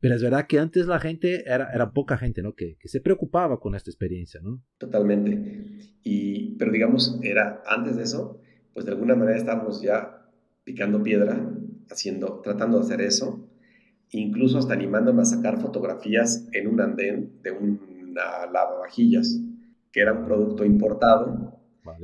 pero 0.00 0.16
es 0.16 0.22
verdad 0.22 0.46
que 0.46 0.58
antes 0.58 0.86
la 0.86 1.00
gente 1.00 1.44
era, 1.46 1.72
era 1.72 1.92
poca 1.92 2.18
gente, 2.18 2.42
¿no? 2.42 2.54
Que, 2.54 2.76
que, 2.78 2.88
se 2.88 3.00
preocupaba 3.00 3.58
con 3.58 3.74
esta 3.74 3.90
experiencia, 3.90 4.38
¿no? 4.42 4.62
Totalmente. 4.76 5.78
Y, 6.02 6.56
pero 6.58 6.72
digamos, 6.72 7.18
era 7.22 7.62
antes 7.66 7.96
de 7.96 8.02
eso, 8.02 8.38
pues 8.74 8.84
de 8.84 8.92
alguna 8.92 9.14
manera 9.14 9.38
estábamos 9.38 9.80
ya 9.80 10.28
picando 10.62 11.02
piedra, 11.02 11.50
haciendo, 11.88 12.42
tratando 12.42 12.80
de 12.80 12.84
hacer 12.84 13.00
eso, 13.00 13.48
incluso 14.10 14.58
hasta 14.58 14.74
animándome 14.74 15.22
a 15.22 15.24
sacar 15.24 15.58
fotografías 15.58 16.48
en 16.52 16.66
un 16.66 16.82
andén 16.82 17.40
de 17.42 17.52
una 17.52 18.44
lavavajillas, 18.52 19.40
que 19.94 20.00
era 20.00 20.12
un 20.12 20.24
producto 20.24 20.64
importado, 20.64 21.56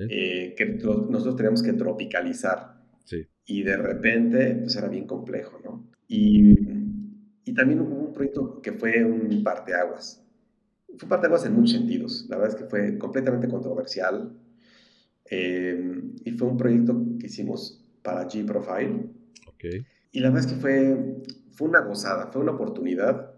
eh, 0.09 0.55
que 0.57 0.65
nosotros 0.65 1.35
teníamos 1.35 1.61
que 1.61 1.73
tropicalizar. 1.73 2.81
Sí. 3.05 3.27
Y 3.47 3.65
de 3.65 3.77
repente, 3.77 4.59
pues 4.63 4.77
era 4.77 4.87
bien 4.87 5.09
complejo, 5.09 5.59
¿no? 5.65 5.91
Y, 6.07 6.57
y 7.45 7.53
también 7.53 7.81
hubo 7.81 7.97
un 7.97 8.13
proyecto 8.13 8.63
que 8.63 8.71
fue 8.71 9.05
un 9.05 9.43
parteaguas. 9.43 10.25
Fue 10.87 11.03
un 11.03 11.09
parteaguas 11.09 11.45
en 11.47 11.55
muchos 11.55 11.73
sentidos. 11.73 12.27
La 12.29 12.37
verdad 12.37 12.55
es 12.55 12.63
que 12.63 12.71
fue 12.71 12.97
completamente 12.97 13.49
controversial 13.49 14.39
eh, 15.29 16.01
y 16.25 16.31
fue 16.31 16.47
un 16.47 16.57
proyecto 16.57 16.97
que 17.19 17.27
hicimos 17.27 17.85
para 18.03 18.29
G-Profile. 18.29 19.11
Okay. 19.55 19.85
Y 20.13 20.21
la 20.21 20.31
verdad 20.31 20.49
es 20.49 20.53
que 20.55 20.61
fue, 20.61 21.23
fue 21.51 21.67
una 21.67 21.81
gozada, 21.81 22.29
fue 22.31 22.41
una 22.41 22.53
oportunidad 22.53 23.35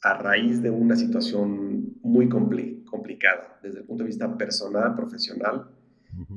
a 0.00 0.14
raíz 0.14 0.62
de 0.62 0.70
una 0.70 0.96
situación 0.96 1.98
muy 2.00 2.30
complicada 2.88 3.58
desde 3.62 3.80
el 3.80 3.84
punto 3.84 4.02
de 4.02 4.08
vista 4.08 4.36
personal, 4.36 4.94
profesional 4.94 5.70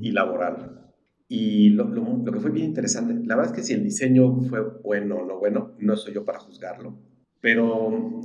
y 0.00 0.12
laboral. 0.12 0.92
Y 1.28 1.70
lo, 1.70 1.84
lo, 1.84 2.22
lo, 2.24 2.32
que 2.32 2.40
fue 2.40 2.50
bien 2.50 2.66
interesante, 2.66 3.14
la 3.26 3.36
verdad 3.36 3.52
es 3.52 3.56
que 3.56 3.66
si 3.66 3.72
el 3.72 3.82
diseño 3.82 4.42
fue 4.42 4.60
bueno 4.82 5.16
o 5.16 5.26
no 5.26 5.38
bueno, 5.38 5.72
no 5.78 5.96
soy 5.96 6.12
yo 6.12 6.24
para 6.24 6.38
juzgarlo, 6.38 6.98
pero 7.40 8.20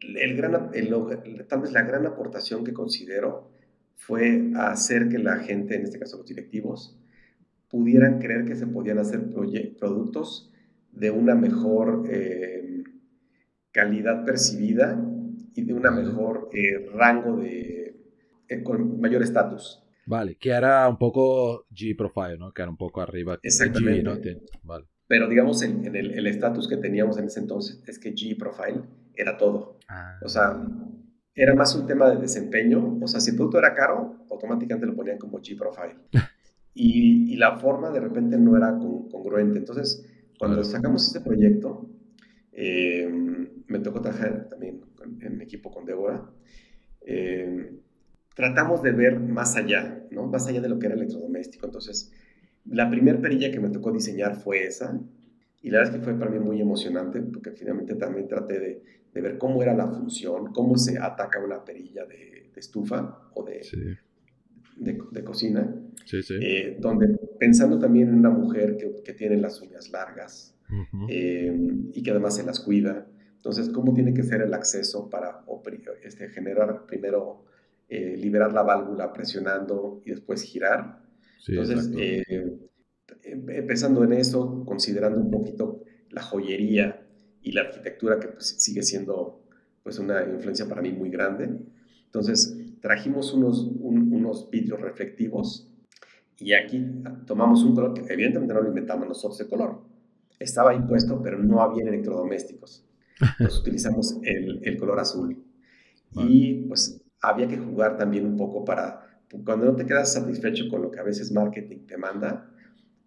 el 0.00 0.36
gran, 0.36 0.70
el, 0.74 1.46
tal 1.48 1.60
vez 1.60 1.72
la 1.72 1.82
gran 1.82 2.06
aportación 2.06 2.64
que 2.64 2.72
considero 2.72 3.50
fue 3.94 4.50
hacer 4.56 5.08
que 5.08 5.18
la 5.18 5.38
gente, 5.38 5.76
en 5.76 5.82
este 5.82 5.98
caso 5.98 6.18
los 6.18 6.26
directivos, 6.26 6.98
pudieran 7.68 8.18
creer 8.18 8.44
que 8.44 8.54
se 8.54 8.66
podían 8.66 8.98
hacer 8.98 9.30
productos 9.30 10.52
de 10.92 11.10
una 11.10 11.34
mejor 11.34 12.04
eh, 12.10 12.84
calidad 13.72 14.24
percibida 14.24 14.98
y 15.56 15.64
de 15.64 15.72
un 15.72 15.82
mejor 15.82 16.50
eh, 16.52 16.88
rango 16.92 17.36
de, 17.36 17.96
eh, 18.48 18.62
con 18.62 19.00
mayor 19.00 19.22
estatus. 19.22 19.82
Vale, 20.06 20.36
que 20.36 20.50
era 20.50 20.88
un 20.88 20.98
poco 20.98 21.66
G-Profile, 21.72 22.38
¿no? 22.38 22.52
Que 22.52 22.62
era 22.62 22.70
un 22.70 22.76
poco 22.76 23.00
arriba. 23.00 23.38
Exactamente. 23.42 24.42
Vale. 24.62 24.86
Pero 25.08 25.28
digamos, 25.28 25.62
en, 25.62 25.94
el 25.94 26.26
estatus 26.26 26.68
que 26.68 26.76
teníamos 26.76 27.18
en 27.18 27.24
ese 27.24 27.40
entonces 27.40 27.82
es 27.86 27.98
que 27.98 28.14
G-Profile 28.14 28.82
era 29.14 29.36
todo. 29.36 29.78
Ah. 29.88 30.18
O 30.22 30.28
sea, 30.28 30.62
era 31.34 31.54
más 31.54 31.74
un 31.74 31.86
tema 31.86 32.10
de 32.10 32.16
desempeño. 32.18 32.98
O 33.00 33.08
sea, 33.08 33.20
si 33.20 33.30
el 33.30 33.36
producto 33.36 33.58
era 33.58 33.74
caro, 33.74 34.26
automáticamente 34.30 34.86
lo 34.86 34.94
ponían 34.94 35.18
como 35.18 35.40
G-Profile. 35.40 35.96
Y, 36.78 37.32
y, 37.32 37.36
la 37.36 37.56
forma 37.56 37.90
de 37.90 38.00
repente 38.00 38.36
no 38.36 38.54
era 38.54 38.76
congruente. 38.76 39.60
Entonces, 39.60 40.04
cuando 40.38 40.62
sacamos 40.62 41.06
este 41.06 41.22
proyecto, 41.22 41.88
eh, 42.52 43.45
me 43.68 43.78
tocó 43.80 44.00
trabajar 44.00 44.48
también 44.48 44.80
en 45.20 45.40
equipo 45.40 45.70
con 45.70 45.84
Débora. 45.84 46.30
Eh, 47.02 47.72
tratamos 48.34 48.82
de 48.82 48.92
ver 48.92 49.18
más 49.20 49.56
allá, 49.56 50.04
¿no? 50.10 50.26
Más 50.26 50.46
allá 50.46 50.60
de 50.60 50.68
lo 50.68 50.78
que 50.78 50.86
era 50.86 50.94
electrodoméstico. 50.94 51.66
Entonces, 51.66 52.12
la 52.64 52.90
primera 52.90 53.20
perilla 53.20 53.50
que 53.50 53.60
me 53.60 53.70
tocó 53.70 53.92
diseñar 53.92 54.36
fue 54.36 54.64
esa. 54.64 55.00
Y 55.62 55.70
la 55.70 55.78
verdad 55.78 55.94
es 55.94 56.00
que 56.00 56.04
fue 56.04 56.18
para 56.18 56.30
mí 56.30 56.38
muy 56.38 56.60
emocionante 56.60 57.20
porque 57.20 57.52
finalmente 57.52 57.94
también 57.94 58.28
traté 58.28 58.60
de, 58.60 58.82
de 59.12 59.20
ver 59.20 59.38
cómo 59.38 59.62
era 59.62 59.74
la 59.74 59.88
función, 59.88 60.52
cómo 60.52 60.76
se 60.76 60.98
ataca 60.98 61.42
una 61.42 61.64
perilla 61.64 62.04
de, 62.04 62.50
estufa 62.54 63.18
o 63.34 63.44
de, 63.44 63.60
de, 64.76 65.24
cocina. 65.24 65.74
Sí, 66.04 66.22
sí. 66.22 66.34
Eh, 66.40 66.76
donde 66.80 67.18
pensando 67.38 67.78
también 67.78 68.08
en 68.08 68.14
una 68.14 68.30
mujer 68.30 68.76
que, 68.76 69.02
que 69.02 69.12
tiene 69.12 69.36
las 69.36 69.60
uñas 69.60 69.90
largas 69.90 70.54
eh, 71.08 71.54
y 71.92 72.02
que 72.02 72.10
además 72.10 72.36
se 72.36 72.44
las 72.44 72.60
cuida. 72.60 73.06
Entonces, 73.46 73.72
¿cómo 73.72 73.94
tiene 73.94 74.12
que 74.12 74.24
ser 74.24 74.40
el 74.40 74.52
acceso 74.54 75.08
para 75.08 75.44
este, 76.02 76.28
generar 76.30 76.84
primero, 76.84 77.44
eh, 77.88 78.16
liberar 78.16 78.52
la 78.52 78.64
válvula 78.64 79.12
presionando 79.12 80.02
y 80.04 80.10
después 80.10 80.42
girar? 80.42 81.04
Entonces, 81.46 81.88
empezando 83.22 84.02
en 84.02 84.14
eso, 84.14 84.64
considerando 84.66 85.20
un 85.20 85.30
poquito 85.30 85.84
la 86.10 86.22
joyería 86.22 87.06
y 87.40 87.52
la 87.52 87.60
arquitectura 87.60 88.18
que 88.18 88.26
pues, 88.26 88.56
sigue 88.58 88.82
siendo 88.82 89.44
pues 89.84 90.00
una 90.00 90.24
influencia 90.24 90.66
para 90.68 90.82
mí 90.82 90.90
muy 90.90 91.10
grande. 91.10 91.48
Entonces 92.04 92.58
trajimos 92.80 93.32
unos, 93.32 93.62
unos 93.62 94.50
vidrios 94.50 94.80
reflectivos 94.80 95.70
y 96.40 96.52
aquí 96.52 96.84
tomamos 97.26 97.62
un 97.62 97.76
color 97.76 97.94
que 97.94 98.12
evidentemente 98.12 98.54
no 98.54 98.62
lo 98.62 98.68
inventamos 98.70 99.06
nosotros 99.06 99.38
de 99.38 99.46
color. 99.46 99.84
estaba 100.40 100.74
impuesto, 100.74 101.22
pero 101.22 101.38
no 101.38 101.62
había 101.62 101.84
electrodomésticos. 101.84 102.85
Entonces 103.20 103.60
utilizamos 103.60 104.18
el, 104.22 104.60
el 104.62 104.76
color 104.76 105.00
azul. 105.00 105.42
Y 106.14 106.64
pues 106.68 107.02
había 107.20 107.48
que 107.48 107.58
jugar 107.58 107.96
también 107.96 108.24
un 108.24 108.36
poco 108.36 108.64
para, 108.64 109.20
cuando 109.44 109.66
no 109.66 109.76
te 109.76 109.84
quedas 109.84 110.12
satisfecho 110.12 110.64
con 110.70 110.82
lo 110.82 110.90
que 110.90 111.00
a 111.00 111.02
veces 111.02 111.32
marketing 111.32 111.86
te 111.86 111.96
manda, 111.96 112.50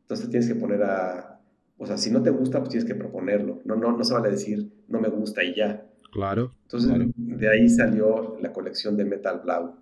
entonces 0.01 0.29
tienes 0.29 0.47
que 0.47 0.55
poner 0.55 0.83
a, 0.83 1.39
o 1.77 1.85
sea, 1.85 1.97
si 1.97 2.11
no 2.11 2.21
te 2.21 2.29
gusta, 2.29 2.59
pues 2.59 2.71
tienes 2.71 2.87
que 2.87 2.95
proponerlo. 2.95 3.61
No, 3.63 3.75
no, 3.75 3.95
no 3.95 4.03
se 4.03 4.13
vale 4.13 4.29
decir, 4.29 4.69
no 4.89 4.99
me 4.99 5.07
gusta 5.07 5.43
y 5.43 5.55
ya. 5.55 5.85
Claro. 6.11 6.51
Entonces, 6.63 6.91
de 7.15 7.49
ahí 7.49 7.69
salió 7.69 8.37
la 8.41 8.51
colección 8.51 8.97
de 8.97 9.05
Metal 9.05 9.41
Blau. 9.43 9.75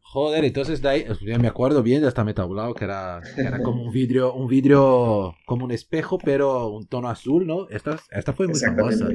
Joder, 0.00 0.44
entonces 0.44 0.82
de 0.82 0.88
ahí, 0.88 1.06
ya 1.24 1.38
me 1.38 1.48
acuerdo 1.48 1.82
bien 1.82 2.02
de 2.02 2.08
esta 2.08 2.22
Metal 2.22 2.46
Blau, 2.48 2.74
que 2.74 2.84
era, 2.84 3.22
era 3.36 3.62
como 3.62 3.82
un 3.82 3.90
vidrio, 3.90 4.34
un 4.34 4.46
vidrio, 4.46 5.34
como 5.46 5.64
un 5.64 5.70
espejo, 5.70 6.18
pero 6.18 6.68
un 6.68 6.86
tono 6.86 7.08
azul, 7.08 7.46
¿no? 7.46 7.66
Esta, 7.70 7.98
esta 8.10 8.34
fue 8.34 8.46
muy 8.46 8.58
famosa. 8.58 9.08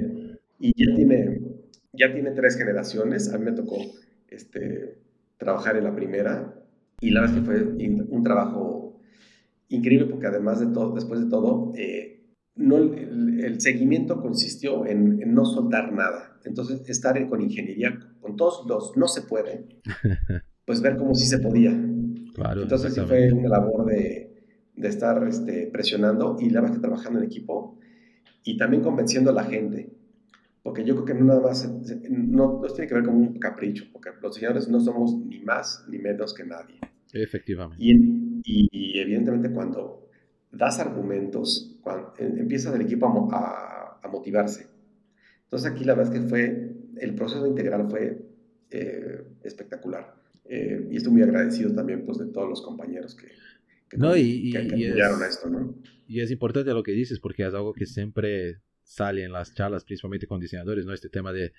Y 0.59 0.73
ya 0.75 0.95
tiene, 0.95 1.41
ya 1.93 2.13
tiene 2.13 2.31
tres 2.31 2.57
generaciones. 2.57 3.33
A 3.33 3.37
mí 3.37 3.45
me 3.45 3.51
tocó 3.51 3.77
este, 4.29 4.97
trabajar 5.37 5.77
en 5.77 5.83
la 5.83 5.95
primera 5.95 6.53
y 6.99 7.11
la 7.11 7.21
verdad 7.21 7.37
es 7.37 7.41
que 7.41 7.47
fue 7.47 7.63
un 8.09 8.23
trabajo 8.23 8.99
increíble 9.69 10.07
porque 10.07 10.27
además 10.27 10.59
de 10.59 10.67
todo, 10.67 10.95
después 10.95 11.19
de 11.19 11.29
todo, 11.29 11.73
eh, 11.75 12.23
no, 12.55 12.77
el, 12.77 13.61
seguimiento 13.61 14.19
consistió 14.19 14.85
en, 14.85 15.19
no 15.33 15.45
soltar 15.45 15.93
nada. 15.93 16.39
Entonces, 16.43 16.89
estar 16.89 17.27
con 17.27 17.41
ingeniería, 17.41 17.99
con 18.19 18.35
todos 18.35 18.65
los 18.67 18.97
no 18.97 19.07
se 19.07 19.21
puede, 19.23 19.65
pues 20.65 20.81
ver 20.81 20.97
cómo 20.97 21.13
sí 21.13 21.27
se 21.27 21.39
podía. 21.39 21.71
Claro, 22.33 22.63
Entonces, 22.63 22.93
sí 22.93 23.01
fue 23.01 23.31
una 23.31 23.49
labor 23.49 23.85
de, 23.85 24.27
de 24.75 24.87
estar 24.87 25.27
este, 25.27 25.67
presionando 25.67 26.37
y 26.39 26.49
la 26.49 26.61
verdad 26.61 26.75
que 26.75 26.81
trabajando 26.81 27.19
en 27.19 27.25
equipo 27.25 27.77
y 28.43 28.57
también 28.57 28.81
convenciendo 28.81 29.31
a 29.31 29.33
la 29.33 29.43
gente. 29.43 29.96
Porque 30.67 30.83
yo 30.83 30.95
creo 30.95 31.05
que 31.05 31.13
no 31.13 31.23
nada 31.23 31.39
más, 31.39 31.65
no, 32.09 32.59
no 32.61 32.67
tiene 32.73 32.89
que 32.89 32.93
ver 32.93 33.05
con 33.05 33.15
un 33.15 33.39
capricho, 33.39 33.85
porque 33.93 34.09
los 34.21 34.35
diseñadores 34.35 34.67
no 34.67 34.81
somos 34.81 35.15
ni 35.17 35.39
más 35.39 35.85
ni 35.87 35.97
menos 35.97 36.33
que 36.33 36.43
nadie. 36.43 36.77
Efectivamente. 37.13 37.81
Y, 37.81 38.41
y, 38.43 38.99
evidentemente 38.99 39.49
cuando 39.49 40.09
das 40.51 40.79
argumentos, 40.79 41.79
cuando 41.81 42.11
empieza 42.19 42.75
el 42.75 42.81
equipo 42.81 43.29
a, 43.31 44.01
a, 44.03 44.07
motivarse. 44.09 44.67
Entonces 45.45 45.71
aquí 45.71 45.85
la 45.85 45.95
verdad 45.95 46.13
es 46.13 46.19
que 46.21 46.27
fue, 46.27 46.75
el 46.97 47.15
proceso 47.15 47.47
integral 47.47 47.87
fue 47.87 48.17
eh, 48.69 49.23
espectacular. 49.45 50.15
Eh, 50.43 50.85
y 50.91 50.97
estoy 50.97 51.13
muy 51.13 51.21
agradecido 51.21 51.73
también 51.73 52.03
pues 52.05 52.17
de 52.17 52.25
todos 52.25 52.49
los 52.49 52.61
compañeros 52.61 53.15
que, 53.15 53.29
que, 53.87 53.97
no, 53.97 54.17
y, 54.17 54.51
que, 54.51 54.57
apoyaron 54.57 55.23
a 55.23 55.27
esto, 55.27 55.49
¿no? 55.49 55.75
Y 56.09 56.19
es 56.19 56.29
importante 56.29 56.73
lo 56.73 56.83
que 56.83 56.91
dices 56.91 57.21
porque 57.21 57.47
es 57.47 57.53
algo 57.53 57.71
que 57.71 57.85
siempre 57.85 58.66
sale 58.87 59.23
en 59.23 59.33
las 59.33 59.53
charlas, 59.53 59.83
principalmente 59.83 60.27
con 60.27 60.39
diseñadores, 60.39 60.85
¿no? 60.85 60.93
Este 60.93 61.09
tema 61.09 61.33
de, 61.33 61.53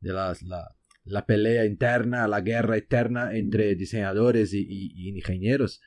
de 0.00 0.12
las, 0.12 0.42
la, 0.42 0.76
la, 1.04 1.24
pelea 1.24 1.64
interna, 1.64 2.26
la 2.26 2.40
guerra 2.40 2.76
eterna 2.76 3.34
entre 3.36 3.74
diseñadores 3.76 4.52
y, 4.52 4.66
y, 4.68 5.08
ingenieros. 5.08 5.80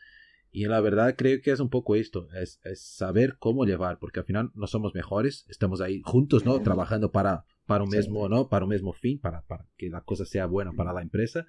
Y 0.51 0.65
la 0.65 0.79
verdad 0.79 1.15
creo 1.17 1.41
que 1.41 1.51
es 1.51 1.59
un 1.59 1.69
poco 1.69 1.97
esto, 1.97 2.29
es, 2.33 2.61
es, 2.63 2.81
saber 2.81 3.35
cómo 3.37 3.65
llevar, 3.65 3.99
porque 3.99 4.21
al 4.21 4.25
final 4.25 4.51
no 4.55 4.67
somos 4.67 4.95
mejores, 4.95 5.45
estamos 5.49 5.81
ahí 5.81 6.01
juntos, 6.05 6.45
¿no? 6.45 6.61
Trabajando 6.61 7.11
para, 7.11 7.43
para 7.65 7.83
un 7.83 7.89
mismo, 7.89 8.29
¿no? 8.29 8.47
Para 8.47 8.63
un 8.63 8.71
mismo 8.71 8.93
fin, 8.93 9.19
para, 9.19 9.41
para 9.41 9.67
que 9.75 9.89
la 9.89 10.01
cosa 10.01 10.25
sea 10.25 10.45
buena 10.45 10.71
para 10.71 10.93
la 10.93 11.01
empresa. 11.01 11.45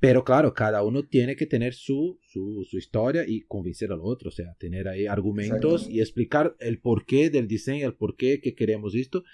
Pero 0.00 0.22
claro, 0.22 0.54
cada 0.54 0.82
uno 0.84 1.02
tiene 1.02 1.34
que 1.34 1.46
tener 1.46 1.74
su, 1.74 2.20
su, 2.22 2.64
su, 2.68 2.78
historia 2.78 3.24
y 3.26 3.40
convencer 3.42 3.90
al 3.90 4.00
otro, 4.00 4.28
o 4.28 4.32
sea, 4.32 4.54
tener 4.58 4.86
ahí 4.86 5.06
argumentos 5.06 5.88
y 5.90 6.00
explicar 6.00 6.54
el 6.60 6.80
porqué 6.80 7.30
del 7.30 7.48
diseño, 7.48 7.86
el 7.86 7.94
porqué 7.94 8.40
que 8.40 8.54
queremos 8.54 8.94
esto. 8.94 9.24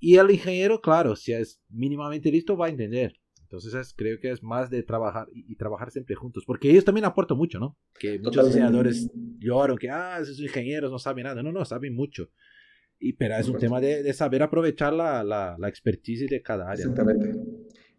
Y 0.00 0.16
el 0.16 0.30
ingeniero, 0.30 0.80
claro, 0.80 1.14
si 1.14 1.32
es 1.32 1.62
mínimamente 1.68 2.32
listo, 2.32 2.56
va 2.56 2.66
a 2.66 2.70
entender. 2.70 3.14
Entonces 3.42 3.94
creo 3.96 4.18
que 4.20 4.30
es 4.30 4.42
más 4.42 4.70
de 4.70 4.82
trabajar 4.82 5.28
y, 5.32 5.54
trabajar 5.56 5.90
siempre 5.90 6.16
juntos, 6.16 6.44
porque 6.44 6.70
ellos 6.70 6.84
también 6.84 7.04
aportan 7.04 7.38
mucho, 7.38 7.60
¿no? 7.60 7.78
Que 7.98 8.18
muchos 8.18 8.46
diseñadores 8.46 9.10
lloran 9.38 9.78
que, 9.78 9.88
ah, 9.88 10.18
esos 10.20 10.40
ingenieros 10.40 10.90
no 10.90 10.98
saben 10.98 11.24
nada. 11.24 11.42
No, 11.42 11.52
no, 11.52 11.64
saben 11.64 11.94
mucho. 11.94 12.30
Y, 12.98 13.12
pero 13.12 13.36
es 13.36 13.48
un 13.48 13.58
tema 13.58 13.80
de, 13.80 14.02
de 14.02 14.12
saber 14.12 14.42
aprovechar 14.42 14.92
la, 14.92 15.22
la, 15.22 15.56
la 15.58 15.68
expertise 15.68 16.28
de 16.28 16.42
cada 16.42 16.68
área. 16.68 16.84
Exactamente 16.84 17.34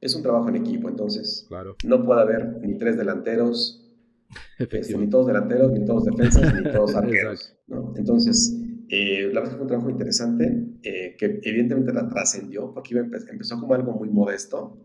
es 0.01 0.15
un 0.15 0.23
trabajo 0.23 0.49
en 0.49 0.55
equipo, 0.55 0.89
entonces 0.89 1.45
claro. 1.47 1.75
no 1.85 2.05
puede 2.05 2.21
haber 2.21 2.59
ni 2.61 2.77
tres 2.77 2.97
delanteros, 2.97 3.85
este, 4.57 4.97
ni 4.97 5.09
todos 5.09 5.27
delanteros, 5.27 5.71
ni 5.71 5.85
todos 5.85 6.05
defensas, 6.05 6.53
ni 6.53 6.63
todos 6.71 6.95
arqueros. 6.95 7.55
¿no? 7.67 7.93
Entonces, 7.97 8.55
eh, 8.89 9.29
la 9.33 9.41
verdad 9.41 9.55
fue 9.55 9.61
un 9.63 9.67
trabajo 9.67 9.89
interesante, 9.89 10.67
eh, 10.83 11.15
que 11.17 11.39
evidentemente 11.43 11.93
la 11.93 12.07
trascendió, 12.07 12.73
porque 12.73 12.97
empezó 12.97 13.59
como 13.59 13.73
algo 13.73 13.93
muy 13.93 14.09
modesto 14.09 14.77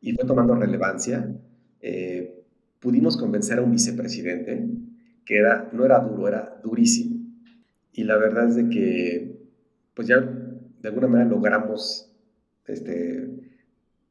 y 0.00 0.12
fue 0.12 0.24
tomando 0.24 0.54
relevancia. 0.54 1.36
Eh, 1.80 2.44
pudimos 2.80 3.16
convencer 3.16 3.58
a 3.58 3.62
un 3.62 3.72
vicepresidente 3.72 4.66
que 5.24 5.36
era, 5.36 5.68
no 5.72 5.84
era 5.84 5.98
duro, 6.00 6.28
era 6.28 6.60
durísimo. 6.62 7.16
Y 7.92 8.04
la 8.04 8.16
verdad 8.16 8.48
es 8.48 8.56
de 8.56 8.68
que, 8.68 9.40
pues 9.94 10.08
ya 10.08 10.20
de 10.20 10.88
alguna 10.88 11.08
manera 11.08 11.28
logramos 11.28 12.14
este, 12.66 13.27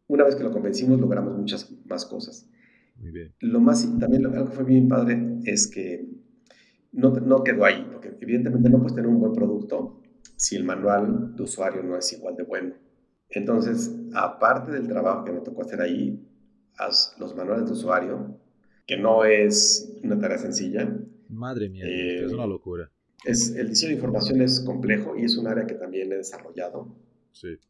una 0.08 0.24
vez 0.24 0.36
que 0.36 0.44
lo 0.44 0.52
convencimos, 0.52 1.00
logramos 1.00 1.38
muchas 1.38 1.72
más 1.86 2.06
cosas. 2.06 2.50
Muy 2.96 3.12
bien. 3.12 3.34
Lo 3.40 3.60
más, 3.60 3.88
también 4.00 4.24
lo, 4.24 4.30
algo 4.30 4.50
que 4.50 4.56
fue 4.56 4.64
bien 4.64 4.88
padre 4.88 5.40
es 5.46 5.68
que 5.68 6.08
no, 6.92 7.12
no 7.12 7.44
quedó 7.44 7.66
ahí, 7.66 7.88
porque 7.92 8.18
evidentemente 8.20 8.70
no 8.70 8.80
puedes 8.80 8.96
tener 8.96 9.10
un 9.10 9.20
buen 9.20 9.34
producto 9.34 10.02
si 10.36 10.56
el 10.56 10.64
manual 10.64 11.36
de 11.36 11.44
usuario 11.44 11.84
no 11.84 11.98
es 11.98 12.12
igual 12.14 12.36
de 12.36 12.44
bueno. 12.44 12.76
Entonces, 13.30 13.94
aparte 14.14 14.72
del 14.72 14.88
trabajo 14.88 15.26
que 15.26 15.32
me 15.32 15.42
tocó 15.42 15.64
hacer 15.64 15.82
ahí, 15.82 16.26
haz 16.78 17.16
los 17.20 17.36
manuales 17.36 17.66
de 17.66 17.74
usuario, 17.74 18.40
que 18.86 18.98
no 18.98 19.26
es 19.26 20.00
una 20.04 20.18
tarea 20.18 20.38
sencilla. 20.38 20.98
Madre 21.28 21.70
mía, 21.70 21.86
eh, 21.86 22.24
es 22.26 22.32
una 22.32 22.48
locura. 22.48 22.90
Es, 23.26 23.56
el 23.56 23.70
diseño 23.70 23.90
de 23.90 23.96
información 23.96 24.42
es 24.42 24.62
complejo 24.62 25.18
y 25.18 25.26
es 25.26 25.36
un 25.38 25.48
área 25.48 25.66
que 25.66 25.74
también 25.74 26.12
he 26.12 26.18
desarrollado. 26.18 26.96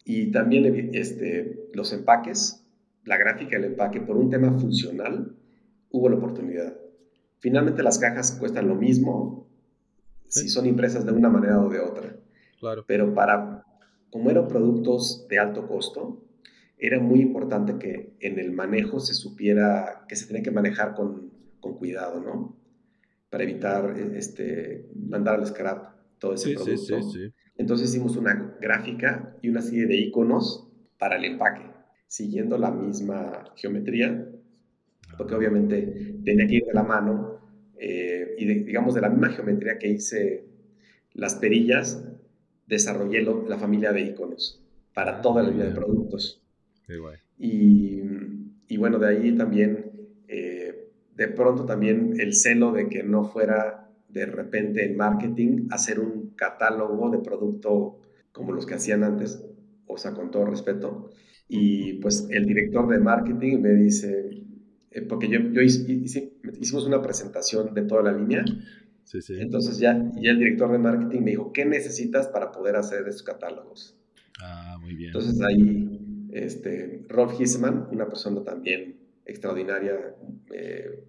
Y 0.05 0.31
también 0.31 0.91
este, 0.93 1.69
los 1.73 1.93
empaques, 1.93 2.65
la 3.03 3.17
gráfica 3.17 3.57
del 3.57 3.65
empaque, 3.65 4.01
por 4.01 4.17
un 4.17 4.29
tema 4.29 4.51
funcional, 4.51 5.35
hubo 5.91 6.09
la 6.09 6.17
oportunidad. 6.17 6.75
Finalmente 7.39 7.83
las 7.83 7.99
cajas 7.99 8.31
cuestan 8.39 8.67
lo 8.67 8.75
mismo 8.75 9.47
si 10.27 10.49
son 10.49 10.65
impresas 10.65 11.05
de 11.05 11.11
una 11.11 11.29
manera 11.29 11.61
o 11.61 11.69
de 11.69 11.79
otra. 11.79 12.15
Claro. 12.59 12.83
Pero 12.87 13.13
para, 13.13 13.65
como 14.09 14.29
eran 14.29 14.47
productos 14.47 15.27
de 15.29 15.39
alto 15.39 15.67
costo, 15.67 16.23
era 16.77 16.99
muy 16.99 17.21
importante 17.21 17.77
que 17.79 18.13
en 18.19 18.39
el 18.39 18.51
manejo 18.51 18.99
se 18.99 19.13
supiera 19.13 20.05
que 20.07 20.15
se 20.15 20.27
tenía 20.27 20.43
que 20.43 20.51
manejar 20.51 20.93
con, 20.93 21.31
con 21.59 21.77
cuidado, 21.77 22.19
¿no? 22.19 22.55
Para 23.29 23.43
evitar 23.43 23.97
este, 24.15 24.89
mandar 24.95 25.35
al 25.35 25.47
scrap 25.47 25.95
todo 26.19 26.33
ese 26.33 26.53
producto. 26.53 27.01
Sí, 27.01 27.11
sí, 27.11 27.11
sí. 27.11 27.33
Entonces 27.57 27.89
hicimos 27.89 28.15
una 28.17 28.55
gráfica 28.61 29.35
y 29.41 29.49
una 29.49 29.61
serie 29.61 29.87
de 29.87 29.97
iconos 29.97 30.67
para 30.97 31.17
el 31.17 31.25
empaque, 31.25 31.63
siguiendo 32.07 32.57
la 32.57 32.71
misma 32.71 33.45
geometría, 33.55 34.27
porque 35.17 35.35
obviamente 35.35 36.19
tenía 36.23 36.47
que 36.47 36.55
ir 36.55 36.65
de 36.65 36.73
la 36.73 36.83
mano 36.83 37.39
eh, 37.79 38.35
y 38.37 38.45
digamos 38.45 38.93
de 38.93 39.01
la 39.01 39.09
misma 39.09 39.29
geometría 39.29 39.77
que 39.77 39.87
hice 39.87 40.45
las 41.13 41.35
perillas, 41.35 42.03
desarrollé 42.67 43.21
la 43.21 43.57
familia 43.57 43.91
de 43.91 44.01
iconos 44.01 44.63
para 44.93 45.17
ah, 45.17 45.21
toda 45.21 45.43
la 45.43 45.49
línea 45.49 45.67
de 45.67 45.75
productos. 45.75 46.41
Y, 47.37 48.01
y, 48.67 48.77
bueno, 48.77 48.97
de 48.97 49.07
ahí 49.07 49.35
también, 49.35 49.91
eh, 50.27 50.89
de 51.15 51.27
pronto 51.27 51.65
también 51.65 52.19
el 52.19 52.33
celo 52.33 52.71
de 52.71 52.87
que 52.89 53.03
no 53.03 53.25
fuera 53.25 53.89
de 54.09 54.25
repente 54.25 54.85
en 54.85 54.97
marketing 54.97 55.67
hacer 55.69 55.99
un 55.99 56.26
catálogo 56.37 57.09
de 57.09 57.19
producto 57.19 57.99
como 58.31 58.53
los 58.53 58.65
que 58.65 58.75
hacían 58.75 59.03
antes, 59.03 59.43
o 59.87 59.97
sea, 59.97 60.13
con 60.13 60.31
todo 60.31 60.45
respeto. 60.45 61.09
Y 61.49 61.93
pues 61.95 62.27
el 62.29 62.45
director 62.45 62.87
de 62.87 62.99
marketing 62.99 63.59
me 63.59 63.73
dice, 63.73 64.45
eh, 64.91 65.01
porque 65.01 65.27
yo, 65.27 65.39
yo 65.51 65.61
hicimos 65.61 66.85
una 66.85 67.01
presentación 67.01 67.73
de 67.73 67.83
toda 67.83 68.03
la 68.03 68.11
línea. 68.13 68.45
Sí, 69.03 69.21
sí. 69.21 69.35
Entonces 69.39 69.79
ya, 69.79 69.93
ya 70.15 70.31
el 70.31 70.39
director 70.39 70.71
de 70.71 70.77
marketing 70.77 71.21
me 71.21 71.31
dijo, 71.31 71.51
¿qué 71.53 71.65
necesitas 71.65 72.27
para 72.27 72.51
poder 72.51 72.75
hacer 72.75 73.07
esos 73.07 73.23
catálogos? 73.23 73.97
Ah, 74.41 74.77
muy 74.81 74.95
bien. 74.95 75.09
Entonces 75.09 75.41
ahí, 75.41 76.27
este, 76.31 77.05
Rolf 77.07 77.39
Hisman, 77.39 77.87
una 77.91 78.07
persona 78.07 78.43
también 78.43 78.97
extraordinaria, 79.25 80.15
eh, 80.53 81.03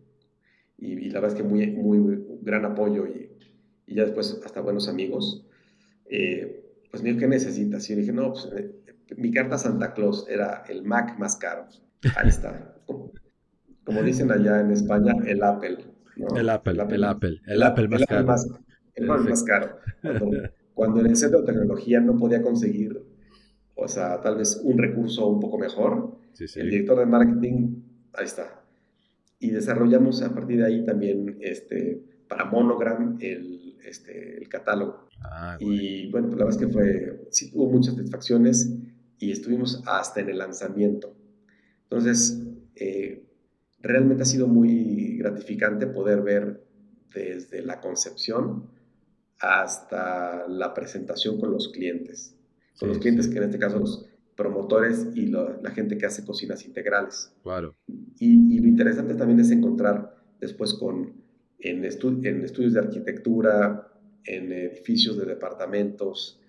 y, 0.78 1.10
la 1.10 1.20
verdad 1.20 1.36
es 1.36 1.42
que 1.42 1.48
muy, 1.48 1.66
muy 1.72 2.24
gran 2.40 2.64
apoyo 2.64 3.06
y, 3.06 3.27
y 3.88 3.94
ya 3.94 4.04
después 4.04 4.40
hasta 4.44 4.60
buenos 4.60 4.88
amigos, 4.88 5.46
eh, 6.10 6.64
pues 6.90 7.02
me 7.02 7.08
dijo, 7.08 7.20
¿qué 7.20 7.28
necesitas? 7.28 7.88
Y 7.88 7.94
yo 7.94 8.00
dije, 8.00 8.12
no, 8.12 8.32
pues 8.32 8.48
eh, 8.56 8.70
mi 9.16 9.32
carta 9.32 9.56
Santa 9.56 9.94
Claus 9.94 10.26
era 10.28 10.64
el 10.68 10.82
Mac 10.82 11.18
más 11.18 11.36
caro. 11.36 11.66
Ahí 12.16 12.28
está. 12.28 12.76
Como, 12.86 14.02
dicen 14.02 14.30
allá 14.30 14.60
en 14.60 14.70
España, 14.70 15.14
el 15.26 15.42
Apple. 15.42 15.78
El, 16.36 16.48
Apple, 16.50 16.72
el 16.72 16.80
Apple, 17.04 17.40
el 17.46 17.62
Apple, 17.62 17.88
más 17.88 18.04
caro. 18.04 18.36
el 18.94 19.06
más 19.06 19.42
caro. 19.44 19.78
cuando 20.74 21.00
en 21.00 21.06
el 21.06 21.16
centro 21.16 21.40
de 21.40 21.46
tecnología 21.46 22.00
no 22.00 22.16
podía 22.16 22.42
conseguir, 22.42 23.00
o 23.74 23.88
sea, 23.88 24.20
tal 24.20 24.36
vez 24.36 24.60
un 24.62 24.76
recurso 24.78 25.26
un 25.28 25.40
poco 25.40 25.58
mejor, 25.58 26.18
el 26.56 26.70
director 26.70 26.98
de 26.98 27.06
marketing, 27.06 27.82
ahí 28.12 28.26
está. 28.26 28.62
Y 29.38 29.50
desarrollamos 29.50 30.22
a 30.22 30.34
partir 30.34 30.58
de 30.58 30.66
ahí 30.66 30.84
también 30.84 31.38
este, 31.40 32.02
para 32.28 32.44
Monogram 32.44 33.16
el, 33.20 33.67
este, 33.84 34.36
el 34.38 34.48
catálogo. 34.48 35.08
Ah, 35.22 35.56
y 35.60 36.10
bueno, 36.10 36.28
pues 36.28 36.38
la 36.38 36.44
verdad 36.44 36.62
es 36.62 36.66
que 36.66 36.72
fue, 36.72 37.28
sí 37.30 37.50
tuvo 37.50 37.70
muchas 37.70 37.94
satisfacciones 37.94 38.74
y 39.18 39.32
estuvimos 39.32 39.82
hasta 39.86 40.20
en 40.20 40.30
el 40.30 40.38
lanzamiento. 40.38 41.16
Entonces, 41.84 42.42
eh, 42.74 43.24
realmente 43.80 44.22
ha 44.22 44.26
sido 44.26 44.46
muy 44.46 45.16
gratificante 45.18 45.86
poder 45.86 46.22
ver 46.22 46.64
desde 47.14 47.62
la 47.62 47.80
concepción 47.80 48.70
hasta 49.40 50.46
la 50.48 50.74
presentación 50.74 51.38
con 51.40 51.50
los 51.52 51.68
clientes. 51.68 52.34
Con 52.78 52.90
los 52.90 52.98
clientes 52.98 53.28
que 53.28 53.38
en 53.38 53.44
este 53.44 53.58
caso 53.58 53.78
los 53.78 54.08
promotores 54.36 55.08
y 55.16 55.26
la 55.26 55.70
gente 55.74 55.98
que 55.98 56.06
hace 56.06 56.24
cocinas 56.24 56.64
integrales. 56.64 57.34
Claro. 57.42 57.74
Y, 58.20 58.60
lo 58.60 58.68
interesante 58.68 59.14
también 59.14 59.40
es 59.40 59.50
encontrar 59.50 60.14
después 60.40 60.74
con, 60.74 61.12
en, 61.58 61.84
en 61.84 62.44
estudios 62.44 62.72
de 62.72 62.80
arquitectura, 62.80 63.88
en 64.24 64.52
edificios 64.52 65.16
de 65.16 65.24
departamentos 65.24 66.40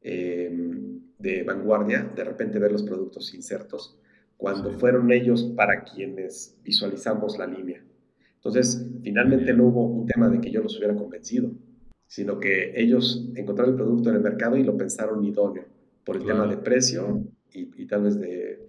em, 0.00 1.00
de 1.18 1.42
vanguardia, 1.42 2.10
de 2.14 2.24
repente 2.24 2.58
ver 2.58 2.72
los 2.72 2.82
productos 2.82 3.34
insertos, 3.34 3.98
cuando 4.36 4.72
fueron 4.72 5.10
ellos 5.12 5.44
para 5.56 5.84
quienes 5.84 6.58
visualizamos 6.62 7.38
la 7.38 7.46
línea. 7.46 7.82
Entonces, 8.36 8.86
finalmente 9.02 9.52
no 9.54 9.66
hubo 9.66 9.86
un 9.86 10.06
tema 10.06 10.28
de 10.28 10.40
que 10.40 10.50
yo 10.50 10.62
los 10.62 10.76
hubiera 10.76 10.94
convencido, 10.94 11.50
sino 12.06 12.38
que 12.38 12.72
ellos 12.80 13.28
encontraron 13.34 13.74
el 13.74 13.76
producto 13.76 14.10
en 14.10 14.16
el 14.16 14.22
mercado 14.22 14.56
y 14.56 14.62
lo 14.62 14.76
pensaron 14.76 15.24
idóneo 15.24 15.64
por 16.04 16.16
el 16.16 16.24
tema 16.24 16.46
de 16.46 16.56
precio 16.56 17.24
y, 17.52 17.86
tal 17.86 18.04
vez 18.04 18.20
de, 18.20 18.68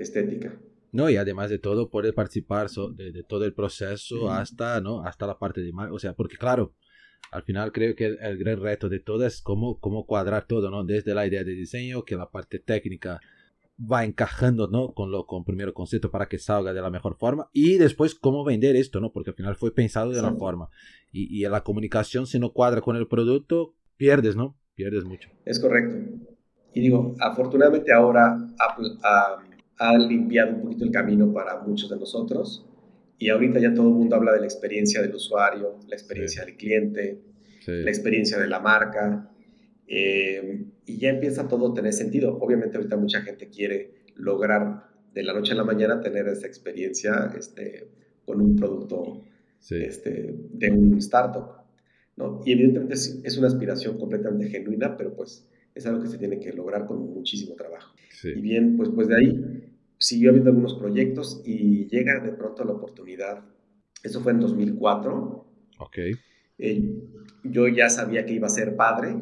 estética. 0.00 0.58
No, 0.96 1.10
y 1.10 1.16
además 1.18 1.50
de 1.50 1.58
todo, 1.58 1.90
poder 1.90 2.14
participar 2.14 2.68
de, 2.70 3.22
todo 3.22 3.44
el 3.44 3.52
proceso 3.52 4.30
hasta, 4.30 4.80
¿no? 4.80 5.02
hasta 5.04 5.26
la 5.26 5.38
parte 5.38 5.60
de. 5.60 5.70
O 5.92 5.98
sea, 5.98 6.14
porque 6.14 6.38
claro, 6.38 6.72
al 7.30 7.42
final 7.42 7.70
creo 7.70 7.94
que 7.94 8.06
el, 8.06 8.38
gran 8.38 8.58
reto 8.62 8.88
de 8.88 9.00
todo 9.00 9.26
es 9.26 9.42
cómo, 9.42 9.78
cómo 9.78 10.06
cuadrar 10.06 10.46
todo, 10.46 10.70
¿no? 10.70 10.84
Desde 10.84 11.14
la 11.14 11.26
idea 11.26 11.44
de 11.44 11.52
diseño, 11.52 12.02
que 12.02 12.16
la 12.16 12.30
parte 12.30 12.60
técnica 12.60 13.20
va 13.78 14.06
encajando, 14.06 14.68
¿no? 14.68 14.94
Con 14.94 15.10
lo 15.10 15.26
con 15.26 15.44
primero 15.44 15.74
concepto 15.74 16.10
para 16.10 16.28
que 16.28 16.38
salga 16.38 16.72
de 16.72 16.80
la 16.80 16.88
mejor 16.88 17.18
forma 17.18 17.50
y 17.52 17.76
después 17.76 18.14
cómo 18.14 18.42
vender 18.42 18.74
esto, 18.74 18.98
¿no? 18.98 19.12
Porque 19.12 19.30
al 19.30 19.36
final 19.36 19.54
fue 19.54 19.74
pensado 19.74 20.12
de 20.12 20.20
una 20.20 20.32
forma 20.32 20.70
y, 21.12 21.44
y 21.44 21.46
la 21.46 21.62
comunicación 21.62 22.26
si 22.26 22.38
no 22.38 22.54
cuadra 22.54 22.80
con 22.80 22.96
el 22.96 23.06
producto 23.06 23.74
pierdes, 23.98 24.34
¿no? 24.34 24.56
Pierdes 24.74 25.04
mucho. 25.04 25.28
Es 25.44 25.60
correcto. 25.60 25.94
Y 26.72 26.80
digo, 26.80 27.14
afortunadamente 27.20 27.92
ahora 27.92 28.36
Apple 28.58 28.98
ha, 29.02 29.45
ha 29.78 29.96
limpiado 29.98 30.54
un 30.54 30.62
poquito 30.62 30.84
el 30.84 30.90
camino 30.90 31.32
para 31.32 31.60
muchos 31.60 31.90
de 31.90 31.96
nosotros 31.96 32.66
y 33.18 33.30
ahorita 33.30 33.58
ya 33.58 33.72
todo 33.72 33.88
el 33.88 33.94
mundo 33.94 34.16
habla 34.16 34.32
de 34.32 34.40
la 34.40 34.46
experiencia 34.46 35.00
del 35.00 35.14
usuario, 35.14 35.78
la 35.88 35.94
experiencia 35.94 36.44
del 36.44 36.56
cliente, 36.56 37.18
la 37.66 37.90
experiencia 37.90 38.38
de 38.38 38.46
la 38.46 38.60
marca. 38.60 39.30
Eh, 39.88 40.64
y 40.84 40.98
ya 40.98 41.10
empieza 41.10 41.48
todo 41.48 41.70
a 41.72 41.74
tener 41.74 41.92
sentido. 41.92 42.36
Obviamente 42.40 42.76
ahorita 42.76 42.96
mucha 42.96 43.22
gente 43.22 43.48
quiere 43.48 43.94
lograr 44.16 44.84
de 45.14 45.22
la 45.22 45.32
noche 45.32 45.52
a 45.52 45.56
la 45.56 45.64
mañana 45.64 46.00
tener 46.00 46.28
esa 46.28 46.46
experiencia 46.46 47.32
este, 47.36 47.88
con 48.24 48.40
un 48.40 48.54
producto 48.54 49.22
este, 49.70 50.34
de 50.52 50.70
un 50.70 50.98
startup. 50.98 51.64
¿no? 52.16 52.42
Y 52.44 52.52
evidentemente 52.52 52.94
es, 52.94 53.38
una 53.38 53.46
aspiración 53.46 53.98
completamente 53.98 54.48
genuina, 54.48 54.96
pero 54.96 55.14
pues 55.14 55.46
es 55.74 55.86
algo 55.86 56.02
que 56.02 56.08
se 56.08 56.18
tiene 56.18 56.38
que 56.38 56.52
lograr 56.52 56.86
con 56.86 56.98
muchísimo 57.14 57.54
trabajo. 57.54 57.94
Y 58.24 58.40
bien, 58.40 58.76
pues, 58.76 58.90
pues 58.94 59.08
de 59.08 59.16
ahí 59.16 59.65
siguió 59.98 60.30
habiendo 60.30 60.50
algunos 60.50 60.74
proyectos 60.74 61.42
y 61.44 61.86
llega 61.88 62.20
de 62.20 62.32
pronto 62.32 62.64
la 62.64 62.72
oportunidad. 62.72 63.44
Eso 64.02 64.20
fue 64.20 64.32
en 64.32 64.40
2004. 64.40 65.46
Ok. 65.78 65.98
Eh, 66.58 67.02
yo 67.44 67.68
ya 67.68 67.88
sabía 67.88 68.24
que 68.24 68.34
iba 68.34 68.46
a 68.46 68.50
ser 68.50 68.76
padre. 68.76 69.16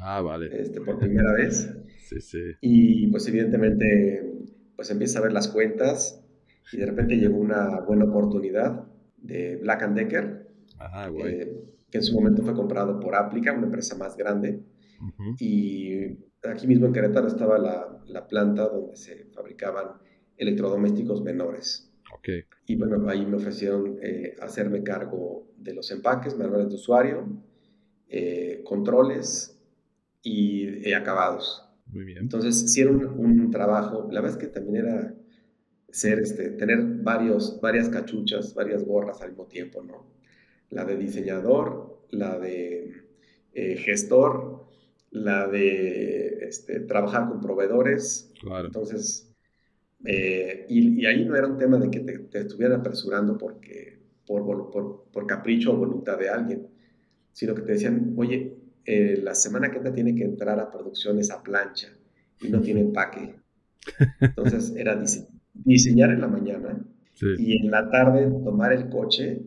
Ah, 0.00 0.20
vale. 0.20 0.48
Este, 0.60 0.80
por 0.80 0.98
primera 0.98 1.32
vez. 1.32 1.74
Sí, 2.08 2.20
sí. 2.20 2.40
Y 2.60 3.06
pues 3.08 3.26
evidentemente, 3.28 4.46
pues 4.76 4.90
empieza 4.90 5.18
a 5.18 5.22
ver 5.22 5.32
las 5.32 5.48
cuentas 5.48 6.24
y 6.72 6.78
de 6.78 6.86
repente 6.86 7.16
llegó 7.16 7.38
una 7.38 7.80
buena 7.80 8.04
oportunidad 8.04 8.84
de 9.16 9.56
Black 9.56 9.88
Decker. 9.94 10.48
Ajá, 10.78 11.10
eh, 11.24 11.62
que 11.90 11.98
en 11.98 12.04
su 12.04 12.14
momento 12.14 12.42
fue 12.42 12.54
comprado 12.54 12.98
por 13.00 13.14
Applica, 13.14 13.52
una 13.52 13.66
empresa 13.66 13.96
más 13.96 14.16
grande. 14.16 14.62
Y 15.38 16.18
aquí 16.44 16.66
mismo 16.66 16.86
en 16.86 16.92
Querétaro 16.92 17.26
estaba 17.26 17.58
la, 17.58 17.99
la, 18.12 18.26
planta 18.26 18.68
donde 18.68 18.96
se 18.96 19.24
fabricaban 19.26 19.98
electrodomésticos 20.36 21.22
menores. 21.22 21.90
Okay. 22.18 22.44
Y 22.66 22.76
bueno, 22.76 23.08
ahí 23.08 23.24
me 23.24 23.36
ofrecieron 23.36 23.98
eh, 24.02 24.34
hacerme 24.40 24.82
cargo 24.82 25.48
de 25.56 25.74
los 25.74 25.90
empaques, 25.90 26.36
manuales 26.36 26.68
de 26.68 26.74
usuario, 26.74 27.26
eh, 28.08 28.62
controles 28.64 29.58
y 30.22 30.88
eh, 30.88 30.94
acabados. 30.94 31.64
Muy 31.86 32.04
bien. 32.04 32.18
Entonces, 32.18 32.72
sí 32.72 32.80
era 32.80 32.90
un, 32.90 33.50
trabajo, 33.50 34.08
la 34.10 34.20
verdad 34.20 34.38
es 34.38 34.46
que 34.46 34.52
también 34.52 34.86
era 34.86 35.14
ser, 35.90 36.20
este, 36.20 36.50
tener 36.50 36.80
varios, 37.02 37.60
varias 37.60 37.88
cachuchas, 37.88 38.54
varias 38.54 38.84
gorras 38.84 39.20
al 39.22 39.30
mismo 39.30 39.46
tiempo, 39.46 39.82
¿no? 39.82 40.06
La 40.70 40.84
de 40.84 40.96
diseñador, 40.96 42.06
la 42.10 42.38
de 42.38 42.94
gestor, 43.52 44.69
la 45.10 45.48
de 45.48 46.38
este, 46.42 46.80
trabajar 46.80 47.28
con 47.28 47.40
proveedores. 47.40 48.32
Claro. 48.40 48.66
Entonces, 48.66 49.30
eh, 50.04 50.66
y, 50.68 51.04
ahí 51.04 51.24
no 51.24 51.36
era 51.36 51.46
un 51.46 51.58
tema 51.58 51.78
de 51.78 51.90
que 51.90 52.00
te, 52.00 52.38
estuvieran 52.38 52.80
apresurando 52.80 53.36
porque, 53.36 53.98
por, 54.26 54.44
por, 54.44 55.04
por, 55.12 55.26
capricho 55.26 55.72
o 55.72 55.76
voluntad 55.76 56.18
de 56.18 56.30
alguien, 56.30 56.68
sino 57.32 57.54
que 57.54 57.62
te 57.62 57.72
decían, 57.72 58.14
oye, 58.16 58.56
eh, 58.84 59.20
la 59.22 59.34
semana 59.34 59.70
que 59.70 59.78
entra 59.78 59.92
tiene 59.92 60.14
que 60.14 60.24
entrar 60.24 60.58
a 60.58 60.70
producción 60.70 61.18
esa 61.18 61.42
plancha 61.42 61.88
y 62.40 62.48
no 62.48 62.60
tiene 62.60 62.80
empaque. 62.80 63.34
Entonces 64.20 64.74
era 64.76 65.00
diseñar 65.54 66.10
en 66.10 66.20
la 66.20 66.28
mañana 66.28 66.84
y 67.38 67.58
en 67.58 67.70
la 67.70 67.90
tarde 67.90 68.30
tomar 68.42 68.72
el 68.72 68.88
coche 68.88 69.42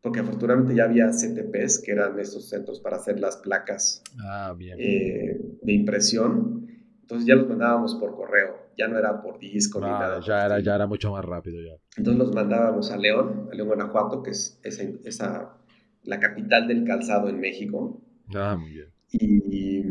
porque 0.00 0.20
afortunadamente 0.20 0.74
ya 0.74 0.84
había 0.84 1.10
CTPs, 1.10 1.82
que 1.84 1.92
eran 1.92 2.18
estos 2.18 2.48
centros 2.48 2.80
para 2.80 2.96
hacer 2.96 3.18
las 3.18 3.36
placas 3.38 4.02
ah, 4.24 4.54
bien. 4.56 4.76
Eh, 4.78 5.40
de 5.62 5.72
impresión. 5.72 6.66
Entonces 7.00 7.26
ya 7.26 7.36
los 7.36 7.48
mandábamos 7.48 7.94
por 7.94 8.14
correo, 8.14 8.68
ya 8.76 8.86
no 8.86 8.98
era 8.98 9.22
por 9.22 9.38
disco 9.38 9.80
ni 9.80 9.86
nada. 9.86 10.20
Ya 10.20 10.44
era, 10.44 10.60
ya 10.60 10.74
era 10.74 10.86
mucho 10.86 11.10
más 11.10 11.24
rápido 11.24 11.60
ya. 11.60 11.72
Entonces 11.96 12.18
los 12.18 12.34
mandábamos 12.34 12.90
a 12.90 12.98
León, 12.98 13.48
a 13.50 13.54
León, 13.54 13.68
Guanajuato, 13.68 14.22
que 14.22 14.30
es 14.30 14.60
esa, 14.62 15.56
la 16.04 16.20
capital 16.20 16.68
del 16.68 16.84
calzado 16.84 17.30
en 17.30 17.40
México. 17.40 18.02
Ah, 18.34 18.56
muy 18.60 18.72
bien. 18.72 18.88
Y, 19.10 19.82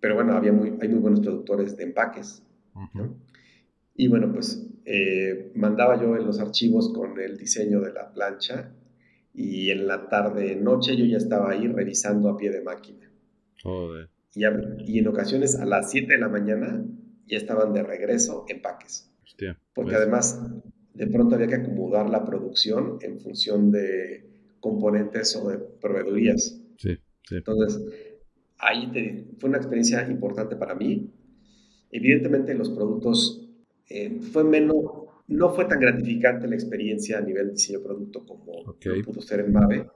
pero 0.00 0.14
bueno, 0.14 0.34
había 0.34 0.52
muy, 0.52 0.78
hay 0.80 0.88
muy 0.88 1.00
buenos 1.00 1.20
productores 1.20 1.76
de 1.76 1.82
empaques. 1.82 2.44
Y 3.96 4.06
bueno, 4.06 4.32
pues 4.32 4.66
eh, 4.84 5.50
mandaba 5.56 6.00
yo 6.00 6.16
en 6.16 6.24
los 6.24 6.38
archivos 6.38 6.92
con 6.92 7.20
el 7.20 7.36
diseño 7.36 7.80
de 7.80 7.92
la 7.92 8.12
plancha 8.12 8.72
y 9.34 9.70
en 9.70 9.86
la 9.86 10.08
tarde, 10.08 10.56
noche, 10.56 10.96
yo 10.96 11.04
ya 11.04 11.16
estaba 11.16 11.50
ahí 11.50 11.66
revisando 11.66 12.28
a 12.28 12.36
pie 12.36 12.50
de 12.50 12.62
máquina. 12.62 13.10
Joder. 13.62 14.08
Y, 14.34 14.42
y 14.86 14.98
en 14.98 15.08
ocasiones 15.08 15.56
a 15.56 15.64
las 15.64 15.90
7 15.90 16.12
de 16.12 16.18
la 16.18 16.28
mañana 16.28 16.84
ya 17.26 17.36
estaban 17.36 17.72
de 17.72 17.82
regreso 17.82 18.44
empaques. 18.48 19.10
Hostia, 19.24 19.58
Porque 19.74 19.92
pues. 19.92 20.02
además 20.02 20.40
de 20.94 21.06
pronto 21.06 21.34
había 21.34 21.46
que 21.46 21.54
acomodar 21.56 22.10
la 22.10 22.24
producción 22.24 22.98
en 23.00 23.18
función 23.18 23.70
de 23.70 24.26
componentes 24.60 25.34
o 25.36 25.48
de 25.48 25.58
proveedurías. 25.58 26.60
Sí, 26.76 26.98
sí. 27.28 27.36
Entonces, 27.36 27.80
ahí 28.58 28.90
fue 29.38 29.48
una 29.48 29.58
experiencia 29.58 30.06
importante 30.08 30.56
para 30.56 30.74
mí. 30.74 31.10
Evidentemente 31.90 32.54
los 32.54 32.70
productos 32.70 33.48
eh, 33.88 34.20
fue 34.32 34.44
menos, 34.44 34.76
no 35.28 35.50
fue 35.50 35.64
tan 35.66 35.80
gratificante 35.80 36.46
la 36.46 36.54
experiencia 36.54 37.18
a 37.18 37.20
nivel 37.20 37.46
de 37.48 37.52
diseño 37.52 37.78
de 37.78 37.84
producto 37.84 38.24
como 38.24 38.76
pudo 39.04 39.22
ser 39.22 39.40
en 39.40 39.52
Mave. 39.52 39.86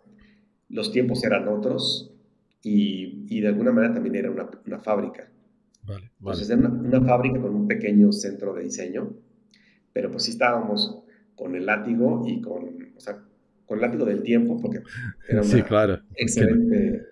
Los 0.69 0.93
tiempos 0.93 1.23
eran 1.25 1.49
otros 1.49 2.15
y, 2.63 3.27
y 3.29 3.41
de 3.41 3.49
alguna 3.49 3.73
manera 3.73 3.95
también 3.95 4.17
era 4.17 4.31
una, 4.31 4.49
una 4.67 4.79
fábrica. 4.79 5.31
Vale, 5.83 6.11
Entonces 6.19 6.51
era 6.51 6.69
una, 6.69 7.01
fábrica 7.01 7.41
con 7.41 7.55
un 7.55 7.69
pequeño 7.69 8.11
centro 8.11 8.55
de 8.55 8.65
diseño, 8.65 9.15
pero 9.93 10.11
pues 10.11 10.25
sí 10.25 10.33
estábamos 10.33 11.03
con 11.37 11.55
el 11.55 11.65
látigo 11.65 12.25
y 12.27 12.41
con, 12.41 12.93
o 12.97 13.01
sea, 13.01 13.23
con 13.67 13.79
el 13.79 13.83
látigo 13.83 14.05
del 14.05 14.23
tiempo, 14.23 14.59
porque 14.61 14.83
era 15.29 15.41
una 15.43 15.49
sí, 15.49 15.63
claro. 15.63 16.01
excelente, 16.17 17.03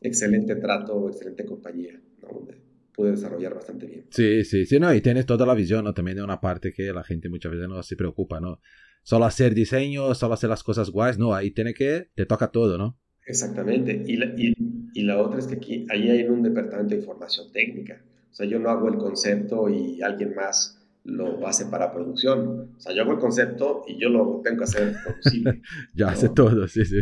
excelente 0.00 0.56
trato, 0.56 1.08
excelente 1.08 1.44
compañía, 1.44 2.00
¿no? 2.22 2.46
Pude 2.94 3.12
desarrollar 3.12 3.54
bastante 3.54 3.86
bien. 3.86 4.06
Sí, 4.10 4.44
sí, 4.44 4.66
sí, 4.66 4.78
no, 4.78 4.94
y 4.94 5.00
tienes 5.00 5.26
toda 5.26 5.44
la 5.46 5.54
visión, 5.54 5.84
¿no? 5.84 5.92
También 5.92 6.16
de 6.16 6.22
una 6.22 6.40
parte 6.40 6.72
que 6.72 6.92
la 6.92 7.02
gente 7.02 7.28
muchas 7.28 7.52
veces 7.52 7.68
no 7.68 7.82
se 7.82 7.96
preocupa, 7.96 8.40
¿no? 8.40 8.60
Solo 9.02 9.26
hacer 9.26 9.54
diseño, 9.54 10.14
solo 10.14 10.34
hacer 10.34 10.48
las 10.48 10.62
cosas 10.62 10.90
guays, 10.90 11.18
no, 11.18 11.34
ahí 11.34 11.50
tiene 11.50 11.74
que, 11.74 12.08
te 12.14 12.24
toca 12.24 12.48
todo, 12.48 12.78
¿no? 12.78 12.98
Exactamente, 13.26 14.02
y, 14.06 14.22
y, 14.22 14.54
y 14.94 15.02
la 15.02 15.20
otra 15.20 15.38
es 15.38 15.46
que 15.46 15.56
aquí, 15.56 15.86
ahí 15.90 16.08
hay 16.10 16.24
un 16.24 16.42
departamento 16.42 16.94
de 16.94 17.00
información 17.00 17.50
técnica. 17.52 18.02
O 18.30 18.34
sea, 18.34 18.46
yo 18.46 18.58
no 18.58 18.68
hago 18.70 18.88
el 18.88 18.96
concepto 18.96 19.68
y 19.68 20.02
alguien 20.02 20.34
más 20.34 20.80
lo 21.04 21.46
hace 21.46 21.66
para 21.66 21.92
producción. 21.92 22.72
O 22.76 22.80
sea, 22.80 22.94
yo 22.94 23.02
hago 23.02 23.12
el 23.12 23.18
concepto 23.18 23.84
y 23.86 24.00
yo 24.00 24.08
lo 24.08 24.40
tengo 24.42 24.58
que 24.58 24.64
hacer 24.64 24.94
producible. 25.04 25.62
ya 25.94 26.08
hace 26.08 26.30
todo, 26.30 26.66
sí, 26.66 26.84
sí. 26.84 26.96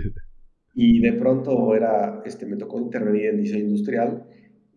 Y 0.74 1.00
de 1.00 1.12
pronto 1.14 1.74
era, 1.74 2.22
este, 2.24 2.46
me 2.46 2.56
tocó 2.56 2.80
intervenir 2.80 3.26
en 3.26 3.42
diseño 3.42 3.64
industrial 3.64 4.24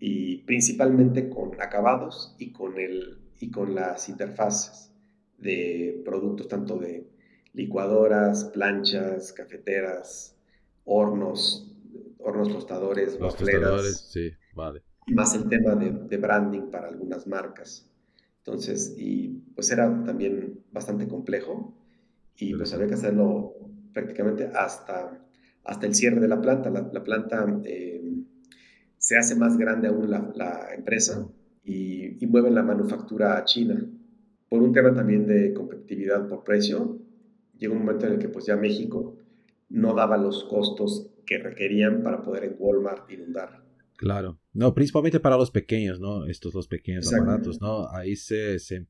y 0.07 0.37
principalmente 0.43 1.29
con 1.29 1.59
acabados 1.59 2.35
y 2.37 2.51
con, 2.51 2.77
el, 2.77 3.17
y 3.39 3.49
con 3.49 3.73
las 3.73 4.07
interfaces 4.07 4.91
de 5.39 5.99
productos, 6.05 6.47
tanto 6.47 6.77
de 6.77 7.09
licuadoras, 7.53 8.45
planchas, 8.53 9.33
cafeteras, 9.33 10.37
hornos, 10.83 11.75
hornos 12.19 12.49
tostadores, 12.49 13.19
Los 13.19 13.35
tostadores, 13.35 13.97
sí, 13.97 14.29
vale. 14.53 14.83
Más 15.07 15.33
el 15.33 15.49
tema 15.49 15.73
de, 15.73 15.89
de 15.91 16.17
branding 16.17 16.69
para 16.69 16.89
algunas 16.89 17.25
marcas. 17.25 17.89
Entonces, 18.37 18.93
y 18.99 19.29
pues 19.55 19.71
era 19.71 20.03
también 20.03 20.65
bastante 20.71 21.07
complejo 21.07 21.75
y 22.37 22.53
pues 22.53 22.71
había 22.75 22.85
que 22.85 22.93
hacerlo 22.93 23.55
prácticamente 23.91 24.51
hasta, 24.53 25.25
hasta 25.63 25.87
el 25.87 25.95
cierre 25.95 26.19
de 26.19 26.27
la 26.27 26.39
planta. 26.39 26.69
La, 26.69 27.03
planta 27.03 27.59
eh, 27.63 27.94
se 29.05 29.15
hace 29.15 29.35
más 29.35 29.55
grande 29.55 29.87
aún 29.87 30.09
la, 30.09 30.31
la 30.33 30.73
empresa 30.75 31.29
y, 31.63 32.23
y 32.23 32.25
mueven 32.25 32.55
la 32.55 32.63
manufactura 32.63 33.37
a 33.37 33.43
China. 33.43 33.87
Por 34.49 34.63
un 34.63 34.73
tema 34.73 34.95
también 34.95 35.27
de 35.27 35.53
competitividad 35.53 36.27
por 36.27 36.43
precio, 36.43 36.97
llegó 37.55 37.75
un 37.75 37.81
momento 37.81 38.07
en 38.07 38.13
el 38.13 38.17
que 38.17 38.29
pues 38.29 38.47
ya 38.47 38.55
México 38.55 39.15
no 39.69 39.93
daba 39.93 40.17
los 40.17 40.45
costos 40.45 41.11
que 41.23 41.37
requerían 41.37 42.01
para 42.01 42.23
poder 42.23 42.45
en 42.45 42.55
Walmart 42.57 43.11
inundar 43.11 43.63
Claro, 43.95 44.39
no, 44.53 44.73
principalmente 44.73 45.19
para 45.19 45.37
los 45.37 45.51
pequeños, 45.51 45.99
¿no? 45.99 46.25
Estos 46.25 46.55
los 46.55 46.67
pequeños 46.67 47.13
aparatos, 47.13 47.61
¿no? 47.61 47.87
Ahí 47.89 48.15
se, 48.15 48.57
se, 48.57 48.87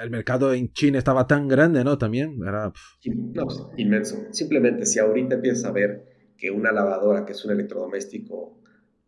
el 0.00 0.10
mercado 0.10 0.54
en 0.54 0.72
China 0.72 0.98
estaba 0.98 1.26
tan 1.26 1.48
grande, 1.48 1.82
¿no? 1.82 1.98
También 1.98 2.38
era... 2.42 2.72
No, 3.04 3.44
pues, 3.44 3.58
inmenso. 3.76 4.24
Simplemente 4.30 4.86
si 4.86 5.00
ahorita 5.00 5.34
empiezas 5.34 5.64
a 5.64 5.72
ver 5.72 6.32
que 6.38 6.52
una 6.52 6.70
lavadora, 6.70 7.26
que 7.26 7.32
es 7.32 7.44
un 7.44 7.50
electrodoméstico 7.50 8.58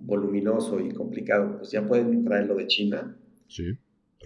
voluminoso 0.01 0.80
y 0.80 0.92
complicado, 0.92 1.59
pues 1.59 1.70
ya 1.70 1.86
pueden 1.86 2.24
traerlo 2.24 2.57
de 2.57 2.66
China. 2.66 3.16
Sí. 3.48 3.64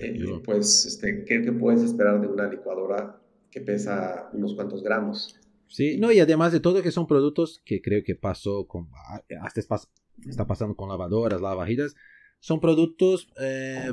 Eh, 0.01 0.41
pues, 0.45 0.87
este, 0.87 1.25
¿qué, 1.25 1.43
¿qué 1.43 1.53
puedes 1.53 1.83
esperar 1.83 2.21
de 2.21 2.27
una 2.27 2.49
licuadora 2.49 3.21
que 3.51 3.61
pesa 3.61 4.31
unos 4.33 4.55
cuantos 4.55 4.83
gramos? 4.83 5.39
Sí, 5.69 5.97
no, 5.99 6.13
y 6.13 6.21
además 6.21 6.53
de 6.53 6.61
todo 6.61 6.83
que 6.83 6.91
son 6.91 7.07
productos 7.07 7.61
que 7.65 7.81
creo 7.81 8.03
que 8.05 8.15
pasó 8.15 8.67
con, 8.67 8.89
hasta 9.41 9.61
está 9.61 10.47
pasando 10.47 10.77
con 10.77 10.89
lavadoras, 10.89 11.41
lavavajillas, 11.41 11.95
son 12.39 12.61
productos 12.61 13.29
eh, 13.41 13.91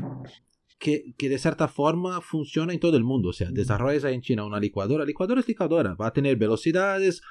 que, 0.80 1.14
que, 1.18 1.30
de 1.30 1.38
cierta 1.38 1.68
forma 1.68 2.22
funcionan 2.22 2.74
en 2.76 2.80
todo 2.80 2.98
el 2.98 3.04
mundo. 3.04 3.30
O 3.30 3.34
sea, 3.34 3.50
desarrollas 3.52 4.04
ahí 4.04 4.16
en 4.16 4.22
China 4.22 4.46
una 4.46 4.60
licuadora, 4.60 5.06
licuadora 5.06 5.42
es 5.42 5.48
licuadora, 5.48 5.96
va 5.96 6.08
a 6.08 6.14
tener 6.14 6.36
velocidades, 6.36 7.22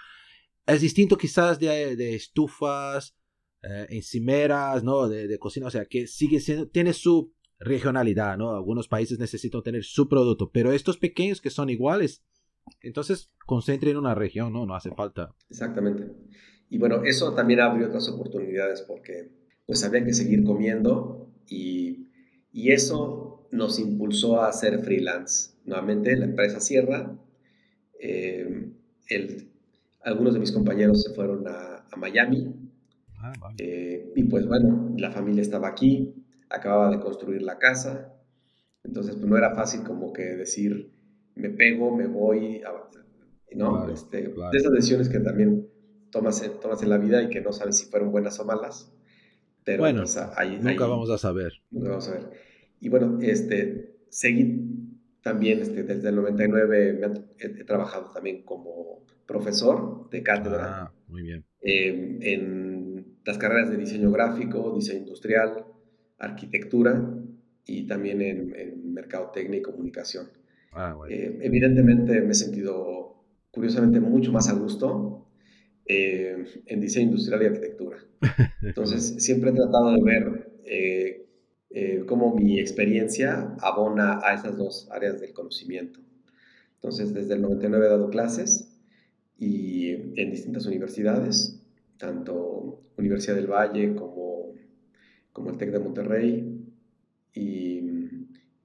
es 0.66 0.80
distinto 0.80 1.16
quizás 1.16 1.59
de, 1.59 1.96
de 1.96 2.14
estufas, 2.14 3.16
eh, 3.63 3.87
encimeras, 3.91 4.83
¿no? 4.83 5.09
De, 5.09 5.29
de, 5.29 5.39
cocina, 5.39 5.67
o 5.67 5.71
sea, 5.71 5.85
que 5.85 6.07
sigue 6.07 6.41
siendo, 6.41 6.69
tiene 6.69 6.93
su 6.93 7.33
regionalidad, 7.59 8.39
¿no? 8.39 8.51
Algunos 8.55 8.89
países 8.89 9.19
necesitan 9.19 9.63
tener 9.63 9.85
su 9.85 10.09
producto, 10.09 10.51
pero 10.51 10.73
estos 10.73 10.97
pequeños 10.97 11.41
que 11.41 11.51
son 11.51 11.69
iguales, 11.69 12.25
entonces 12.81 13.31
concentren 13.47 13.93
en 13.93 13.99
una 13.99 14.15
región, 14.15 14.53
¿no? 14.53 14.65
No 14.65 14.75
hace 14.75 14.91
falta. 14.93 15.35
Exactamente. 15.51 16.11
Y 16.71 16.79
bueno, 16.79 17.05
eso 17.05 17.35
también 17.35 17.61
abrió 17.61 17.89
otras 17.89 18.09
oportunidades 18.09 18.83
porque 18.83 19.29
pues 19.67 19.85
había 19.85 20.05
que 20.05 20.15
seguir 20.15 20.43
comiendo 20.43 21.31
y, 21.47 22.09
y 22.53 22.73
eso 22.73 23.47
nos 23.51 23.79
impulsó 23.79 24.41
a 24.41 24.49
hacer 24.49 24.79
freelance. 24.81 25.53
Nuevamente 25.65 26.17
la 26.17 26.25
empresa 26.25 26.61
cierra, 26.61 27.19
eh, 28.01 28.71
el, 29.09 29.51
algunos 30.03 30.33
de 30.33 30.41
mis 30.41 30.53
compañeros 30.53 31.03
se 31.03 31.13
fueron 31.13 31.47
a, 31.47 31.85
a 31.91 31.97
Miami 31.97 32.55
ah, 33.21 33.33
eh, 33.59 34.12
y 34.14 34.25
pues 34.25 34.47
bueno, 34.47 34.95
la 34.97 35.11
familia 35.11 35.43
estaba 35.43 35.68
aquí, 35.68 36.14
acababa 36.49 36.91
de 36.91 37.01
construir 37.01 37.43
la 37.43 37.59
casa, 37.59 38.14
entonces 38.83 39.16
pues 39.16 39.27
no 39.27 39.37
era 39.37 39.55
fácil 39.55 39.83
como 39.83 40.12
que 40.12 40.23
decir 40.23 40.93
me 41.35 41.51
pego, 41.51 41.97
me 41.97 42.07
voy, 42.07 42.62
¿no? 43.55 43.89
este, 43.89 44.29
De 44.29 44.57
esas 44.59 44.73
decisiones 44.73 45.09
que 45.09 45.21
también 45.21 45.68
tomas, 46.11 46.43
tomas 46.61 46.83
en 46.83 46.91
la 46.91 46.99
vida 46.99 47.23
y 47.23 47.29
que 47.29 47.41
no 47.41 47.53
sabes 47.53 47.79
si 47.79 47.87
fueron 47.87 48.11
buenas 48.11 48.39
o 48.41 48.45
malas. 48.45 48.93
Pero 49.64 49.83
bueno, 49.83 50.03
pues, 50.03 50.18
nunca 50.62 50.87
vamos 50.87 51.11
a 51.11 51.18
saber. 51.18 51.53
Nunca 51.71 51.91
vamos 51.91 52.09
a 52.09 52.12
ver. 52.12 52.31
Y 52.81 52.89
bueno, 52.89 53.18
este, 53.21 53.99
seguí 54.09 54.71
también 55.23 55.61
este, 55.61 55.83
desde 55.83 56.09
el 56.09 56.16
99, 56.16 57.01
he, 57.39 57.64
trabajado 57.64 58.11
también 58.11 58.43
como 58.43 59.05
profesor 59.27 60.09
de 60.11 60.23
cátedra. 60.23 60.83
Ah, 60.83 60.93
muy 61.09 61.23
bien. 61.23 61.45
Em, 61.61 62.23
en 62.23 62.80
las 63.25 63.39
carreras 63.39 63.71
de 63.71 63.77
diseño 63.77 64.11
gráfico, 64.11 64.75
diseño 64.75 65.01
industrial, 65.01 65.64
arquitectura 66.18 67.14
y 67.66 67.87
también 67.87 68.21
en, 68.23 68.55
en 68.57 68.93
mercadotecnia 68.93 69.59
y 69.59 69.62
comunicación. 69.62 70.29
Ah, 70.73 70.95
bueno. 70.97 71.14
Eh, 71.14 71.39
evidentemente 71.43 72.21
me 72.21 72.31
he 72.31 72.35
sentido 72.35 73.25
curiosamente 73.51 74.01
mucho 74.01 74.33
más 74.33 74.49
a 74.49 74.55
gusto 74.55 75.27
eh, 75.93 76.45
en 76.66 76.81
diseño 76.81 77.07
industrial 77.07 77.43
y 77.43 77.47
arquitectura. 77.47 77.99
Entonces, 78.62 79.16
siempre 79.25 79.51
he 79.51 79.55
tratado 79.55 79.93
de 79.93 80.03
ver 80.03 80.53
eh, 80.64 81.27
eh, 81.71 82.05
cómo 82.07 82.37
mi 82.37 82.61
experiencia 82.61 83.57
abona 83.61 84.21
a 84.23 84.35
esas 84.35 84.57
dos 84.57 84.89
áreas 84.93 85.21
del 85.21 85.33
conocimiento. 85.33 85.99
Entonces, 86.75 87.12
desde 87.12 87.35
el 87.35 87.43
99 87.43 87.87
he 87.87 87.89
dado 87.89 88.09
clases 88.09 88.81
y 89.37 89.91
en 89.91 90.31
distintas 90.31 90.66
universidades, 90.66 91.60
tanto 92.01 92.82
Universidad 92.96 93.36
del 93.36 93.46
Valle 93.46 93.94
como, 93.94 94.55
como 95.32 95.51
el 95.51 95.59
TEC 95.59 95.70
de 95.70 95.78
Monterrey 95.78 96.64
y, 97.34 97.82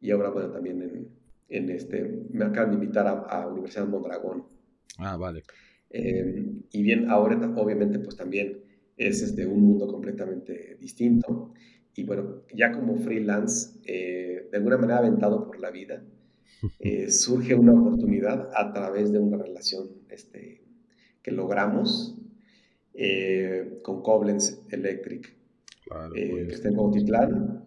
y 0.01 0.11
ahora, 0.11 0.29
bueno, 0.29 0.51
también 0.51 0.81
en, 0.81 1.07
en, 1.49 1.69
este, 1.69 2.25
me 2.31 2.45
acaban 2.45 2.71
de 2.71 2.75
invitar 2.75 3.05
a, 3.05 3.11
a 3.11 3.47
Universidad 3.47 3.83
de 3.83 3.91
Mondragón. 3.91 4.45
Ah, 4.97 5.17
vale. 5.17 5.43
Em, 5.89 6.63
y 6.71 6.81
bien, 6.81 7.09
ahora 7.09 7.53
obviamente 7.57 7.99
pues 7.99 8.15
también 8.15 8.63
es 8.97 9.21
este, 9.21 9.45
un 9.45 9.61
mundo 9.61 9.87
completamente 9.87 10.77
distinto. 10.79 11.53
Y 11.93 12.03
bueno, 12.03 12.43
ya 12.53 12.71
como 12.71 12.95
freelance, 12.95 13.79
eh, 13.85 14.47
de 14.49 14.57
alguna 14.57 14.77
manera 14.77 14.99
aventado 14.99 15.45
por 15.45 15.59
la 15.59 15.71
vida, 15.71 16.03
eh, 16.79 17.11
surge 17.11 17.53
una 17.53 17.73
oportunidad 17.73 18.49
a 18.55 18.73
través 18.73 19.11
de 19.11 19.19
una 19.19 19.37
relación 19.37 19.89
este, 20.09 20.63
que 21.21 21.31
logramos 21.31 22.14
eh, 22.97 23.79
con 23.81 24.01
Koblenz 24.01 24.61
Electric, 24.69 25.35
que 26.13 26.47
está 26.49 26.69
en 26.69 26.75
Cuautitlán. 26.75 27.65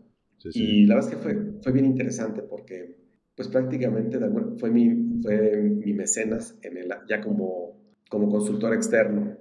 Y 0.55 0.87
la 0.87 0.97
verdad 0.97 1.11
es 1.11 1.17
que 1.17 1.23
fue, 1.23 1.61
fue 1.63 1.73
bien 1.73 1.87
interesante 1.87 2.43
porque 2.43 2.97
pues 3.35 3.49
prácticamente 3.49 4.19
fue 4.57 4.71
mi, 4.71 5.21
fue 5.23 5.61
mi 5.63 5.93
mecenas 5.93 6.59
en 6.63 6.77
el, 6.77 6.89
ya 7.09 7.21
como 7.21 7.79
como 8.09 8.29
consultor 8.29 8.75
externo. 8.75 9.37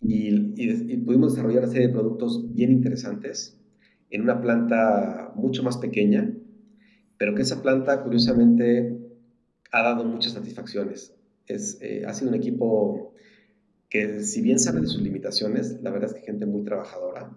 y, 0.00 0.96
pudimos 0.98 1.34
desarrollar 1.34 1.62
una 1.64 1.72
serie 1.72 1.88
de 1.88 1.92
productos 1.92 2.52
bien 2.52 2.72
interesantes 2.72 3.60
en 4.10 4.22
una 4.22 4.40
planta 4.40 5.32
mucho 5.36 5.62
más 5.62 5.78
pequeña, 5.78 6.32
pero 7.18 7.34
que 7.34 7.42
esa 7.42 7.62
planta 7.62 8.02
curiosamente 8.02 8.98
ha 9.72 9.82
dado 9.82 10.04
muchas 10.04 10.32
satisfacciones. 10.32 11.14
Es, 11.46 11.78
eh, 11.80 12.04
ha 12.06 12.12
sido 12.12 12.30
un 12.30 12.36
equipo 12.36 13.14
que 13.88 14.20
si 14.22 14.42
bien 14.42 14.58
sabe 14.58 14.80
de 14.80 14.86
sus 14.86 15.00
limitaciones, 15.00 15.80
la 15.82 15.90
verdad 15.90 16.10
es 16.10 16.14
que 16.20 16.26
gente 16.26 16.46
muy 16.46 16.64
trabajadora, 16.64 17.30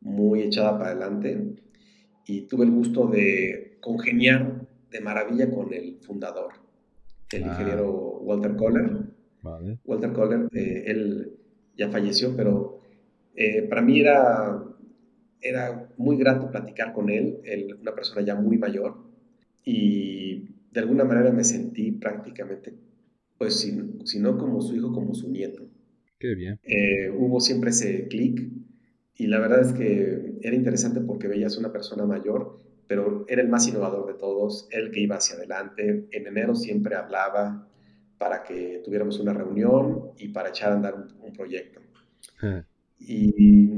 muy 0.00 0.42
echada 0.42 0.78
para 0.78 0.90
adelante 0.90 1.54
y 2.26 2.42
tuve 2.42 2.64
el 2.64 2.70
gusto 2.70 3.06
de 3.06 3.78
congeniar 3.80 4.66
de 4.90 5.00
maravilla 5.00 5.50
con 5.50 5.72
el 5.72 5.98
fundador, 6.02 6.52
el 7.32 7.44
ah. 7.44 7.46
ingeniero 7.48 8.18
Walter 8.20 8.54
Kohler 8.56 9.12
Walter 9.84 10.12
Kohler, 10.12 10.48
eh, 10.52 10.84
él 10.86 11.32
ya 11.76 11.90
falleció, 11.90 12.36
pero 12.36 12.80
eh, 13.34 13.62
para 13.62 13.82
mí 13.82 14.00
era, 14.00 14.62
era 15.40 15.88
muy 15.96 16.16
grato 16.16 16.50
platicar 16.50 16.92
con 16.92 17.10
él, 17.10 17.38
una 17.80 17.94
persona 17.94 18.22
ya 18.22 18.36
muy 18.36 18.56
mayor, 18.56 18.96
y 19.64 20.48
de 20.70 20.80
alguna 20.80 21.04
manera 21.04 21.32
me 21.32 21.44
sentí 21.44 21.90
prácticamente, 21.92 22.74
pues 23.42 23.58
si, 23.58 24.20
no 24.20 24.38
como 24.38 24.62
su 24.62 24.76
hijo, 24.76 24.92
como 24.92 25.16
su 25.16 25.28
nieto. 25.28 25.64
Qué 26.20 26.36
bien. 26.36 26.60
Eh, 26.62 27.10
hubo 27.10 27.40
siempre 27.40 27.70
ese 27.70 28.06
clic, 28.06 28.40
y 29.16 29.26
la 29.26 29.40
verdad 29.40 29.62
es 29.62 29.72
que 29.72 30.38
era 30.42 30.54
interesante 30.54 31.00
porque 31.00 31.26
veías 31.26 31.58
una 31.58 31.72
persona 31.72 32.06
mayor, 32.06 32.60
pero 32.86 33.24
era 33.26 33.42
el 33.42 33.48
más 33.48 33.66
innovador 33.66 34.06
de 34.06 34.14
todos, 34.14 34.68
el 34.70 34.92
que 34.92 35.00
iba 35.00 35.16
hacia 35.16 35.34
adelante. 35.34 36.06
En 36.12 36.26
enero 36.28 36.54
siempre 36.54 36.94
hablaba, 36.94 37.68
para 38.16 38.44
que 38.44 38.80
tuviéramos 38.84 39.18
una 39.18 39.32
reunión 39.32 40.12
y 40.16 40.28
para 40.28 40.50
echar 40.50 40.70
a 40.70 40.76
andar 40.76 40.94
un, 41.20 41.32
proyecto. 41.32 41.80
Y, 43.00 43.68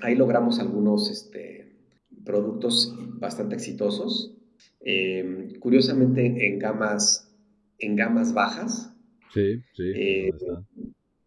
ahí 0.00 0.16
logramos 0.16 0.60
algunos 0.60 1.10
este, 1.10 1.76
productos 2.24 2.96
bastante 3.18 3.56
exitosos. 3.56 4.34
Em, 4.80 5.58
curiosamente 5.60 6.46
en 6.46 6.58
gamas, 6.58 7.30
en 7.78 7.96
gamas 7.96 8.32
bajas. 8.32 8.93
Sí, 9.34 9.60
sí. 9.74 9.92
Eh, 9.94 10.30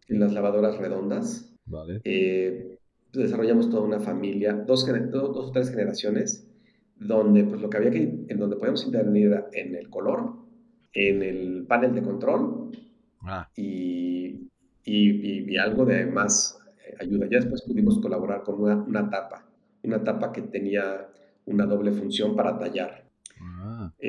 en 0.07 0.19
las 0.19 0.33
lavadoras 0.33 0.77
redondas. 0.77 1.53
Vale. 1.65 1.99
Eh, 2.05 2.77
desarrollamos 3.11 3.69
toda 3.69 3.83
una 3.83 3.99
familia, 3.99 4.53
dos, 4.53 4.85
dos, 5.11 5.47
o 5.49 5.51
tres 5.51 5.69
generaciones, 5.69 6.47
donde 6.95 7.43
pues 7.43 7.61
lo 7.61 7.69
que 7.69 7.77
había 7.77 7.91
que, 7.91 8.25
en 8.27 8.39
donde 8.39 8.55
podíamos 8.55 8.85
intervenir 8.85 9.43
en 9.51 9.75
el 9.75 9.89
color, 9.89 10.33
en 10.93 11.21
el 11.21 11.65
panel 11.67 11.93
de 11.93 12.01
control 12.01 12.71
ah. 13.23 13.49
y, 13.55 14.49
y, 14.85 15.51
y, 15.51 15.57
algo 15.57 15.85
de 15.85 16.05
más 16.05 16.59
eh, 16.85 16.95
ayuda. 16.99 17.27
Ya 17.29 17.39
después 17.39 17.63
pudimos 17.63 17.99
colaborar 17.99 18.43
con 18.43 18.61
una, 18.61 18.75
una 18.75 19.09
tapa, 19.09 19.45
una 19.83 20.03
tapa 20.03 20.31
que 20.31 20.43
tenía 20.43 21.09
una 21.45 21.65
doble 21.65 21.91
función 21.91 22.35
para 22.35 22.57
tallar. 22.57 23.06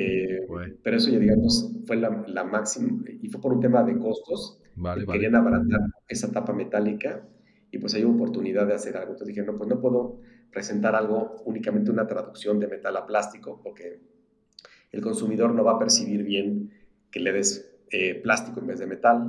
Eh, 0.01 0.47
pero 0.81 0.97
eso 0.97 1.11
ya 1.11 1.19
digamos 1.19 1.73
fue 1.85 1.97
la, 1.97 2.25
la, 2.29 2.45
máxima 2.45 3.03
y 3.21 3.29
fue 3.29 3.41
por 3.41 3.53
un 3.53 3.61
tema 3.61 3.83
de 3.83 3.99
costos. 3.99 4.61
Vale, 4.77 5.05
Querían 5.05 5.35
abaratar 5.35 5.81
esa 6.07 6.31
tapa 6.31 6.53
metálica 6.53 7.27
y 7.73 7.79
pues 7.79 7.95
hay 7.95 8.05
oportunidad 8.05 8.69
de 8.69 8.75
hacer 8.75 8.97
algo. 8.97 9.13
Entonces 9.13 9.35
dije, 9.35 9.45
no, 9.45 9.57
pues 9.59 9.69
no 9.69 9.81
puedo 9.81 10.21
presentar 10.53 10.95
algo 10.95 11.43
únicamente 11.47 11.91
una 11.91 12.07
traducción 12.07 12.61
de 12.61 12.69
metal 12.69 12.97
a 12.97 13.07
plástico 13.07 13.61
porque 13.61 13.99
el 14.93 15.01
consumidor 15.01 15.53
no 15.53 15.65
va 15.65 15.73
a 15.73 15.79
percibir 15.81 16.23
bien 16.23 16.71
que 17.11 17.19
le 17.19 17.33
des 17.33 17.69
eh, 17.91 18.15
plástico 18.23 18.61
en 18.61 18.69
vez 18.69 18.79
de 18.79 18.87
metal. 18.87 19.27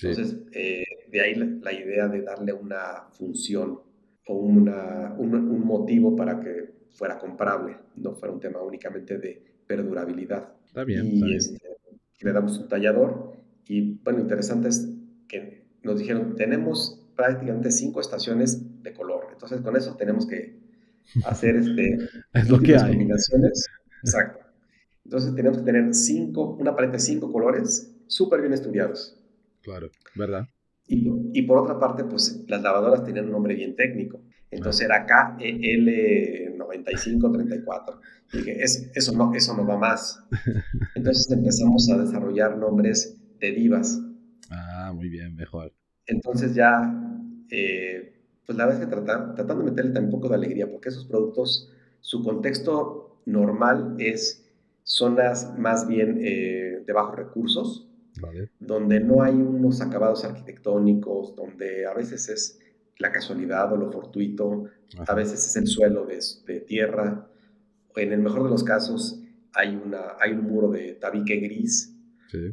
Entonces, 0.00 0.38
eh, 0.52 0.84
de 1.10 1.20
ahí 1.20 1.34
la, 1.34 1.72
idea 1.72 2.06
de 2.06 2.22
darle 2.22 2.52
una 2.52 3.08
función 3.10 3.80
o 4.28 4.34
una, 4.36 5.14
un, 5.18 5.34
un, 5.34 5.66
motivo 5.66 6.14
para 6.14 6.38
que 6.40 6.70
fuera 6.92 7.18
comprable, 7.18 7.76
no 7.96 8.14
fuera 8.14 8.32
un 8.32 8.40
tema 8.40 8.62
únicamente 8.62 9.18
de 9.18 9.51
perdurabilidad. 9.72 10.52
Está 10.66 10.84
bien. 10.84 11.06
Y 11.12 11.34
Este, 11.34 11.58
le 12.20 12.32
damos 12.32 12.58
un 12.58 12.68
tallador 12.68 13.32
y 13.66 13.98
bueno, 14.04 14.20
interesante 14.20 14.68
es 14.68 14.88
que 15.28 15.64
nos 15.82 15.98
dijeron, 15.98 16.36
tenemos 16.36 17.00
prácticamente 17.16 17.70
cinco 17.70 18.00
estaciones 18.00 18.82
de 18.82 18.92
color, 18.92 19.28
entonces 19.32 19.60
con 19.62 19.74
eso 19.76 19.96
tenemos 19.96 20.26
que 20.26 20.60
hacer 21.24 21.56
este, 21.56 21.98
es 22.34 22.48
lo 22.50 22.60
que 22.60 22.76
hay. 22.76 22.90
combinaciones. 22.90 23.66
Exacto. 24.02 24.40
Entonces 25.04 25.34
tenemos 25.34 25.58
que 25.58 25.64
tener 25.64 25.94
cinco, 25.94 26.56
una 26.60 26.76
paleta 26.76 26.94
de 26.94 27.00
cinco 27.00 27.32
colores 27.32 27.92
súper 28.06 28.40
bien 28.40 28.52
estudiados. 28.52 29.18
Claro, 29.62 29.90
¿verdad? 30.14 30.46
Y, 30.86 31.08
y, 31.32 31.42
por 31.42 31.58
otra 31.58 31.78
parte, 31.78 32.04
pues 32.04 32.44
las 32.48 32.60
lavadoras 32.62 33.04
tenían 33.04 33.26
un 33.26 33.32
nombre 33.32 33.54
bien 33.54 33.74
técnico. 33.74 34.20
Entonces 34.52 34.84
era 34.84 35.04
KEL9534. 35.06 37.98
Y 38.34 38.38
dije, 38.38 38.62
eso, 38.62 39.12
no, 39.16 39.34
eso 39.34 39.56
no 39.56 39.66
va 39.66 39.76
más. 39.78 40.22
Entonces 40.94 41.28
empezamos 41.30 41.88
a 41.90 41.96
desarrollar 41.98 42.56
nombres 42.58 43.18
de 43.40 43.52
divas. 43.52 43.98
Ah, 44.50 44.92
muy 44.94 45.08
bien, 45.08 45.34
mejor. 45.34 45.72
Entonces 46.06 46.54
ya, 46.54 46.94
eh, 47.50 48.12
pues 48.44 48.58
la 48.58 48.66
verdad 48.66 48.82
es 48.82 48.88
que 48.88 48.94
tratando 48.94 49.64
de 49.64 49.70
meterle 49.70 49.92
también 49.92 50.14
un 50.14 50.20
poco 50.20 50.28
de 50.28 50.34
alegría, 50.34 50.70
porque 50.70 50.90
esos 50.90 51.06
productos, 51.06 51.72
su 52.00 52.22
contexto 52.22 53.22
normal 53.24 53.96
es 53.98 54.46
zonas 54.82 55.58
más 55.58 55.88
bien 55.88 56.18
eh, 56.22 56.82
de 56.84 56.92
bajos 56.92 57.16
recursos, 57.16 57.88
donde 58.60 59.00
no 59.00 59.22
hay 59.22 59.34
unos 59.34 59.80
acabados 59.80 60.24
arquitectónicos, 60.24 61.34
donde 61.34 61.86
a 61.86 61.94
veces 61.94 62.28
es 62.28 62.60
la 62.98 63.10
casualidad 63.10 63.72
o 63.72 63.76
lo 63.76 63.90
fortuito, 63.90 64.64
a 65.06 65.14
veces 65.14 65.46
es 65.46 65.56
el 65.56 65.66
suelo 65.66 66.06
de, 66.06 66.60
tierra, 66.60 67.28
en 67.96 68.12
el 68.12 68.20
mejor 68.20 68.44
de 68.44 68.50
los 68.50 68.64
casos 68.64 69.20
hay, 69.54 69.76
una, 69.76 70.16
hay 70.20 70.32
un 70.32 70.44
muro 70.44 70.70
de 70.70 70.94
tabique 70.94 71.36
gris 71.36 71.94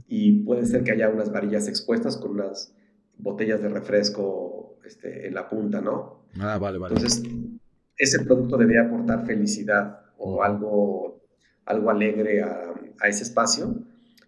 y 0.07 0.43
puede 0.43 0.65
ser 0.65 0.83
que 0.83 0.91
haya 0.91 1.09
unas 1.09 1.31
varillas 1.31 1.67
expuestas 1.67 2.17
con 2.17 2.31
unas 2.31 2.73
botellas 3.17 3.61
de 3.61 3.69
refresco 3.69 4.77
este, 4.83 5.27
en 5.27 5.33
la 5.33 5.47
punta, 5.47 5.81
¿no? 5.81 6.25
Ah, 6.39 6.57
vale, 6.57 6.77
vale. 6.77 6.95
Entonces, 6.95 7.23
ese 7.95 8.23
producto 8.25 8.57
debe 8.57 8.79
aportar 8.79 9.25
felicidad 9.25 10.01
o 10.17 10.43
algo, 10.43 11.21
algo 11.65 11.89
alegre 11.89 12.41
a, 12.41 12.73
a 12.99 13.07
ese 13.07 13.23
espacio, 13.23 13.83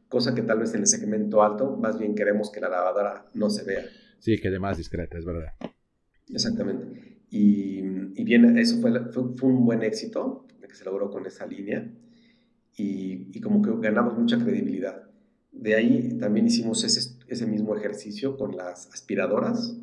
cosa 0.07 0.33
que 0.33 0.41
tal 0.41 0.59
vez 0.59 0.73
en 0.73 0.81
el 0.81 0.87
segmento 0.87 1.43
alto 1.43 1.75
más 1.77 1.97
bien 1.97 2.15
queremos 2.15 2.51
que 2.51 2.61
la 2.61 2.69
lavadora 2.69 3.25
no 3.33 3.49
se 3.49 3.65
vea. 3.65 3.83
Sí, 4.19 4.39
quede 4.39 4.59
más 4.59 4.77
discreta, 4.77 5.17
es 5.17 5.25
verdad. 5.25 5.51
Exactamente. 6.29 7.19
Y, 7.29 7.79
y 8.15 8.23
bien, 8.23 8.57
eso 8.57 8.79
fue, 8.81 8.91
fue, 9.11 9.49
un 9.49 9.65
buen 9.65 9.83
éxito 9.83 10.45
que 10.67 10.75
se 10.75 10.85
logró 10.85 11.09
con 11.09 11.25
esa 11.25 11.45
línea 11.45 11.89
y, 12.75 13.27
y, 13.37 13.41
como 13.41 13.61
que 13.61 13.71
ganamos 13.81 14.17
mucha 14.17 14.37
credibilidad. 14.37 15.03
De 15.51 15.75
ahí 15.75 16.17
también 16.19 16.47
hicimos 16.47 16.83
ese, 16.83 17.17
ese 17.27 17.45
mismo 17.45 17.75
ejercicio 17.75 18.37
con 18.37 18.55
las 18.55 18.87
aspiradoras 18.93 19.77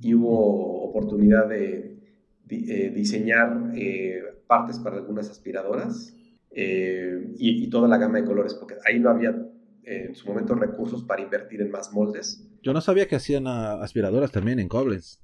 y 0.00 0.14
hubo 0.14 0.82
oportunidad 0.84 1.48
de, 1.48 1.98
eh, 2.48 2.92
diseñar 2.94 3.72
eh, 3.74 4.22
partes 4.46 4.78
para 4.78 4.96
algunas 4.96 5.30
aspiradoras 5.30 6.14
eh, 6.50 7.32
y, 7.38 7.64
y, 7.64 7.70
toda 7.70 7.88
la 7.88 7.96
gama 7.96 8.18
de 8.18 8.24
colores, 8.24 8.54
porque 8.54 8.74
ahí 8.86 9.00
no 9.00 9.08
había 9.10 9.48
en 9.84 10.14
su 10.14 10.28
momento 10.28 10.54
recursos 10.54 11.02
para 11.02 11.22
invertir 11.22 11.60
en 11.60 11.70
más 11.70 11.92
moldes. 11.92 12.48
Yo 12.62 12.72
no 12.72 12.80
sabía 12.80 13.08
que 13.08 13.16
hacían 13.16 13.46
aspiradoras 13.46 14.30
también 14.30 14.60
en 14.60 14.68
Koblenz. 14.68 15.18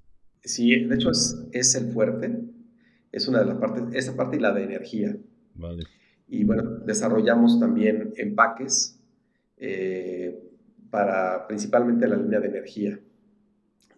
Sí, 0.45 0.85
de 0.85 0.95
hecho 0.95 1.11
es, 1.11 1.47
es 1.53 1.75
el 1.75 1.93
fuerte, 1.93 2.39
es 3.13 3.29
una 3.29 3.41
de 3.41 3.47
las 3.47 3.59
partes, 3.59 3.85
esa 3.93 4.17
parte 4.17 4.37
y 4.37 4.41
la 4.41 4.53
de 4.53 4.65
energía. 4.65 5.17
Vale. 5.55 5.85
Y 6.29 6.45
bueno, 6.45 6.63
desarrollamos 6.85 7.59
también 7.59 8.13
empaques 8.17 9.01
eh, 9.57 10.39
para 10.91 11.47
principalmente 11.47 12.07
la 12.07 12.17
línea 12.17 12.41
de 12.41 12.49
energía, 12.49 13.01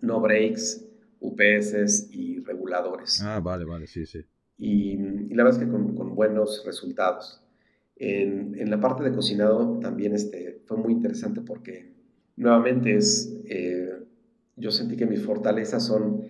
no 0.00 0.20
breaks, 0.20 0.86
UPS 1.20 2.08
y 2.10 2.40
reguladores. 2.40 3.20
Ah, 3.22 3.40
vale, 3.40 3.64
vale, 3.64 3.86
sí, 3.86 4.06
sí. 4.06 4.20
Y, 4.56 4.92
y 4.92 5.34
la 5.34 5.44
verdad 5.44 5.60
es 5.60 5.66
que 5.66 5.72
con, 5.72 5.94
con 5.94 6.14
buenos 6.14 6.62
resultados. 6.64 7.42
En, 7.96 8.54
en, 8.58 8.70
la 8.70 8.80
parte 8.80 9.02
de 9.02 9.12
cocinado 9.12 9.78
también 9.80 10.14
este, 10.14 10.62
fue 10.64 10.78
muy 10.78 10.92
interesante 10.92 11.42
porque 11.42 11.92
nuevamente 12.36 12.96
es, 12.96 13.30
eh, 13.44 13.90
yo 14.56 14.70
sentí 14.70 14.96
que 14.96 15.04
mis 15.04 15.22
fortalezas 15.22 15.84
son 15.86 16.29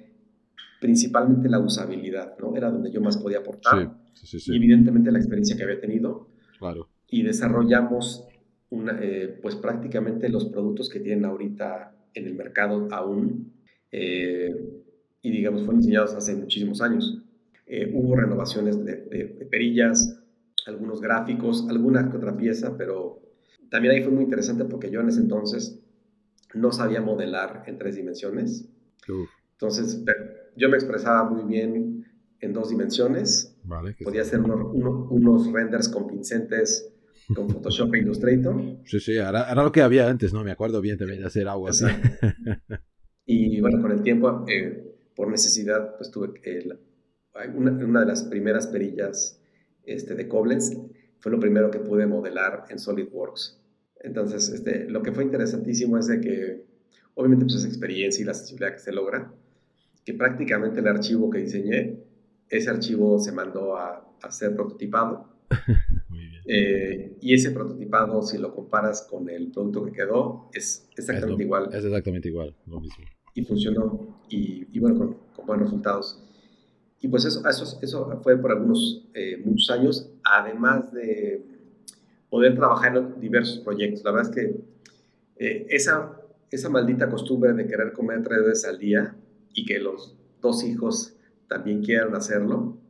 principalmente 0.81 1.49
la 1.49 1.61
usabilidad, 1.61 2.37
¿no? 2.39 2.57
Era 2.57 2.71
donde 2.71 2.91
yo 2.91 3.01
más 3.01 3.19
podía 3.19 3.39
aportar. 3.39 3.95
Sí, 4.15 4.27
sí, 4.27 4.41
sí, 4.41 4.53
y 4.53 4.57
evidentemente 4.57 5.13
la 5.13 5.19
experiencia 5.19 5.57
que 5.57 5.63
había 5.63 5.81
tenido. 5.81 6.29
Claro. 6.59 6.89
Y 7.09 7.23
desarrollamos 7.23 8.27
una, 8.71 8.99
eh, 9.01 9.39
pues 9.43 9.57
prácticamente 9.57 10.29
los 10.29 10.47
productos 10.47 10.89
que 10.89 11.01
tienen 11.01 11.25
ahorita 11.25 11.95
en 12.15 12.27
el 12.27 12.35
mercado 12.35 12.89
aún. 12.91 13.53
Eh, 13.93 14.83
y 15.23 15.31
digamos, 15.31 15.63
fueron 15.63 15.81
diseñados 15.81 16.15
hace 16.15 16.35
muchísimos 16.35 16.81
años. 16.81 17.23
Eh, 17.67 17.93
hubo 17.95 18.17
renovaciones 18.17 18.83
de, 18.85 18.97
de, 18.97 19.25
de, 19.39 19.47
perillas, 19.47 20.19
algunos 20.67 21.01
gráficos, 21.01 21.67
alguna 21.69 22.11
que 22.11 22.17
otra 22.17 22.37
pieza, 22.37 22.77
pero 22.77 23.21
también 23.71 23.95
ahí 23.95 24.03
fue 24.03 24.13
muy 24.13 24.25
interesante 24.25 24.65
porque 24.65 24.91
yo 24.91 25.01
en 25.01 25.09
ese 25.09 25.21
entonces 25.21 25.81
no 26.55 26.73
sabía 26.73 27.01
modelar 27.01 27.65
en 27.67 27.79
tres 27.79 27.97
dimensiones. 27.97 28.69
Entonces, 29.53 30.03
yo 30.57 30.69
me 30.69 30.77
expresaba 30.77 31.29
muy 31.29 31.45
bien 31.45 32.07
en 32.41 32.53
dos 32.53 32.71
dimensiones. 32.71 33.57
Vale, 33.65 33.97
Podía 34.03 34.23
hacer 34.23 34.41
unos, 34.41 34.75
unos, 34.75 35.11
unos, 35.11 35.53
renders 35.53 35.89
convincentes 35.89 36.93
con 37.35 37.49
Photoshop 37.51 37.95
e 37.95 37.99
Illustrator. 37.99 38.61
Sí, 38.85 39.01
sí, 39.01 39.13
era, 39.13 39.51
era, 39.51 39.63
lo 39.63 39.73
que 39.73 39.83
había 39.83 40.09
antes, 40.09 40.33
¿no? 40.33 40.43
Me 40.43 40.53
acuerdo 40.53 40.81
bien 40.81 40.99
también 40.99 41.21
de 41.21 41.27
hacer 41.27 41.49
agua. 41.49 41.73
Sí. 41.73 41.87
y 43.27 43.61
bueno, 43.61 43.81
con 43.81 43.93
el 43.93 44.03
tiempo, 44.03 44.45
eh, 44.49 44.97
por 45.15 45.29
necesidad, 45.29 45.97
pues 45.97 46.11
tuve 46.11 46.41
eh, 46.45 46.67
una, 47.55 47.73
una, 47.73 48.01
de 48.01 48.07
las 48.07 48.25
primeras 48.25 48.67
perillas 48.67 49.41
este, 49.85 50.15
de 50.15 50.29
Koblenz, 50.29 50.73
fue 51.19 51.31
lo 51.31 51.39
primero 51.39 51.71
que 51.71 51.79
pude 51.79 52.07
modelar 52.07 52.65
en 52.71 52.79
SolidWorks. 52.79 53.61
Entonces, 54.03 54.49
este, 54.49 54.89
lo 54.89 55.03
que 55.03 55.13
fue 55.13 55.25
interesantísimo 55.25 55.99
es 55.99 56.07
de 56.07 56.21
que, 56.21 56.65
obviamente, 57.15 57.45
pues 57.45 57.57
esa 57.57 57.69
experiencia 57.69 58.23
y 58.23 58.25
la 58.25 58.35
sensibilidad 58.35 58.73
que 58.73 58.79
se 58.79 58.93
logra, 58.93 59.31
que 60.11 60.19
prácticamente 60.19 60.81
el 60.81 60.89
archivo 60.89 61.31
que 61.31 61.39
diseñé, 61.39 61.97
ese 62.49 62.69
archivo 62.69 63.19
se 63.21 63.31
mandó 63.31 63.77
a, 63.77 64.05
a 64.21 64.31
ser 64.31 64.57
prototipado. 64.57 65.29
Muy 66.09 66.19
bien. 66.19 66.43
Eh, 66.47 67.17
y 67.21 67.35
ese 67.35 67.53
prototipado, 67.53 68.21
si 68.23 68.39
lo 68.39 68.53
comparas 68.53 69.07
con 69.09 69.29
el 69.29 69.53
producto 69.53 69.85
que 69.85 69.93
quedó, 69.93 70.51
es 70.53 70.89
exactamente 70.97 71.35
es 71.35 71.39
lo, 71.39 71.45
igual. 71.45 71.69
Es 71.73 71.85
exactamente 71.85 72.29
igual, 72.29 72.57
lo 72.67 72.81
mismo. 72.81 73.05
Y 73.35 73.45
funcionó, 73.45 74.21
y, 74.29 74.67
y 74.73 74.79
bueno, 74.81 74.99
con, 74.99 75.17
con, 75.37 75.47
buenos 75.47 75.67
resultados. 75.67 76.21
Y 77.01 77.07
pues 77.07 77.25
eso, 77.25 77.49
eso, 77.49 77.79
eso 77.81 78.21
fue 78.23 78.37
por 78.37 78.51
algunos, 78.51 79.09
eh, 79.15 79.41
muchos 79.45 79.71
años, 79.71 80.11
además 80.25 80.93
de 80.93 81.45
poder 82.29 82.57
trabajar 82.57 82.97
en 82.97 83.21
diversos 83.21 83.61
proyectos. 83.61 84.03
La 84.03 84.11
verdad 84.11 84.31
es 84.31 84.37
que 84.37 84.61
eh, 85.37 85.67
esa, 85.71 86.21
esa 86.51 86.69
maldita 86.69 87.09
costumbre 87.09 87.53
de 87.53 87.67
querer 87.69 87.93
comer 87.93 88.23
tres 88.25 88.45
veces 88.45 88.65
al 88.65 88.79
día 88.79 89.15
y 89.55 89.65
que 89.65 89.79
los 89.79 90.17
dos 90.41 90.65
hijos 90.65 91.17
también 91.49 91.83
quieran 91.83 92.15
hacerlo, 92.15 92.81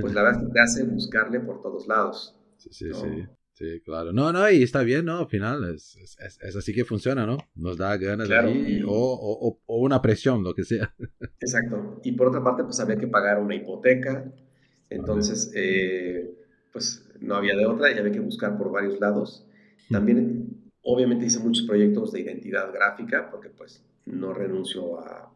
pues 0.00 0.14
la 0.14 0.22
verdad 0.22 0.50
te 0.52 0.60
hace 0.60 0.84
buscarle 0.84 1.40
por 1.40 1.60
todos 1.62 1.86
lados. 1.86 2.36
Sí, 2.56 2.70
sí, 2.72 2.90
sí. 2.92 3.26
Sí, 3.54 3.80
claro. 3.84 4.12
No, 4.12 4.32
no, 4.32 4.50
y 4.50 4.62
está 4.62 4.82
bien, 4.82 5.04
¿no? 5.04 5.18
Al 5.18 5.28
final 5.28 5.74
es, 5.74 5.96
es, 5.96 6.38
es 6.40 6.56
así 6.56 6.72
que 6.72 6.86
funciona, 6.86 7.26
¿no? 7.26 7.36
Nos 7.54 7.76
da 7.76 7.96
ganas 7.98 8.28
de 8.28 8.38
ahí, 8.38 8.82
o, 8.82 8.90
o, 8.90 9.60
o, 9.66 9.76
una 9.78 10.00
presión, 10.00 10.42
lo 10.42 10.54
que 10.54 10.64
sea. 10.64 10.94
Exacto. 11.38 12.00
Y 12.02 12.12
por 12.12 12.28
otra 12.28 12.42
parte, 12.42 12.64
pues 12.64 12.80
había 12.80 12.96
que 12.96 13.06
pagar 13.06 13.40
una 13.40 13.54
hipoteca. 13.54 14.32
Entonces, 14.88 15.52
eh, 15.54 16.34
pues 16.72 17.06
no 17.20 17.34
había 17.34 17.54
de 17.54 17.66
otra 17.66 17.92
y 17.92 17.98
había 17.98 18.12
que 18.12 18.20
buscar 18.20 18.56
por 18.56 18.72
varios 18.72 18.98
lados. 19.00 19.46
También, 19.90 20.72
obviamente, 20.82 21.26
hice 21.26 21.38
muchos 21.38 21.66
proyectos 21.66 22.10
de 22.12 22.20
identidad 22.20 22.72
gráfica, 22.72 23.30
porque 23.30 23.50
pues 23.50 23.84
no 24.06 24.32
renuncio 24.32 24.98
a, 24.98 25.30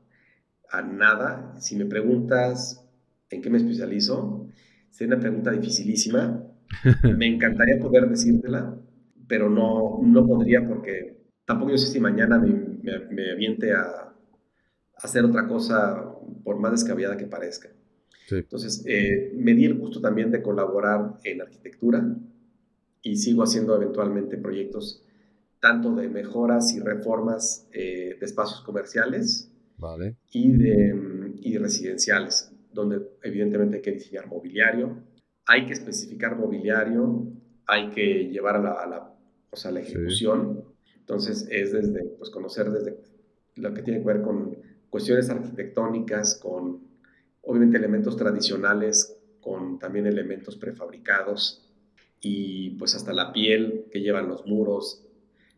a 0.71 0.83
nada. 0.83 1.55
Si 1.61 1.77
me 1.77 1.87
preguntas 1.87 2.85
en 3.31 3.43
qué 3.43 3.51
me 3.51 3.59
especializo, 3.59 4.49
sería 4.91 5.15
una 5.15 5.21
pregunta 5.21 5.51
dificilísima 5.51 6.47
me 7.17 7.27
encantaría 7.27 7.79
poder 7.79 8.09
decírtela, 8.09 8.77
pero 9.29 9.49
no, 9.51 10.01
no 10.03 10.27
podría 10.27 10.67
porque 10.67 11.17
tampoco 11.45 11.73
yo 11.73 11.79
sé 11.79 11.89
si 11.89 12.01
mañana 12.01 12.39
me, 12.39 12.53
me, 13.11 13.31
aviente 13.31 13.73
a, 13.73 14.13
hacer 14.97 15.25
otra 15.25 15.47
cosa 15.47 16.11
por 16.43 16.59
más 16.59 16.73
descabellada 16.73 17.17
que 17.17 17.27
parezca. 17.27 17.69
Entonces, 18.31 18.83
eh, 18.87 19.33
me 19.37 19.55
di 19.55 19.67
el 19.67 19.75
gusto 19.75 20.01
también 20.01 20.31
de 20.31 20.43
colaborar 20.43 21.19
en 21.23 21.43
arquitectura 21.43 22.17
y 23.03 23.17
sigo 23.17 23.43
haciendo 23.43 23.77
eventualmente 23.77 24.37
proyectos 24.39 25.05
tanto 25.61 25.95
de 25.95 26.09
mejoras 26.09 26.75
y 26.75 26.81
reformas 26.81 27.69
eh, 27.73 28.17
de 28.19 28.27
espacios 28.27 28.63
comerciales 28.63 29.53
vale. 29.79 30.17
y, 30.33 30.53
de, 30.53 31.33
y 31.41 31.59
residenciales, 31.59 32.53
donde 32.73 33.01
evidentemente 33.23 33.77
hay 33.77 33.83
que 33.83 33.93
diseñar 33.93 34.27
mobiliario, 34.27 35.03
hay 35.47 35.67
que 35.67 35.73
especificar 35.73 36.37
mobiliario, 36.37 37.33
hay 37.67 37.91
que 37.91 38.29
llevar 38.29 38.57
a 38.57 38.87
la, 38.87 39.15
o 39.51 39.57
sea, 39.57 39.71
la 39.71 39.81
ejecución. 39.81 40.65
Entonces 40.99 41.49
es 41.51 41.73
desde, 41.73 42.05
pues 42.19 42.31
conocer 42.31 42.71
desde 42.71 42.99
lo 43.55 43.73
que 43.73 43.83
tiene 43.83 44.01
que 44.01 44.07
ver 44.07 44.23
con 44.23 44.57
cuestiones 44.91 45.31
arquitectónicas, 45.31 46.37
con 46.37 46.81
obviamente 47.43 47.77
elementos 47.77 48.17
tradicionales, 48.17 49.17
con 49.41 49.79
también 49.79 50.07
elementos 50.07 50.57
prefabricados 50.57 51.63
y 52.21 52.71
pues 52.71 52.95
hasta 52.95 53.13
la 53.13 53.33
piel 53.33 53.87
que 53.91 54.01
llevan 54.01 54.29
los 54.29 54.47
muros, 54.47 55.05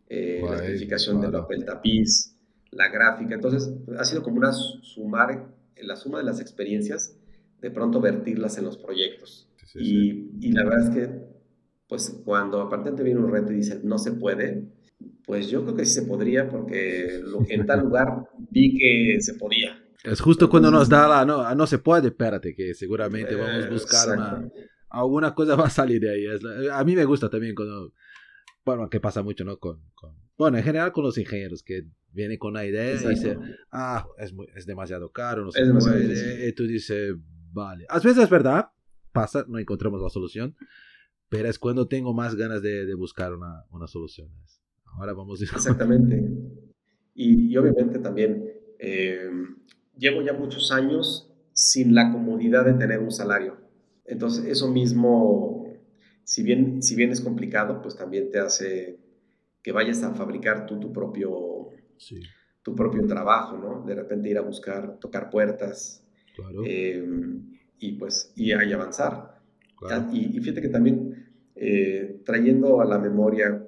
eh, 0.08 0.42
la 0.42 0.56
especificación 0.56 1.20
del 1.20 1.32
papel 1.32 1.64
tapiz, 1.64 2.36
la 2.70 2.88
gráfica. 2.88 3.34
Entonces 3.34 3.72
ha 3.98 4.04
sido 4.04 4.22
como 4.22 4.38
una 4.38 4.52
sumar, 4.52 5.54
la 5.80 5.96
suma 5.96 6.18
de 6.18 6.24
las 6.24 6.40
experiencias, 6.40 7.16
de 7.60 7.70
pronto 7.70 8.00
vertirlas 8.00 8.58
en 8.58 8.64
los 8.64 8.76
proyectos 8.76 9.48
y, 9.74 10.52
la 10.52 10.64
verdad 10.64 10.88
es 10.88 10.90
que, 10.90 11.20
pues 11.88 12.22
cuando 12.24 12.60
aparte 12.60 12.92
te 12.92 13.02
viene 13.02 13.20
un 13.20 13.30
reto 13.30 13.52
y 13.52 13.56
dice 13.56 13.80
no 13.82 13.98
se 13.98 14.12
puede, 14.12 14.64
pues 15.24 15.48
yo 15.48 15.62
creo 15.62 15.76
que 15.76 15.84
sí 15.84 15.94
se 15.94 16.02
podría 16.02 16.48
porque 16.48 17.22
en 17.48 17.66
tal 17.66 17.80
lugar 17.80 18.24
vi 18.50 18.76
que 18.76 19.20
se 19.20 19.34
podía. 19.34 19.82
Es 20.04 20.20
justo 20.20 20.48
cuando 20.48 20.70
nos 20.70 20.88
da 20.88 21.08
la, 21.08 21.24
no, 21.24 21.54
no 21.54 21.66
se 21.66 21.78
puede, 21.78 22.08
espérate, 22.08 22.54
que 22.54 22.74
seguramente 22.74 23.34
vamos 23.34 23.64
a 23.64 23.70
buscar 23.70 24.16
una, 24.16 24.48
alguna 24.90 25.34
cosa 25.34 25.56
va 25.56 25.66
a 25.66 25.70
salir 25.70 26.00
de 26.00 26.10
ahí. 26.10 26.24
a 26.72 26.84
mí 26.84 26.94
me 26.94 27.04
gusta 27.04 27.28
también 27.28 27.54
cuando, 27.54 27.92
bueno, 28.64 28.88
que 28.88 29.00
pasa 29.00 29.22
mucho, 29.22 29.44
¿no? 29.44 29.58
Con, 29.58 29.82
bueno, 30.36 30.56
en 30.56 30.64
general 30.64 30.92
con 30.92 31.04
los 31.04 31.18
ingenieros, 31.18 31.62
que 31.62 31.82
vienen 32.12 32.38
con 32.38 32.52
una 32.52 32.64
idea 32.64 32.94
y 32.94 33.08
dicen, 33.08 33.40
ah, 33.70 34.06
es, 34.18 34.34
es 34.56 34.66
demasiado 34.66 35.10
caro, 35.10 35.44
no 35.44 35.50
puede, 35.50 36.48
y 36.48 36.52
tú 36.52 36.66
dices, 36.66 37.14
vale. 37.52 37.86
A 37.88 37.98
veces 37.98 38.18
es 38.18 38.30
verdad, 38.30 38.70
pasa, 39.12 39.44
no 39.48 39.58
encontramos 39.58 40.00
la 40.00 40.08
solución, 40.08 40.56
pero 41.28 41.48
es 41.48 41.58
cuando 41.58 41.88
tengo 41.88 42.14
más 42.14 42.34
ganas 42.34 42.62
de, 42.62 42.92
buscar 42.94 43.34
una, 43.34 43.64
una, 43.70 43.86
solución. 43.86 44.28
Ahora 44.84 45.12
vamos 45.12 45.40
a. 45.40 45.44
Exactamente. 45.44 46.24
Y, 47.14 47.56
obviamente 47.56 47.98
también 47.98 48.52
eh, 48.78 49.30
llevo 49.96 50.22
ya 50.22 50.32
muchos 50.32 50.70
años 50.70 51.28
sin 51.52 51.94
la 51.94 52.12
comodidad 52.12 52.64
de 52.64 52.74
tener 52.74 53.00
un 53.00 53.10
salario. 53.10 53.56
Entonces, 54.04 54.44
eso 54.46 54.70
mismo, 54.70 55.66
si 56.24 56.42
bien, 56.42 56.82
si 56.82 56.94
bien 56.94 57.10
es 57.10 57.20
complicado, 57.20 57.82
pues 57.82 57.96
también 57.96 58.30
te 58.30 58.38
hace 58.38 59.00
que 59.62 59.72
vayas 59.72 60.02
a 60.02 60.14
fabricar 60.14 60.66
tú 60.66 60.78
tu 60.78 60.92
propio, 60.92 61.30
tu 62.62 62.74
propio 62.74 63.06
trabajo, 63.06 63.56
¿no? 63.56 63.84
De 63.86 63.94
repente 63.94 64.28
ir 64.28 64.38
a 64.38 64.42
buscar, 64.42 64.98
tocar 64.98 65.30
puertas. 65.30 66.04
Claro. 66.34 66.62
Eh, 66.64 67.04
y 67.78 67.92
pues 67.92 68.32
y, 68.36 68.48
y 68.48 68.72
avanzar. 68.72 69.40
Y, 70.12 70.40
fíjate 70.40 70.60
que 70.60 70.68
también 70.68 71.28
eh, 71.54 72.22
trayendo 72.24 72.80
a 72.80 72.84
la 72.84 72.98
memoria 72.98 73.64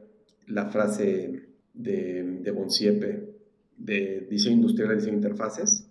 la 0.47 0.67
frase 0.67 1.51
de, 1.73 2.41
de 2.41 2.51
Bonsiepe 2.51 3.31
de 3.77 4.27
diseño 4.29 4.57
industrial 4.57 4.93
y 4.93 4.95
diseño 4.97 5.13
de 5.13 5.17
interfaces, 5.19 5.89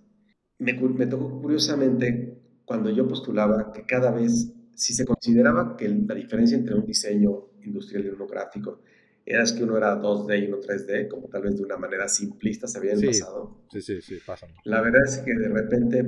me, 0.60 0.74
me 0.74 1.08
tocó 1.08 1.42
curiosamente 1.42 2.38
cuando 2.66 2.90
yo 2.92 3.08
postulaba 3.08 3.72
que 3.72 3.86
cada 3.86 4.12
vez, 4.12 4.54
si 4.76 4.94
se 4.94 5.06
consideraba 5.06 5.76
que 5.76 5.90
la 5.90 6.14
diferencia 6.14 6.58
entre 6.58 6.76
un 6.76 6.86
diseño 6.86 7.48
industrial 7.64 8.06
y 8.06 8.10
uno 8.10 8.28
gráfico 8.28 8.82
era 9.30 9.43
que 9.45 9.63
uno 9.63 9.77
era 9.77 9.95
2D 10.01 10.43
y 10.43 10.47
uno 10.47 10.59
3D, 10.59 11.07
como 11.07 11.27
tal 11.27 11.43
vez 11.43 11.55
de 11.55 11.63
una 11.63 11.77
manera 11.77 12.07
simplista 12.07 12.67
se 12.67 12.80
había 12.80 12.95
pasado. 12.95 13.61
Sí, 13.71 13.80
sí, 13.80 14.01
sí, 14.01 14.17
pasa. 14.25 14.47
La 14.63 14.82
verdad 14.82 15.01
es 15.05 15.19
que 15.19 15.36
de 15.36 15.49
repente 15.49 16.03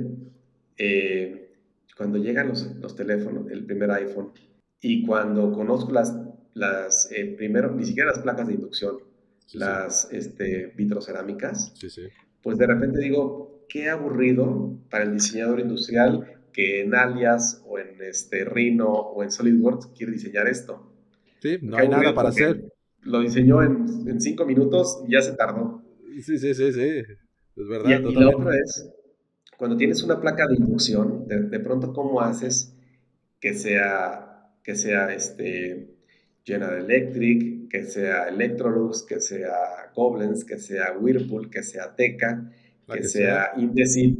eh, 0.76 1.52
cuando 1.96 2.18
llegan 2.18 2.48
los, 2.48 2.74
los, 2.76 2.96
teléfonos, 2.96 3.48
el 3.52 3.64
primer 3.64 3.92
iPhone, 3.92 4.32
y 4.80 5.06
cuando 5.06 5.52
conozco 5.52 5.92
las, 5.92 6.18
las 6.54 7.12
eh, 7.12 7.32
primero, 7.36 7.72
ni 7.72 7.84
siquiera 7.84 8.10
las 8.10 8.18
placas 8.18 8.48
de 8.48 8.54
inducción, 8.54 8.98
las 9.52 10.12
Este, 10.12 10.72
vitrocerámicas, 10.76 11.74
pues 12.42 12.58
de 12.58 12.66
repente 12.66 12.98
digo, 13.00 13.66
qué 13.68 13.88
aburrido 13.88 14.80
para 14.90 15.04
el 15.04 15.12
diseñador 15.12 15.60
industrial 15.60 16.40
que 16.52 16.80
en 16.80 16.94
Alias 16.94 17.62
o 17.66 17.78
en 17.78 18.02
este 18.02 18.44
Rhino 18.44 18.90
o 18.90 19.22
en 19.22 19.30
SolidWorks 19.30 19.86
quiere 19.96 20.12
diseñar 20.12 20.48
esto. 20.48 20.92
Sí, 21.40 21.58
no 21.62 21.76
hay 21.76 21.88
nada 21.88 22.14
para 22.14 22.30
hacer. 22.30 22.71
Lo 23.02 23.20
diseñó 23.20 23.62
en, 23.62 24.08
en, 24.08 24.20
cinco 24.20 24.46
minutos 24.46 25.02
y 25.06 25.12
ya 25.12 25.22
se 25.22 25.32
tardó. 25.32 25.82
Sí, 26.20 26.38
sí, 26.38 26.54
sí, 26.54 26.72
sí. 26.72 27.02
Es 27.56 27.68
verdad. 27.68 28.00
Y, 28.00 28.08
y 28.08 28.14
la 28.14 28.28
otra 28.28 28.56
es, 28.56 28.92
cuando 29.62 29.76
tienes 29.76 30.02
una 30.02 30.20
placa 30.20 30.48
de 30.48 30.56
inducción, 30.56 31.28
de, 31.28 31.60
pronto, 31.60 31.92
¿cómo 31.92 32.20
haces 32.20 32.74
que 33.38 33.54
sea, 33.54 34.50
que 34.64 34.74
sea 34.74 35.14
este, 35.14 35.94
General 36.44 36.84
Electric, 36.84 37.68
que 37.68 37.84
sea 37.84 38.28
Electrolux, 38.28 39.02
que 39.02 39.20
sea 39.20 39.92
Koblenz, 39.94 40.44
que 40.44 40.58
sea 40.58 40.96
Whirlpool, 40.98 41.48
que 41.48 41.62
sea 41.62 41.94
Teca, 41.94 42.50
que, 42.92 43.04
sea, 43.04 43.52
Indesit? 43.56 44.18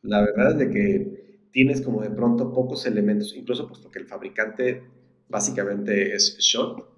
La 0.00 0.22
verdad 0.22 0.52
es 0.52 0.58
de 0.58 0.70
que 0.70 1.48
tienes 1.50 1.82
como 1.82 2.00
de 2.00 2.08
pronto 2.08 2.50
pocos 2.52 2.86
elementos, 2.86 3.34
incluso 3.36 3.68
puesto 3.68 3.90
que 3.90 3.98
el 3.98 4.06
fabricante 4.06 4.82
básicamente 5.28 6.14
es 6.14 6.38
Shot, 6.38 6.88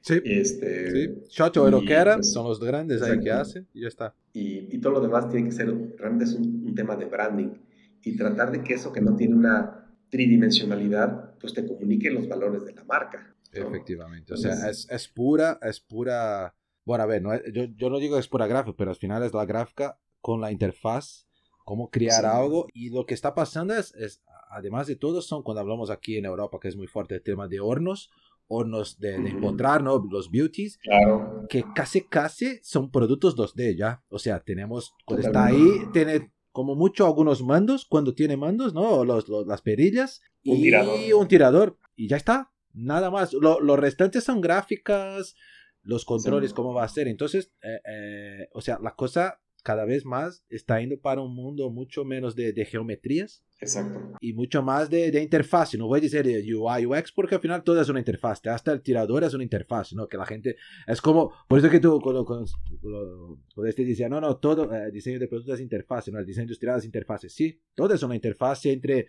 Sí. 0.00 0.20
Este, 0.24 0.90
sí. 0.90 1.14
Shot 1.28 1.56
o 1.56 1.70
pues, 1.70 2.32
son 2.32 2.46
los 2.46 2.60
grandes 2.60 3.02
ahí 3.02 3.18
que 3.20 3.30
hacen 3.30 3.66
y 3.74 3.82
ya 3.82 3.88
está. 3.88 4.14
Y, 4.32 4.74
y, 4.74 4.78
todo 4.78 4.94
lo 4.94 5.00
demás 5.00 5.28
tiene 5.28 5.48
que 5.48 5.54
ser, 5.54 5.68
realmente 5.98 6.24
es 6.24 6.34
un, 6.34 6.74
tema 6.74 6.94
de 6.94 7.06
branding 7.06 7.54
y 8.02 8.16
tratar 8.16 8.52
de 8.52 8.62
que 8.62 8.74
eso 8.74 8.92
que 8.92 9.00
no 9.00 9.16
tiene 9.16 9.34
una 9.34 9.90
tridimensionalidad, 10.10 11.36
pues 11.40 11.54
te 11.54 11.66
comunique 11.66 12.10
los 12.10 12.28
valores 12.28 12.64
de 12.64 12.74
la 12.74 12.84
marca. 12.84 13.34
Efectivamente, 13.50 14.34
o 14.34 14.36
sea, 14.36 14.68
es, 14.68 14.86
es, 14.90 15.08
pura, 15.08 15.58
es 15.62 15.80
pura, 15.80 16.54
bueno, 16.84 17.04
a 17.04 17.06
ver, 17.06 17.22
no, 17.22 17.30
yo, 17.50 17.64
yo 17.64 17.88
no 17.88 17.98
digo 17.98 18.16
que 18.16 18.20
es 18.20 18.28
pura 18.28 18.46
gráfica, 18.46 18.76
pero 18.76 18.90
al 18.90 18.96
final 18.96 19.22
es 19.22 19.32
la 19.32 19.46
gráfica 19.46 19.98
con 20.20 20.42
la 20.42 20.52
interfaz, 20.52 21.26
cómo 21.64 21.90
crear 21.90 22.26
algo 22.26 22.68
y 22.72 22.90
lo 22.90 23.06
que 23.06 23.14
está 23.14 23.34
pasando 23.34 23.74
es, 23.74 23.94
es, 23.94 24.22
además 24.50 24.86
de 24.86 24.96
todo, 24.96 25.20
son 25.20 25.42
cuando 25.42 25.60
hablamos 25.60 25.90
aquí 25.90 26.16
en 26.16 26.24
Europa, 26.24 26.58
que 26.60 26.68
es 26.68 26.76
muy 26.76 26.86
fuerte 26.86 27.16
el 27.16 27.22
tema 27.22 27.48
de 27.48 27.60
hornos, 27.60 28.10
hornos 28.48 28.98
de, 28.98 29.18
de 29.18 29.30
encontrar, 29.30 29.82
¿no? 29.82 30.04
Los 30.10 30.30
beauties, 30.30 30.78
claro. 30.78 31.46
que 31.48 31.64
casi, 31.74 32.02
casi 32.02 32.60
son 32.62 32.90
productos 32.90 33.36
2D 33.36 33.76
ya. 33.76 34.02
O 34.08 34.18
sea, 34.18 34.40
tenemos, 34.40 34.94
cuando 35.04 35.26
está 35.26 35.46
ahí, 35.46 35.82
tiene 35.92 36.32
como 36.52 36.74
mucho 36.74 37.06
algunos 37.06 37.42
mandos, 37.42 37.84
cuando 37.84 38.14
tiene 38.14 38.36
mandos, 38.36 38.72
¿no? 38.72 39.04
Los, 39.04 39.28
las 39.46 39.62
perillas 39.62 40.22
un 40.44 40.56
y 40.56 40.62
tirador. 40.62 40.98
un 41.14 41.28
tirador. 41.28 41.78
Y 41.96 42.08
ya 42.08 42.16
está, 42.16 42.52
nada 42.72 43.10
más. 43.10 43.32
Lo, 43.32 43.60
los 43.60 43.78
restantes 43.78 44.24
son 44.24 44.40
gráficas, 44.40 45.34
los 45.82 46.04
controles, 46.04 46.52
cómo 46.52 46.72
va 46.72 46.84
a 46.84 46.88
ser. 46.88 47.08
Entonces, 47.08 47.52
eh, 47.62 47.80
eh, 47.88 48.48
o 48.52 48.60
sea, 48.60 48.78
la 48.82 48.94
cosa 48.94 49.40
cada 49.66 49.84
vez 49.84 50.04
más 50.04 50.44
está 50.48 50.80
indo 50.80 50.96
para 51.00 51.22
un 51.22 51.34
mundo 51.34 51.70
mucho 51.70 52.04
menos 52.04 52.36
de, 52.36 52.52
de 52.52 52.64
geometrías 52.64 53.42
Exacto. 53.58 54.18
Y 54.20 54.34
mucho 54.34 54.62
más 54.62 54.90
de, 54.90 55.10
de, 55.10 55.22
interfaz. 55.22 55.74
No 55.76 55.86
voy 55.86 55.98
a 55.98 56.02
decir 56.02 56.26
UI, 56.54 56.84
UX, 56.84 57.10
porque 57.10 57.36
al 57.36 57.40
final 57.40 57.64
todo 57.64 57.80
es 57.80 57.88
una 57.88 58.00
interfaz. 58.00 58.46
Hasta 58.46 58.70
el 58.70 58.82
tirador 58.82 59.24
es 59.24 59.32
una 59.32 59.44
interfaz, 59.44 59.94
¿no? 59.94 60.06
Que 60.06 60.18
la 60.18 60.26
gente. 60.26 60.56
Es 60.86 61.00
como. 61.00 61.32
Por 61.48 61.58
eso 61.58 61.70
que 61.70 61.80
tú 61.80 61.98
cuando, 62.02 62.24
cuando, 62.26 62.46
cuando 62.82 63.68
este 63.68 63.84
decía, 63.84 64.10
no, 64.10 64.20
no, 64.20 64.36
todo 64.36 64.70
eh, 64.74 64.90
diseño 64.92 65.18
de 65.18 65.26
productos 65.26 65.54
es 65.54 65.60
interfaz, 65.60 66.08
¿no? 66.08 66.18
El 66.18 66.26
diseño 66.26 66.44
industrial 66.44 66.78
es 66.78 66.84
interfaz. 66.84 67.22
Sí, 67.28 67.58
todo 67.74 67.94
es 67.94 68.02
una 68.02 68.14
interfaz 68.14 68.66
entre 68.66 69.06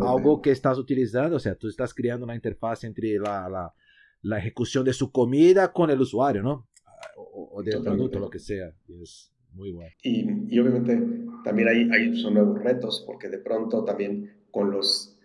algo 0.00 0.40
que 0.40 0.50
estás 0.50 0.78
utilizando. 0.78 1.36
O 1.36 1.40
sea, 1.40 1.54
tú 1.54 1.68
estás 1.68 1.92
creando 1.92 2.24
una 2.24 2.34
interfaz 2.34 2.84
entre 2.84 3.18
la, 3.18 3.50
la, 3.50 3.74
la 4.22 4.38
ejecución 4.38 4.82
de 4.86 4.94
su 4.94 5.12
comida 5.12 5.72
con 5.72 5.90
el 5.90 6.00
usuario, 6.00 6.42
¿no? 6.42 6.68
O, 7.16 7.58
o 7.58 7.62
del 7.62 7.82
producto, 7.82 8.18
lo 8.18 8.30
que 8.30 8.38
sea. 8.38 8.74
Es, 9.02 9.30
muy 9.52 9.70
bueno. 9.70 9.92
Y, 10.02 10.54
y 10.54 10.58
obviamente 10.58 11.00
también 11.44 11.68
hay, 11.68 11.88
hay, 11.90 12.16
son 12.16 12.34
nuevos 12.34 12.62
retos, 12.62 13.04
porque 13.06 13.28
de 13.28 13.38
pronto 13.38 13.84
también 13.84 14.30
con 14.50 14.70
los, 14.70 15.18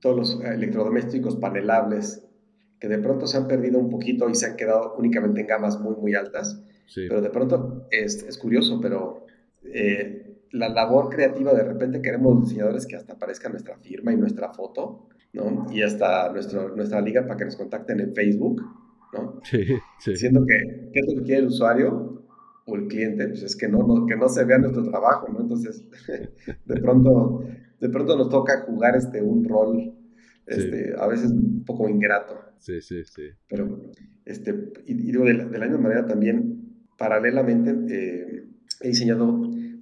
todos 0.00 0.16
los 0.16 0.44
electrodomésticos 0.44 1.36
panelables, 1.36 2.24
que 2.78 2.88
de 2.88 2.98
pronto 2.98 3.26
se 3.26 3.36
han 3.36 3.46
perdido 3.46 3.78
un 3.78 3.90
poquito 3.90 4.28
y 4.28 4.34
se 4.34 4.46
han 4.46 4.56
quedado 4.56 4.94
únicamente 4.98 5.40
en 5.40 5.46
gamas 5.46 5.80
muy, 5.80 5.94
muy 5.96 6.14
altas. 6.14 6.62
Sí. 6.86 7.06
Pero 7.08 7.20
de 7.20 7.30
pronto 7.30 7.86
es, 7.90 8.22
es 8.24 8.36
curioso, 8.36 8.80
pero 8.80 9.24
eh, 9.64 10.32
la 10.50 10.68
labor 10.68 11.08
creativa, 11.08 11.54
de 11.54 11.62
repente 11.62 12.02
queremos 12.02 12.42
diseñadores 12.42 12.86
que 12.86 12.96
hasta 12.96 13.14
aparezca 13.14 13.48
nuestra 13.48 13.76
firma 13.78 14.12
y 14.12 14.16
nuestra 14.16 14.50
foto, 14.50 15.08
¿no? 15.32 15.66
Y 15.72 15.82
hasta 15.82 16.30
nuestro, 16.32 16.74
nuestra 16.76 17.00
liga 17.00 17.22
para 17.22 17.36
que 17.36 17.44
nos 17.46 17.56
contacten 17.56 18.00
en 18.00 18.14
Facebook, 18.14 18.60
¿no? 19.14 19.40
Sí, 19.44 19.64
sí. 20.00 20.16
Siendo 20.16 20.44
que, 20.44 20.90
¿qué 20.92 21.00
es 21.00 21.06
lo 21.06 21.20
que 21.20 21.24
quiere 21.24 21.40
el 21.42 21.46
usuario? 21.46 22.21
O 22.72 22.76
el 22.76 22.88
cliente, 22.88 23.28
pues 23.28 23.42
es 23.42 23.56
que 23.56 23.68
no, 23.68 23.78
no, 23.86 24.06
que 24.06 24.16
no 24.16 24.28
se 24.28 24.44
vea 24.44 24.58
nuestro 24.58 24.82
trabajo, 24.88 25.28
¿no? 25.28 25.40
Entonces, 25.40 25.84
de 26.64 26.80
pronto, 26.80 27.44
de 27.80 27.88
pronto 27.88 28.16
nos 28.16 28.30
toca 28.30 28.62
jugar 28.62 28.96
este, 28.96 29.20
un 29.20 29.44
rol, 29.44 29.94
este, 30.46 30.94
a 30.98 31.06
veces 31.06 31.30
un 31.30 31.64
poco 31.64 31.88
ingrato. 31.88 32.38
Sí, 32.58 32.80
sí, 32.80 33.04
sí. 33.04 33.24
Pero, 33.48 33.90
este, 34.24 34.72
y, 34.86 34.94
digo, 34.94 35.24
de 35.24 35.34
la, 35.34 35.44
de 35.44 35.58
la, 35.58 35.66
misma 35.66 35.82
manera 35.82 36.06
también, 36.06 36.86
paralelamente, 36.96 37.74
eh, 37.90 38.44
he 38.80 38.88
diseñado 38.88 39.26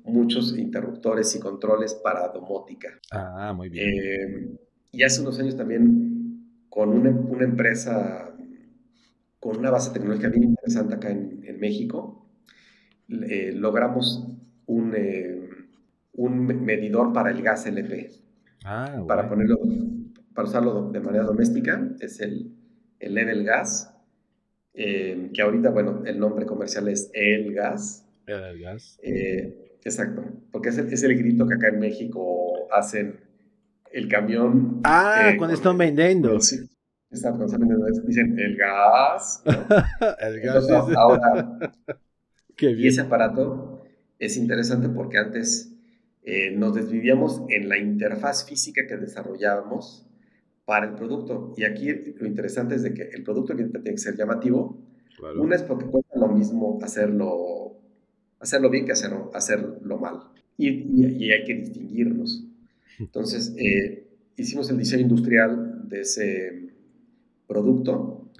muchos 0.04 0.56
interruptores 0.58 1.34
y 1.36 1.40
controles 1.40 1.94
para 1.94 2.28
domótica. 2.28 2.98
Ah, 3.12 3.52
muy 3.54 3.68
bien. 3.68 3.88
Eh, 3.88 4.58
y 4.92 5.02
hace 5.04 5.20
unos 5.20 5.38
años 5.38 5.56
también, 5.56 6.64
con 6.68 6.88
una, 6.88 7.10
una, 7.10 7.44
empresa, 7.44 8.34
con 9.38 9.58
una 9.58 9.70
base 9.70 9.92
tecnológica 9.92 10.28
bien 10.28 10.44
interesante 10.44 10.94
acá 10.94 11.10
en, 11.10 11.42
en 11.44 11.60
México, 11.60 12.19
eh, 13.10 13.52
logramos 13.54 14.24
un, 14.66 14.94
eh, 14.96 15.48
un 16.12 16.46
medidor 16.64 17.12
para 17.12 17.30
el 17.30 17.42
gas 17.42 17.66
LP. 17.66 18.10
Ah, 18.64 19.02
para 19.08 19.28
ponerlo, 19.28 19.58
para 20.34 20.48
usarlo 20.48 20.90
de 20.90 21.00
manera 21.00 21.24
doméstica, 21.24 21.88
es 22.00 22.20
el, 22.20 22.54
el 22.98 23.14
Level 23.14 23.44
Gas, 23.44 23.94
eh, 24.74 25.30
que 25.34 25.42
ahorita, 25.42 25.70
bueno, 25.70 26.02
el 26.04 26.18
nombre 26.20 26.46
comercial 26.46 26.88
es 26.88 27.10
El 27.14 27.54
Gas. 27.54 28.06
El 28.26 28.60
Gas. 28.60 29.00
exacto, 29.02 30.22
porque 30.52 30.68
es 30.68 30.78
el, 30.78 30.92
es 30.92 31.02
el 31.02 31.16
grito 31.16 31.46
que 31.48 31.54
acá 31.54 31.68
en 31.68 31.80
México 31.80 32.68
hacen 32.70 33.18
el 33.92 34.08
camión. 34.08 34.82
Ah, 34.84 35.32
cuando 35.36 35.54
están 35.54 35.78
vendiendo. 35.78 36.38
Sí, 36.40 36.58
están, 37.10 37.38
vendiendo, 37.38 37.86
dicen 38.04 38.38
el 38.38 38.56
gas. 38.56 39.42
el 40.20 40.40
gas. 40.40 40.64
Entonces, 40.68 40.96
ahora 40.96 41.58
y 42.60 42.86
ese 42.86 43.02
aparato 43.02 43.82
es 44.18 44.36
interesante 44.36 44.88
porque 44.88 45.18
antes 45.18 45.72
eh, 46.22 46.52
nos 46.52 46.74
desvivíamos 46.74 47.42
en 47.48 47.68
la 47.68 47.78
interfaz 47.78 48.46
física 48.46 48.86
que 48.86 48.96
desarrollábamos 48.96 50.06
para 50.64 50.86
el 50.86 50.94
producto. 50.94 51.54
Y 51.56 51.64
aquí 51.64 51.88
lo 51.92 52.26
interesante 52.26 52.74
es 52.74 52.82
de 52.82 52.94
que 52.94 53.02
el 53.02 53.24
producto 53.24 53.56
tiene 53.56 53.82
que 53.82 53.98
ser 53.98 54.16
llamativo. 54.16 54.78
Una 55.36 55.56
es 55.56 55.62
porque 55.62 55.86
cuesta 55.86 56.18
lo 56.18 56.28
mismo 56.28 56.78
hacerlo, 56.82 57.78
hacerlo 58.38 58.70
bien 58.70 58.86
que 58.86 58.92
hacerlo, 58.92 59.30
hacerlo 59.34 59.98
mal. 59.98 60.20
Y, 60.56 60.68
y, 60.68 61.30
hay 61.30 61.44
que 61.44 61.54
distinguirnos. 61.54 62.44
Entonces, 62.98 63.54
eh, 63.58 64.06
hicimos 64.36 64.70
el 64.70 64.78
diseño 64.78 65.02
industrial 65.02 65.88
de 65.88 66.00
ese 66.02 66.70
producto, 67.46 68.30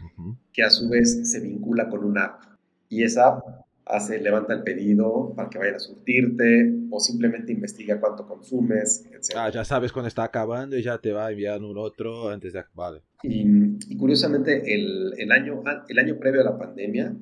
que 0.52 0.62
a 0.62 0.70
su 0.70 0.88
vez 0.88 1.30
se 1.30 1.40
vincula 1.40 1.88
con 1.88 2.04
una 2.04 2.24
app. 2.24 2.42
Y 2.88 3.02
esa 3.02 3.28
app 3.28 3.64
hace, 3.90 4.20
levanta 4.20 4.54
el 4.54 4.62
pedido 4.62 5.32
para 5.34 5.50
que 5.50 5.58
vayan 5.58 5.74
a 5.74 5.78
surtirte 5.78 6.72
o 6.90 7.00
simplemente 7.00 7.52
investiga 7.52 8.00
cuánto 8.00 8.26
consumes, 8.26 9.06
etc. 9.12 9.36
Ah, 9.36 9.50
ya 9.50 9.64
sabes 9.64 9.92
cuándo 9.92 10.08
está 10.08 10.24
acabando 10.24 10.76
y 10.76 10.82
ya 10.82 10.98
te 10.98 11.12
va 11.12 11.26
a 11.26 11.30
enviar 11.30 11.62
un 11.62 11.76
otro 11.76 12.28
antes 12.30 12.52
de... 12.52 12.64
Vale. 12.74 13.02
Y, 13.22 13.96
curiosamente, 13.96 14.74
el, 14.74 15.14
el, 15.18 15.32
año, 15.32 15.62
el 15.88 15.98
año 15.98 16.18
previo 16.18 16.40
a 16.40 16.44
la 16.44 16.58
pandemia, 16.58 17.14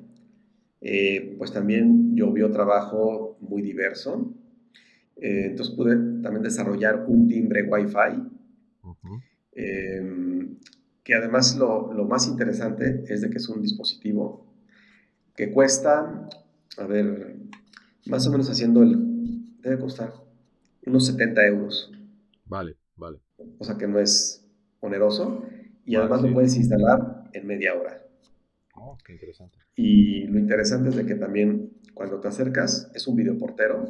eh, 0.81 1.35
pues 1.37 1.51
también 1.51 2.15
yo 2.15 2.31
vi 2.31 2.49
trabajo 2.51 3.37
muy 3.41 3.61
diverso. 3.61 4.33
Eh, 5.17 5.47
entonces 5.47 5.75
pude 5.75 5.95
también 6.21 6.43
desarrollar 6.43 7.05
un 7.07 7.27
timbre 7.27 7.63
Wi-Fi, 7.63 8.23
eh, 9.53 10.47
que 11.03 11.13
además 11.13 11.57
lo, 11.57 11.91
lo 11.93 12.05
más 12.05 12.27
interesante 12.27 13.03
es 13.07 13.21
de 13.21 13.29
que 13.29 13.37
es 13.37 13.49
un 13.49 13.61
dispositivo 13.61 14.45
que 15.35 15.51
cuesta 15.51 16.29
a 16.77 16.85
ver, 16.85 17.35
más 18.05 18.25
o 18.27 18.31
menos 18.31 18.49
haciendo 18.49 18.83
el, 18.83 19.59
debe 19.61 19.79
costar 19.79 20.13
unos 20.85 21.05
70 21.05 21.45
euros. 21.47 21.91
Vale, 22.45 22.77
vale. 22.95 23.19
O 23.57 23.63
sea 23.63 23.77
que 23.77 23.87
no 23.87 23.99
es 23.99 24.45
oneroso 24.79 25.43
y 25.85 25.95
además 25.95 26.21
lo 26.21 26.33
puedes 26.33 26.55
instalar 26.55 27.29
en 27.33 27.47
media 27.47 27.73
hora. 27.75 28.01
Oh, 28.75 28.97
qué 29.05 29.13
interesante. 29.13 29.57
Y 29.75 30.25
lo 30.27 30.39
interesante 30.39 30.89
es 30.89 30.95
de 30.95 31.05
que 31.05 31.15
también 31.15 31.73
cuando 31.93 32.19
te 32.19 32.27
acercas 32.27 32.91
es 32.93 33.07
un 33.07 33.15
videoportero 33.15 33.89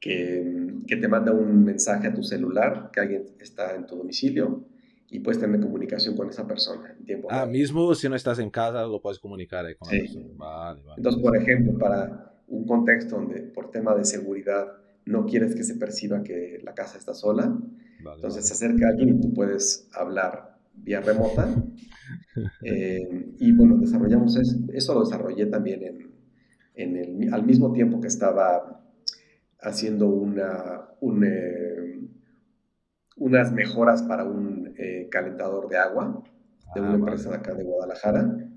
que, 0.00 0.74
que 0.86 0.96
te 0.96 1.08
manda 1.08 1.32
un 1.32 1.64
mensaje 1.64 2.06
a 2.08 2.14
tu 2.14 2.22
celular 2.22 2.90
que 2.92 3.00
alguien 3.00 3.24
está 3.40 3.74
en 3.74 3.86
tu 3.86 3.96
domicilio 3.96 4.68
y 5.10 5.20
puedes 5.20 5.40
tener 5.40 5.60
comunicación 5.60 6.16
con 6.16 6.28
esa 6.28 6.46
persona 6.46 6.90
en 6.98 7.04
tiempo 7.04 7.28
Ah, 7.30 7.46
mismo 7.46 7.94
si 7.94 8.08
no 8.08 8.16
estás 8.16 8.38
en 8.38 8.50
casa, 8.50 8.84
lo 8.84 9.00
puedes 9.00 9.18
comunicar 9.18 9.64
ahí 9.64 9.74
con 9.74 9.88
sí. 9.88 10.30
Vale, 10.36 10.82
vale. 10.82 10.94
Entonces, 10.98 11.22
por 11.22 11.36
ejemplo, 11.36 11.78
para 11.78 12.34
un 12.48 12.66
contexto 12.66 13.16
donde 13.16 13.42
por 13.42 13.70
tema 13.70 13.94
de 13.94 14.04
seguridad 14.04 14.72
no 15.06 15.26
quieres 15.26 15.54
que 15.54 15.64
se 15.64 15.76
perciba 15.76 16.22
que 16.22 16.60
la 16.62 16.74
casa 16.74 16.98
está 16.98 17.14
sola, 17.14 17.58
vale, 18.02 18.16
entonces 18.16 18.46
se 18.46 18.52
acerca 18.52 18.88
alguien 18.88 19.16
y 19.16 19.20
tú 19.20 19.32
puedes 19.32 19.88
hablar 19.92 20.58
vía 20.74 21.00
remota. 21.00 21.48
eh, 22.62 23.34
y 23.38 23.52
bueno, 23.52 23.78
desarrollamos 23.78 24.36
eso, 24.36 24.56
eso 24.72 24.94
lo 24.94 25.00
desarrollé 25.00 25.46
también 25.46 25.82
en, 25.82 26.10
en 26.74 26.96
el, 26.96 27.34
al 27.34 27.44
mismo 27.44 27.72
tiempo 27.72 28.00
que 28.00 28.08
estaba 28.08 28.82
haciendo 29.60 30.08
una, 30.08 30.88
un, 31.00 31.24
eh, 31.24 32.00
unas 33.18 33.52
mejoras 33.52 34.02
para 34.02 34.24
un 34.24 34.74
eh, 34.76 35.08
calentador 35.10 35.68
de 35.68 35.76
agua 35.76 36.22
de 36.74 36.80
una 36.80 36.92
ah, 36.92 36.94
empresa 36.94 37.30
de 37.30 37.36
acá 37.36 37.54
de 37.54 37.64
Guadalajara 37.64 38.48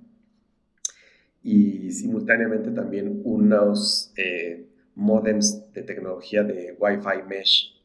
y 1.44 1.92
simultáneamente 1.92 2.72
también 2.72 3.22
unos 3.24 4.14
eh, 4.16 4.70
modems 4.96 5.72
de 5.74 5.84
tecnología 5.84 6.44
de 6.44 6.76
Wi-Fi 6.78 7.28
Mesh. 7.28 7.82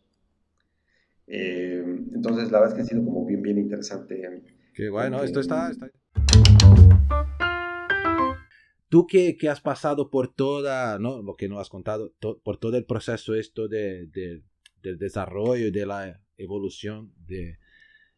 Eh, 1.28 1.82
entonces, 2.14 2.50
la 2.50 2.60
verdad 2.60 2.68
es 2.68 2.74
que 2.74 2.82
ha 2.82 2.84
sido 2.84 3.04
como 3.04 3.24
bien, 3.24 3.42
bien 3.42 3.58
interesante. 3.58 4.42
Qué 4.74 4.90
bueno, 4.90 5.22
esto 5.22 5.40
está, 5.40 5.70
está... 5.70 5.90
Tú 8.88 9.06
que, 9.06 9.36
que, 9.36 9.48
has 9.48 9.60
pasado 9.60 10.10
por 10.10 10.32
toda, 10.32 10.98
¿no? 10.98 11.22
lo 11.22 11.34
que 11.34 11.48
nos 11.48 11.60
has 11.60 11.68
contado, 11.68 12.12
to, 12.20 12.40
por 12.42 12.58
todo 12.58 12.76
el 12.76 12.84
proceso 12.84 13.34
esto 13.34 13.68
de, 13.68 14.06
de, 14.06 14.42
del 14.82 14.98
desarrollo, 14.98 15.72
de 15.72 15.86
la 15.86 16.20
evolución 16.38 17.12
de, 17.26 17.58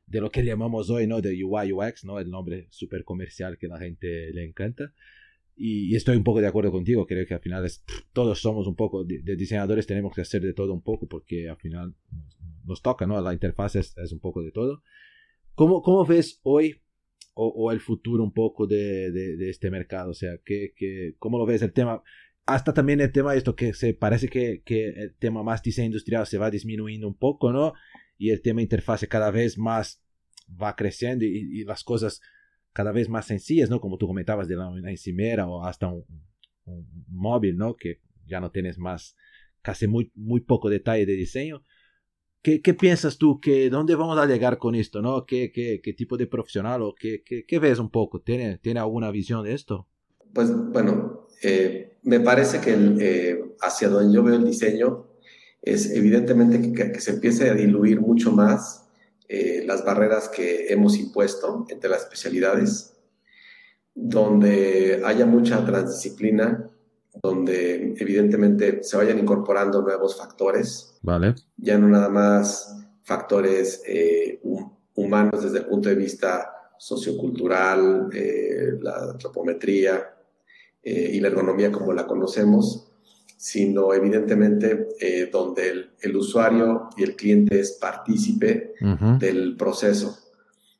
de 0.06 0.20
lo 0.20 0.30
que 0.30 0.44
llamamos 0.44 0.90
hoy, 0.90 1.06
¿no? 1.06 1.20
De 1.20 1.42
UI 1.44 1.72
UX, 1.72 2.04
¿no? 2.04 2.18
El 2.18 2.30
nombre 2.30 2.66
súper 2.70 3.04
comercial 3.04 3.58
que 3.58 3.66
a 3.66 3.70
la 3.70 3.78
gente 3.78 4.32
le 4.32 4.44
encanta. 4.44 4.92
Y, 5.56 5.92
y, 5.92 5.96
estoy 5.96 6.16
un 6.16 6.24
poco 6.24 6.40
de 6.40 6.46
acuerdo 6.46 6.70
contigo, 6.70 7.04
creo 7.04 7.26
que 7.26 7.34
al 7.34 7.40
final 7.40 7.64
es, 7.64 7.84
todos 8.12 8.40
somos 8.40 8.68
un 8.68 8.76
poco, 8.76 9.04
de, 9.04 9.22
de, 9.22 9.34
diseñadores 9.34 9.88
tenemos 9.88 10.14
que 10.14 10.20
hacer 10.20 10.40
de 10.40 10.54
todo 10.54 10.72
un 10.72 10.82
poco 10.82 11.08
porque 11.08 11.48
al 11.48 11.56
final 11.56 11.96
nos, 12.12 12.38
nos 12.64 12.82
toca, 12.82 13.08
¿no? 13.08 13.20
La 13.20 13.32
interfaz 13.32 13.74
es, 13.74 13.96
es, 13.98 14.12
un 14.12 14.20
poco 14.20 14.40
de 14.42 14.52
todo. 14.52 14.84
¿Cómo, 15.54 15.82
cómo 15.82 16.06
ves 16.06 16.38
hoy 16.44 16.80
o, 17.34 17.48
o, 17.48 17.72
el 17.72 17.80
futuro 17.80 18.22
un 18.22 18.32
poco 18.32 18.68
de, 18.68 19.10
de, 19.10 19.36
de 19.36 19.50
este 19.50 19.68
mercado? 19.68 20.10
O 20.10 20.14
sea, 20.14 20.38
¿qué, 20.44 20.74
qué, 20.76 21.16
¿cómo 21.18 21.38
lo 21.38 21.44
ves 21.44 21.62
el 21.62 21.72
tema? 21.72 22.04
Hasta 22.46 22.72
también 22.72 23.00
el 23.00 23.10
tema 23.10 23.32
de 23.32 23.38
esto 23.38 23.56
que 23.56 23.74
se 23.74 23.94
parece 23.94 24.28
que, 24.28 24.62
que 24.64 24.90
el 24.90 25.16
tema 25.16 25.42
más 25.42 25.60
diseño 25.62 25.86
industrial 25.86 26.26
se 26.28 26.38
va 26.38 26.52
disminuyendo 26.52 27.08
un 27.08 27.18
poco, 27.18 27.52
¿no? 27.52 27.74
Y 28.18 28.30
el 28.30 28.42
tema 28.42 28.60
interfaz 28.60 29.06
cada 29.08 29.30
vez 29.30 29.56
más 29.56 30.02
va 30.50 30.76
creciendo 30.76 31.24
y, 31.24 31.64
las 31.64 31.84
cosas 31.84 32.20
cada 32.72 32.92
vez 32.92 33.08
más 33.08 33.26
sencillas, 33.26 33.70
¿no? 33.70 33.80
Como 33.80 33.96
tú 33.96 34.06
comentabas 34.06 34.48
de 34.48 34.56
la 34.56 34.90
encimera 34.90 35.46
o 35.46 35.64
hasta 35.64 35.88
un, 35.88 36.04
móvil, 37.08 37.56
¿no? 37.56 37.74
Que 37.74 38.00
ya 38.26 38.40
no 38.40 38.50
tienes 38.50 38.78
más, 38.78 39.16
casi 39.62 39.86
muy, 39.86 40.12
muy 40.14 40.40
poco 40.40 40.68
detalle 40.68 41.06
de 41.06 41.14
diseño. 41.14 41.64
¿Qué, 42.42 42.60
¿Qué, 42.60 42.74
piensas 42.74 43.18
tú? 43.18 43.40
Que, 43.40 43.68
¿Dónde 43.70 43.94
vamos 43.94 44.18
a 44.18 44.26
llegar 44.26 44.58
con 44.58 44.74
esto? 44.74 45.00
¿no? 45.02 45.24
¿Qué, 45.24 45.50
qué, 45.50 45.80
qué 45.82 45.92
tipo 45.92 46.16
de 46.16 46.26
profesional 46.26 46.82
o 46.82 46.94
qué, 46.94 47.22
qué, 47.24 47.44
qué 47.46 47.58
ves 47.58 47.78
un 47.78 47.90
poco? 47.90 48.20
¿Tiene, 48.20 48.58
¿Tiene 48.58 48.80
alguna 48.80 49.10
visión 49.10 49.42
de 49.44 49.54
esto? 49.54 49.88
Pues 50.32 50.54
bueno, 50.54 51.26
eh, 51.42 51.98
me 52.02 52.20
parece 52.20 52.60
que 52.60 52.74
eh, 53.00 53.56
hacia 53.60 53.88
donde 53.88 54.14
yo 54.14 54.22
veo 54.22 54.36
el 54.36 54.44
diseño 54.44 55.07
es 55.62 55.90
evidentemente 55.90 56.72
que, 56.72 57.01
se 57.01 57.12
empiece 57.12 57.51
a 57.51 57.55
diluir 57.55 58.01
mucho 58.01 58.32
más 58.32 58.86
eh, 59.28 59.62
las 59.66 59.85
barreras 59.85 60.28
que 60.28 60.72
hemos 60.72 60.97
impuesto 60.98 61.66
entre 61.68 61.90
las 61.90 62.02
especialidades, 62.02 62.94
donde 63.94 65.02
haya 65.05 65.26
mucha 65.26 65.64
transdisciplina, 65.64 66.70
donde 67.22 67.94
evidentemente 67.98 68.82
se 68.82 68.97
vayan 68.97 69.18
incorporando 69.18 69.82
nuevos 69.82 70.16
factores. 70.16 70.98
Vale. 71.02 71.35
Ya 71.56 71.76
no 71.76 71.89
nada 71.89 72.09
más 72.09 72.76
factores 73.02 73.82
humanos 74.94 75.43
desde 75.43 75.59
el 75.59 75.66
punto 75.66 75.89
de 75.89 75.97
vista 75.97 76.52
sociocultural, 76.78 78.09
la 78.80 79.10
antropometría, 79.10 80.14
eh, 80.82 81.10
y 81.12 81.20
la 81.20 81.28
ergonomía 81.28 81.72
como 81.72 81.93
la 81.93 82.06
conocemos, 82.06 82.88
sino 83.39 83.94
evidentemente 83.94 84.89
eh, 85.01 85.31
donde 85.32 85.90
el, 86.01 86.16
usuario 86.16 86.90
y 86.97 87.05
el 87.05 87.16
cliente 87.16 87.60
es 87.60 87.73
partícipe 87.73 88.74
del 89.19 89.56
proceso, 89.56 90.19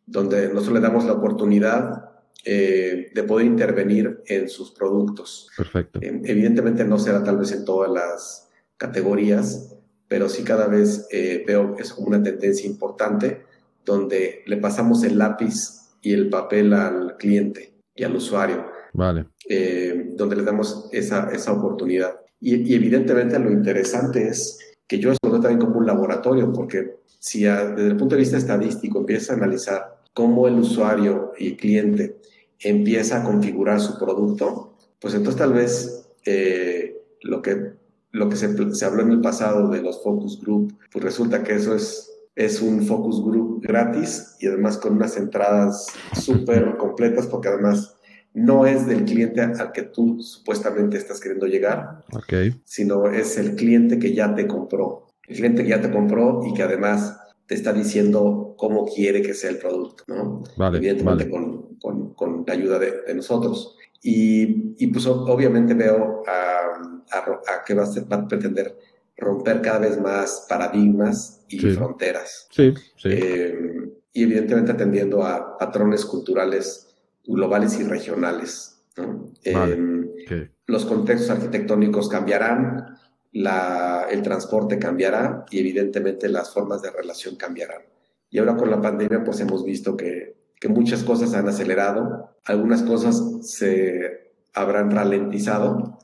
donde 0.05 0.49
nosotros 0.49 0.75
le 0.75 0.81
damos 0.81 1.05
la 1.05 1.13
oportunidad 1.13 2.11
eh, 2.45 3.11
de 3.15 3.23
poder 3.23 3.47
intervenir 3.47 4.23
en 4.27 4.49
sus 4.49 4.73
productos. 4.73 5.49
Perfecto. 5.57 6.01
evidentemente 6.03 6.85
no 6.85 6.99
será 6.99 7.23
tal 7.23 7.39
vez 7.39 7.53
en 7.53 7.65
todas 7.65 7.91
las 7.91 8.51
categorías, 8.77 9.75
pero 10.09 10.29
sí 10.29 10.43
cada 10.43 10.67
vez 10.67 11.09
veo 11.47 11.75
que 11.75 11.83
es 11.83 11.93
como 11.93 12.09
una 12.09 12.23
tendencia 12.23 12.69
importante 12.69 13.43
donde 13.85 14.43
le 14.47 14.57
pasamos 14.59 15.03
el 15.05 15.17
lápiz 15.17 15.95
y 16.03 16.13
el 16.13 16.29
papel 16.29 16.73
al 16.75 17.17
cliente 17.17 17.73
y 17.95 18.05
al 18.05 18.17
usuario 18.17 18.67
Vale. 18.93 19.27
Eh, 19.49 20.13
donde 20.15 20.37
le 20.37 20.43
damos 20.43 20.89
esa, 20.93 21.31
esa 21.31 21.53
oportunidad. 21.53 22.21
Y, 22.40 22.74
evidentemente 22.74 23.39
lo 23.39 23.51
interesante 23.51 24.28
es 24.28 24.59
que 24.86 24.98
yo 24.98 25.12
lo 25.23 25.40
también 25.40 25.59
como 25.59 25.78
un 25.78 25.86
laboratorio, 25.86 26.52
porque 26.52 26.98
si 27.19 27.43
desde 27.43 27.86
el 27.86 27.97
punto 27.97 28.15
de 28.15 28.20
vista 28.20 28.36
estadístico 28.36 29.01
empieza 29.01 29.32
a 29.32 29.36
analizar 29.36 30.02
cómo 30.15 30.48
el 30.48 30.55
usuario 30.55 31.32
y 31.39 31.48
el 31.48 31.56
cliente 31.56 32.20
empieza 32.60 33.20
a 33.20 33.24
configurar 33.24 33.81
su 33.81 33.98
producto, 33.98 34.77
pues 35.01 35.15
entonces 35.15 35.39
tal 35.39 35.52
vez 35.52 36.09
eh, 36.24 37.02
lo 37.23 37.43
que, 37.43 37.73
lo 38.12 38.28
que 38.28 38.36
se, 38.36 38.74
se, 38.74 38.85
habló 38.85 39.02
en 39.02 39.12
el 39.12 39.20
pasado 39.20 39.69
de 39.69 39.82
los 39.82 40.02
focus 40.02 40.40
group, 40.40 40.77
pues 40.90 41.05
resulta 41.05 41.43
que 41.43 41.55
eso 41.55 41.74
es, 41.74 42.10
es 42.35 42.62
un 42.62 42.82
focus 42.82 43.23
group 43.23 43.60
gratis 43.62 44.36
y 44.40 44.47
además 44.47 44.78
con 44.78 44.94
unas 44.94 45.16
entradas 45.16 45.86
súper 46.15 46.77
completas, 46.77 47.27
porque 47.27 47.48
además 47.48 47.98
no 48.39 48.66
es 48.66 48.86
del 48.86 49.05
cliente 49.05 49.40
al 49.40 49.73
que 49.73 49.82
tú 49.82 50.20
supuestamente 50.20 50.97
estás 50.97 51.20
queriendo 51.20 51.47
llegar, 51.47 52.05
sino 52.65 53.06
es 53.06 53.36
el 53.39 53.55
cliente 53.56 53.98
que 53.98 54.15
ya 54.15 54.35
te 54.35 54.47
compró. 54.47 55.09
El 55.27 55.36
cliente 55.36 55.62
que 55.62 55.70
ya 55.70 55.81
te 55.81 55.90
compró 55.90 56.43
y 56.47 56.55
que 56.55 56.62
además 56.62 57.19
te 57.47 57.55
está 57.55 57.73
diciendo 57.73 58.55
cómo 58.56 58.86
quiere 58.86 59.23
que 59.23 59.35
sea 59.35 59.51
el 59.51 59.59
producto, 59.59 60.05
¿no? 60.06 60.44
Vale, 60.56 60.78
Evidentemente 60.78 61.31
Con, 61.31 62.15
con, 62.15 62.44
la 62.47 62.52
ayuda 62.52 62.78
de, 62.78 63.15
nosotros. 63.15 63.77
Y, 64.02 64.74
y, 64.78 64.86
pues 64.89 65.06
obviamente 65.06 65.74
veo 65.74 66.23
a, 66.27 67.16
a, 67.16 67.65
que 67.65 67.74
va 67.74 67.85
a, 67.85 68.15
a, 68.15 68.28
pretender 68.28 68.77
romper 69.16 69.60
cada 69.60 69.81
vez 69.81 70.01
más 70.01 70.47
paradigmas 70.48 71.44
y 71.48 71.59
fronteras. 71.59 72.48
Sí, 72.51 72.73
sí. 72.97 73.09
Eh, 73.10 73.93
y 74.12 74.23
evidentemente 74.23 74.73
atendiendo 74.73 75.23
a 75.23 75.56
patrones 75.56 76.05
culturales 76.05 76.88
globales 77.35 77.79
y 77.79 77.85
regionales. 77.85 78.83
Em, 79.45 80.09
los 80.67 80.85
contextos 80.85 81.31
arquitectónicos 81.31 82.09
cambiarán, 82.09 82.99
el 83.33 84.23
transporte 84.23 84.79
cambiará 84.79 85.45
y 85.51 85.61
evidentemente 85.61 86.29
las 86.29 86.53
formas 86.53 86.83
de 86.83 86.91
relación 86.91 87.37
cambiarán. 87.37 87.83
Y 88.31 88.39
ahora 88.39 88.57
con 88.57 88.71
la 88.71 88.81
pandemia 88.81 89.23
pues 89.25 89.41
hemos 89.41 89.65
visto 89.65 89.97
que, 89.97 90.37
que 90.61 90.69
muchas 90.69 91.05
cosas 91.05 91.35
han 91.35 91.49
acelerado, 91.49 92.37
algunas 92.45 92.83
cosas 92.83 93.23
se 93.43 94.33
habrán 94.55 94.91
ralentizado, 94.91 95.99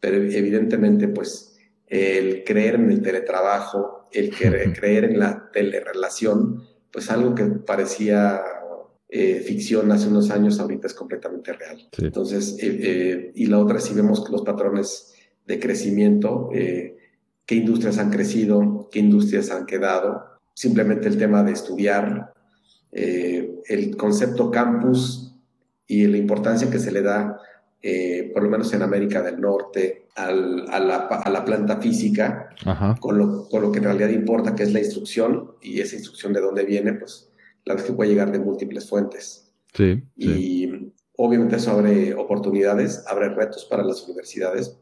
pero 0.00 0.16
evidentemente 0.16 1.08
pues 1.08 1.58
el 1.86 2.44
creer 2.44 2.76
en 2.76 2.90
el 2.90 3.02
teletrabajo, 3.02 4.08
el 4.12 4.30
creer 4.74 5.04
en 5.04 5.18
la 5.18 5.50
telerelación, 5.52 6.64
pues 6.90 7.10
algo 7.10 7.34
que 7.34 7.44
parecía 7.44 8.40
eh, 9.10 9.40
ficción 9.40 9.90
hace 9.90 10.08
unos 10.08 10.30
años, 10.30 10.60
ahorita 10.60 10.86
es 10.86 10.92
completamente 10.92 11.54
real. 11.54 11.88
Entonces, 11.96 12.58
eh, 12.60 12.78
eh, 12.82 13.32
y 13.34 13.46
la 13.46 13.58
otra, 13.58 13.80
si 13.80 13.94
vemos 13.94 14.28
los 14.30 14.42
patrones 14.42 15.14
de 15.46 15.58
crecimiento, 15.58 16.50
qué 16.52 17.54
industrias 17.54 17.96
han 17.96 18.10
crecido, 18.10 18.90
qué 18.92 18.98
industrias 18.98 19.50
han 19.50 19.64
quedado, 19.64 20.24
simplemente 20.52 21.08
el 21.08 21.16
tema 21.16 21.42
de 21.42 21.52
estudiar, 21.52 22.34
el 22.92 23.96
concepto 23.96 24.50
campus 24.50 25.34
y 25.86 26.06
la 26.06 26.18
importancia 26.18 26.68
que 26.68 26.78
se 26.78 26.92
le 26.92 27.00
da, 27.00 27.40
por 28.34 28.42
lo 28.42 28.50
menos 28.50 28.70
en 28.74 28.82
América 28.82 29.22
del 29.22 29.40
Norte, 29.40 30.08
a, 30.16 30.30
la, 30.30 31.44
planta 31.46 31.80
física, 31.80 32.50
con 33.00 33.16
lo, 33.16 33.48
con 33.48 33.62
lo 33.62 33.72
que 33.72 33.78
en 33.78 33.84
realidad 33.84 34.10
importa, 34.10 34.54
que 34.54 34.64
es 34.64 34.72
la 34.74 34.80
instrucción, 34.80 35.52
y 35.62 35.80
esa 35.80 35.96
instrucción 35.96 36.34
de 36.34 36.42
dónde 36.42 36.66
viene, 36.66 36.92
pues 36.92 37.27
la 37.68 37.74
vez 37.74 37.84
que 37.84 37.92
puede 37.92 38.10
llegar 38.10 38.32
de 38.32 38.38
múltiples 38.38 38.88
fuentes. 38.88 39.52
Sí, 39.74 40.02
y 40.16 40.92
obviamente 41.16 41.56
eso 41.56 41.72
abre 41.72 42.14
oportunidades, 42.14 43.04
abre 43.06 43.28
retos 43.28 43.66
para 43.66 43.84
las 43.84 44.02
universidades, 44.08 44.76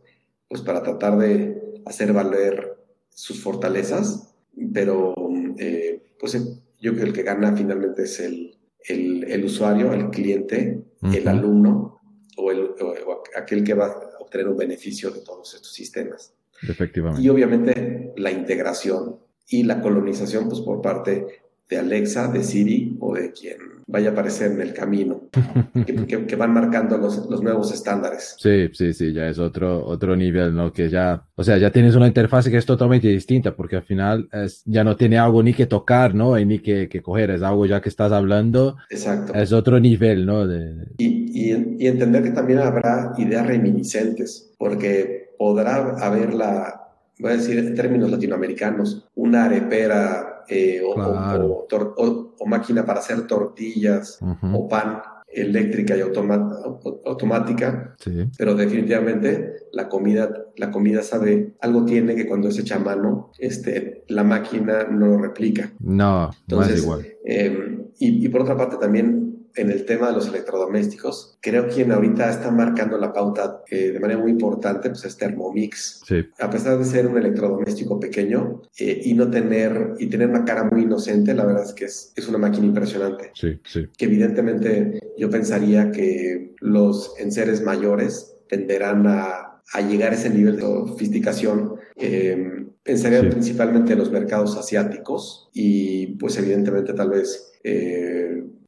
pues 0.49 0.63
para 0.63 0.83
tratar 0.83 1.19
de 1.19 1.83
hacer 1.85 2.13
valer 2.13 2.77
sus 3.11 3.43
fortalezas, 3.43 4.35
pero 4.73 5.13
eh, 5.59 6.15
pues 6.19 6.35
yo 6.81 6.93
creo 6.93 6.95
que 6.95 7.09
el 7.09 7.13
que 7.13 7.23
gana 7.25 7.57
finalmente 7.57 8.05
es 8.05 8.21
el, 8.21 8.57
el, 8.89 9.45
usuario, 9.45 9.93
el 9.93 10.11
cliente, 10.11 10.85
el 11.03 11.27
alumno 11.27 12.01
o, 12.37 12.51
el, 12.53 12.71
o 12.81 13.23
aquel 13.37 13.65
que 13.65 13.75
va 13.75 13.87
a 13.87 14.19
obtener 14.21 14.49
un 14.49 14.57
beneficio 14.57 15.11
de 15.11 15.21
todos 15.21 15.55
estos 15.55 15.73
sistemas. 15.73 16.33
Efectivamente. 16.63 17.23
Y 17.23 17.29
obviamente 17.29 18.13
la 18.17 18.31
integración 18.31 19.19
y 19.49 19.65
la 19.65 19.81
colonización 19.81 20.49
pues 20.49 20.61
por 20.61 20.81
parte 20.81 21.46
de 21.69 21.79
Alexa, 21.79 22.29
de 22.29 22.43
Siri 22.43 22.97
o 23.01 23.15
de 23.15 23.33
quien 23.33 23.57
vaya 23.89 24.11
a 24.11 24.13
aparecer 24.13 24.51
en 24.53 24.61
el 24.61 24.73
camino, 24.73 25.29
que, 25.87 26.37
van 26.37 26.53
marcando 26.53 26.99
los, 26.99 27.29
los, 27.31 27.43
nuevos 27.43 27.73
estándares. 27.73 28.35
Sí, 28.39 28.69
sí, 28.73 28.93
sí, 28.93 29.13
ya 29.13 29.29
es 29.29 29.39
otro, 29.39 29.85
otro 29.87 30.17
nivel, 30.17 30.55
¿no? 30.55 30.73
Que 30.73 30.89
ya, 30.89 31.25
o 31.37 31.45
sea, 31.45 31.57
ya 31.59 31.71
tienes 31.71 31.95
una 31.95 32.09
interfaz 32.09 32.49
que 32.49 32.57
es 32.57 32.67
totalmente 32.67 33.09
distinta, 33.09 33.55
porque 33.55 33.77
al 33.77 33.85
final 33.85 34.29
es, 34.33 34.63
ya 34.65 34.83
no 34.83 34.97
tiene 34.97 35.19
algo 35.19 35.43
ni 35.43 35.55
que 35.55 35.67
tocar, 35.67 36.15
¿no? 36.15 36.39
Y 36.39 36.45
ni 36.45 36.59
que, 36.59 36.89
que 36.89 37.01
coger, 37.01 37.31
es 37.31 37.43
algo 37.43 37.65
ya 37.67 37.81
que 37.81 37.89
estás 37.89 38.11
hablando. 38.11 38.77
Exacto. 38.91 39.35
Es 39.35 39.53
otro 39.53 39.79
nivel, 39.79 40.27
¿no? 40.27 40.47
De... 40.47 40.89
Y, 40.99 41.53
y, 41.53 41.77
y 41.79 41.87
entender 41.87 42.25
que 42.25 42.31
también 42.31 42.59
habrá 42.59 43.13
ideas 43.19 43.47
reminiscentes, 43.47 44.51
porque 44.59 45.31
podrá 45.39 45.97
haber 46.01 46.35
la, 46.35 46.87
voy 47.19 47.33
a 47.33 47.37
decir 47.37 47.59
en 47.59 47.75
términos 47.75 48.11
latinoamericanos, 48.11 49.07
una 49.15 49.45
arepera 49.45 50.26
eh, 50.49 50.83
o, 50.85 52.47
máquina 52.47 52.85
para 52.85 53.01
hacer 53.01 53.27
tortillas 53.27 54.19
o 54.53 54.69
pan 54.69 55.01
eléctrica 55.29 55.97
y 55.97 56.01
automática, 56.01 57.97
pero 58.39 58.55
definitivamente 58.55 59.67
la 59.73 59.89
comida, 59.89 60.47
la 60.57 60.71
comida 60.71 61.03
sabe, 61.03 61.55
algo 61.61 61.85
tiene 61.85 62.15
que 62.15 62.27
cuando 62.27 62.49
es 62.49 62.59
hecha 62.59 62.77
a 62.77 62.81
mano, 62.81 63.33
este, 63.39 64.05
la 64.09 64.25
máquina 64.25 64.85
no 64.85 65.07
lo 65.07 65.19
replica. 65.19 65.73
No, 65.81 66.31
no 66.49 66.63
es 66.63 66.83
igual. 66.83 67.07
Em, 67.25 67.89
y, 67.99 68.25
y, 68.25 68.29
por 68.29 68.43
otra 68.43 68.57
parte 68.57 68.77
también 68.77 69.26
en 69.57 69.71
el 69.71 69.85
tema 69.85 70.09
de 70.09 70.15
los 70.15 70.29
electrodomésticos, 70.29 71.39
creo 71.41 71.67
que 71.67 71.75
quien 71.77 71.93
ahorita 71.93 72.31
está 72.31 72.51
marcando 72.51 72.99
la 72.99 73.13
pauta 73.13 73.63
eh, 73.69 73.91
de 73.93 74.01
manera 74.01 74.21
muy 74.21 74.31
importante 74.31 74.91
pues 74.91 75.05
es 75.05 75.17
Thermomix. 75.17 76.03
A 76.39 76.51
pesar 76.51 76.79
de 76.79 76.85
ser 76.85 77.07
un 77.07 77.17
electrodoméstico 77.19 77.99
pequeño 77.99 78.63
eh, 78.79 79.01
y 79.05 79.15
no 79.15 79.31
tener 79.31 79.95
y 79.99 80.07
tener 80.07 80.29
una 80.29 80.45
cara 80.45 80.65
muy 80.65 80.83
inocente, 80.83 81.35
la 81.35 81.45
verdad 81.45 81.65
es 81.65 81.73
que 81.73 81.87
es, 81.87 82.13
es 82.15 82.29
una 82.29 82.39
máquina 82.39 82.67
impresionante. 82.67 83.31
Sí, 83.35 83.59
sí. 83.65 83.87
Que 83.97 84.05
evidentemente 84.05 85.01
yo 85.17 85.31
pensaría 85.31 85.91
que 85.91 86.55
los 86.61 87.15
enseres 87.19 87.63
mayores 87.63 88.37
tenderán 88.49 89.07
a, 89.07 89.63
a 89.73 89.81
llegar 89.81 90.13
a 90.13 90.17
ese 90.17 90.31
nivel 90.31 90.57
de 90.57 90.63
sofisticación. 90.63 91.77
Eh, 91.97 92.67
pensaría 92.83 93.21
principalmente 93.29 93.95
en 93.95 93.99
los 93.99 94.13
mercados 94.13 94.57
asiáticos 94.57 95.51
y 95.53 96.15
pues 96.19 96.39
evidentemente 96.39 96.93
tal 96.93 97.11
vez 97.11 97.53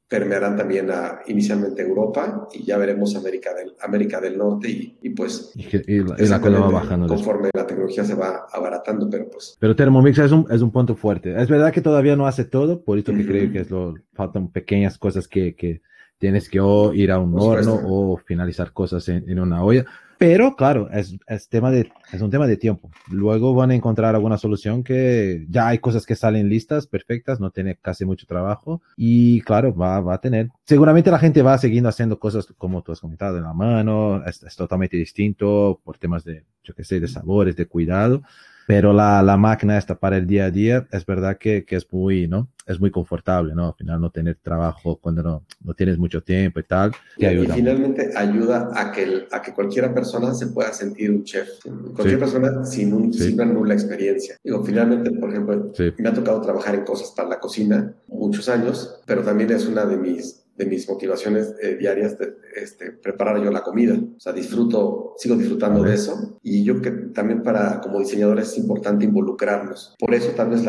permearán 0.09 0.57
también 0.57 0.91
a, 0.91 1.21
inicialmente 1.27 1.83
Europa 1.83 2.49
y 2.53 2.65
ya 2.65 2.79
veremos 2.79 3.15
América 3.15 3.55
del, 3.55 3.75
América 3.81 4.21
del 4.21 4.39
Norte 4.39 4.69
y, 4.71 5.11
pues 5.11 5.53
y, 5.55 5.99
la 6.01 6.41
cosa 6.41 6.59
va 6.59 6.71
bajando 6.71 7.07
conforme 7.07 7.51
la 7.55 7.67
tecnología 7.67 8.05
se 8.05 8.15
va 8.15 8.47
abaratando, 8.51 9.09
pero 9.11 9.29
pues... 9.31 9.57
Pero 9.61 9.77
Thermomix 9.77 10.19
es 10.19 10.33
un, 10.33 10.47
es 10.51 10.63
un 10.63 10.71
punto 10.71 10.97
fuerte. 10.97 11.41
Es 11.41 11.49
verdad 11.49 11.73
que 11.73 11.83
todavía 11.83 12.17
no 12.17 12.27
hace 12.27 12.45
todo, 12.45 12.83
por 12.83 12.99
eso 12.99 13.13
que 13.13 13.27
creo 13.27 13.53
que 13.53 13.61
es 13.61 13.71
lo, 13.71 13.95
faltan 14.15 14.49
pequeñas 14.49 14.97
cosas 14.97 15.29
que, 15.29 15.55
que 15.55 15.83
tienes 16.17 16.49
que 16.49 16.61
o 16.61 16.95
ir 16.95 17.13
a 17.13 17.19
un 17.19 17.39
horno 17.39 17.79
o 17.85 18.17
finalizar 18.17 18.73
cosas 18.73 19.09
en, 19.09 19.29
en 19.29 19.39
una 19.39 19.63
olla 19.63 19.85
pero 20.19 20.57
claro, 20.57 20.91
es, 20.91 21.17
es, 21.27 21.49
tema 21.49 21.71
de, 21.71 21.91
es 22.13 22.21
un 22.21 22.31
tema 22.31 22.47
de 22.47 22.57
tiempo. 22.57 22.91
Luego 23.11 23.55
van 23.55 23.71
a 23.71 23.75
encontrar 23.75 24.15
alguna 24.15 24.37
solución 24.37 24.83
que 24.83 25.47
ya 25.49 25.69
hay 25.69 25.79
cosas 25.79 26.05
que 26.05 26.17
salen 26.17 26.49
listas, 26.49 26.87
perfectas, 26.87 27.39
no 27.39 27.51
tiene 27.51 27.77
casi 27.77 28.05
mucho 28.05 28.27
trabajo. 28.27 28.83
Y 28.97 29.41
claro, 29.43 29.75
va, 29.75 30.01
va 30.01 30.15
a 30.15 30.21
tener. 30.21 30.51
Seguramente 30.65 31.11
la 31.11 31.19
gente 31.19 31.43
va 31.43 31.57
siguiendo 31.59 31.89
haciendo 31.89 32.19
cosas 32.19 32.47
como 32.59 32.83
tú 32.83 32.93
has 32.93 33.01
comentado 33.01 33.39
en 33.39 33.45
la 33.45 33.55
mano. 33.55 34.25
Es, 34.27 34.43
es 34.43 34.57
totalmente 34.57 34.97
distinto 34.97 35.81
por 35.85 35.99
temas 35.99 36.25
de, 36.25 36.45
yo 36.65 36.75
qué 36.75 36.85
sé, 36.85 36.99
de 36.99 37.09
sabores, 37.09 37.57
de 37.57 37.67
cuidado 37.67 38.23
pero 38.69 38.93
la, 38.93 39.23
la, 39.23 39.39
máquina 39.39 39.79
esta 39.79 39.99
para 39.99 40.19
el 40.19 40.27
día 40.27 40.45
a 40.45 40.51
día 40.51 40.87
es 40.93 41.07
verdad 41.07 41.39
que, 41.39 41.65
que, 41.65 41.75
es 41.75 41.91
muy, 41.91 42.29
¿no? 42.29 42.51
Es 42.67 42.79
muy 42.79 42.91
confortable, 42.91 43.55
¿no? 43.55 43.69
Al 43.69 43.75
final 43.75 43.99
no 43.99 44.11
tener 44.11 44.37
trabajo 44.43 44.99
cuando 45.01 45.23
no, 45.23 45.47
no 45.65 45.73
tienes 45.73 45.97
mucho 45.97 46.23
tiempo 46.23 46.61
y 46.61 46.65
tal. 46.65 46.93
y, 47.17 47.25
y 47.25 47.47
finalmente 47.47 48.11
ayuda 48.15 48.71
a 48.75 48.93
que, 48.93 49.27
a 49.33 49.41
que 49.41 49.55
cualquier 49.55 49.95
persona 49.95 50.35
se 50.35 50.49
pueda 50.49 50.75
sentir 50.75 51.11
un 51.11 51.25
chef. 51.25 51.49
Cualquier 51.95 52.19
persona 52.19 52.63
sin, 52.67 52.93
un, 52.93 53.11
sin 53.11 53.41
una 53.41 53.47
nula 53.47 53.73
experiencia. 53.73 54.37
Digo, 54.45 54.63
finalmente, 54.63 55.13
por 55.13 55.31
ejemplo, 55.31 55.73
me 55.97 56.09
ha 56.11 56.13
tocado 56.13 56.43
trabajar 56.43 56.75
en 56.75 56.85
cosas 56.85 57.11
para 57.17 57.31
la 57.31 57.41
cocina 57.41 57.95
muchos 58.07 58.51
años, 58.51 59.01
pero 59.07 59.23
también 59.23 59.51
es 59.51 59.67
una 59.67 59.87
de 59.87 59.97
mis 59.97 60.45
de 60.59 60.67
mis 60.67 60.89
motivaciones 60.89 61.55
eh, 61.63 61.77
diarias 61.77 62.19
de 62.19 62.37
este, 62.57 62.91
preparar 62.91 63.43
yo 63.43 63.51
la 63.51 63.63
comida. 63.63 63.95
O 63.95 64.21
sea, 64.21 64.33
disfruto, 64.33 65.15
sigo 65.17 65.37
disfrutando 65.37 65.83
de 65.85 65.95
eso. 65.95 66.39
Y 66.43 66.65
yo 66.65 66.83
que 66.83 66.91
también 66.91 67.43
para, 67.43 67.81
como 67.81 68.01
diseñadores, 68.01 68.49
es 68.49 68.59
importante 68.59 69.05
involucrarnos. 69.05 69.95
Por 69.99 70.15
eso 70.15 70.33
tal 70.33 70.51
vez 70.51 70.63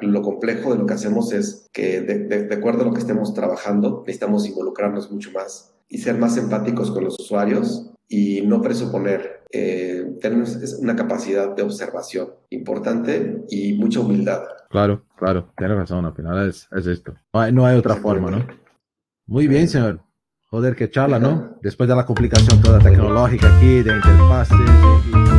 lo 0.00 0.22
complejo 0.22 0.72
de 0.72 0.78
lo 0.78 0.86
que 0.86 0.94
hacemos 0.94 1.32
es 1.32 1.68
que 1.72 2.00
de, 2.00 2.18
de, 2.26 2.54
acuerdo 2.54 2.82
a 2.82 2.86
lo 2.86 2.94
que 2.94 3.00
estemos 3.00 3.34
trabajando, 3.34 4.02
necesitamos 4.06 4.48
involucrarnos 4.48 5.12
mucho 5.12 5.30
más 5.32 5.74
y 5.88 5.98
ser 5.98 6.16
más 6.16 6.36
empáticos 6.38 6.90
con 6.90 7.04
los 7.04 7.20
usuarios 7.20 7.92
y 8.08 8.40
no 8.42 8.62
presuponer. 8.62 9.36
Eh, 9.52 10.16
tener 10.20 10.44
una 10.80 10.96
capacidad 10.96 11.54
de 11.54 11.62
observación 11.62 12.30
importante 12.50 13.44
y 13.48 13.74
mucha 13.74 14.00
humildad. 14.00 14.42
Claro, 14.70 15.04
claro, 15.16 15.52
tienes 15.56 15.76
razón, 15.76 16.04
al 16.04 16.14
final 16.14 16.48
es, 16.48 16.68
es 16.72 16.86
esto. 16.86 17.14
No 17.32 17.40
hay, 17.40 17.52
no 17.52 17.64
hay 17.64 17.76
otra 17.78 17.94
forma, 17.96 18.30
¿no? 18.30 18.65
Muy 19.26 19.48
bien, 19.48 19.68
señor. 19.68 20.00
Joder, 20.48 20.76
qué 20.76 20.88
charla, 20.88 21.18
¿no? 21.18 21.58
Después 21.62 21.88
de 21.88 21.96
la 21.96 22.06
complicación 22.06 22.62
toda 22.62 22.78
tecnológica 22.78 23.56
aquí, 23.56 23.82
de 23.82 23.96
interfaces. 23.96 24.56
Y... 24.56 25.35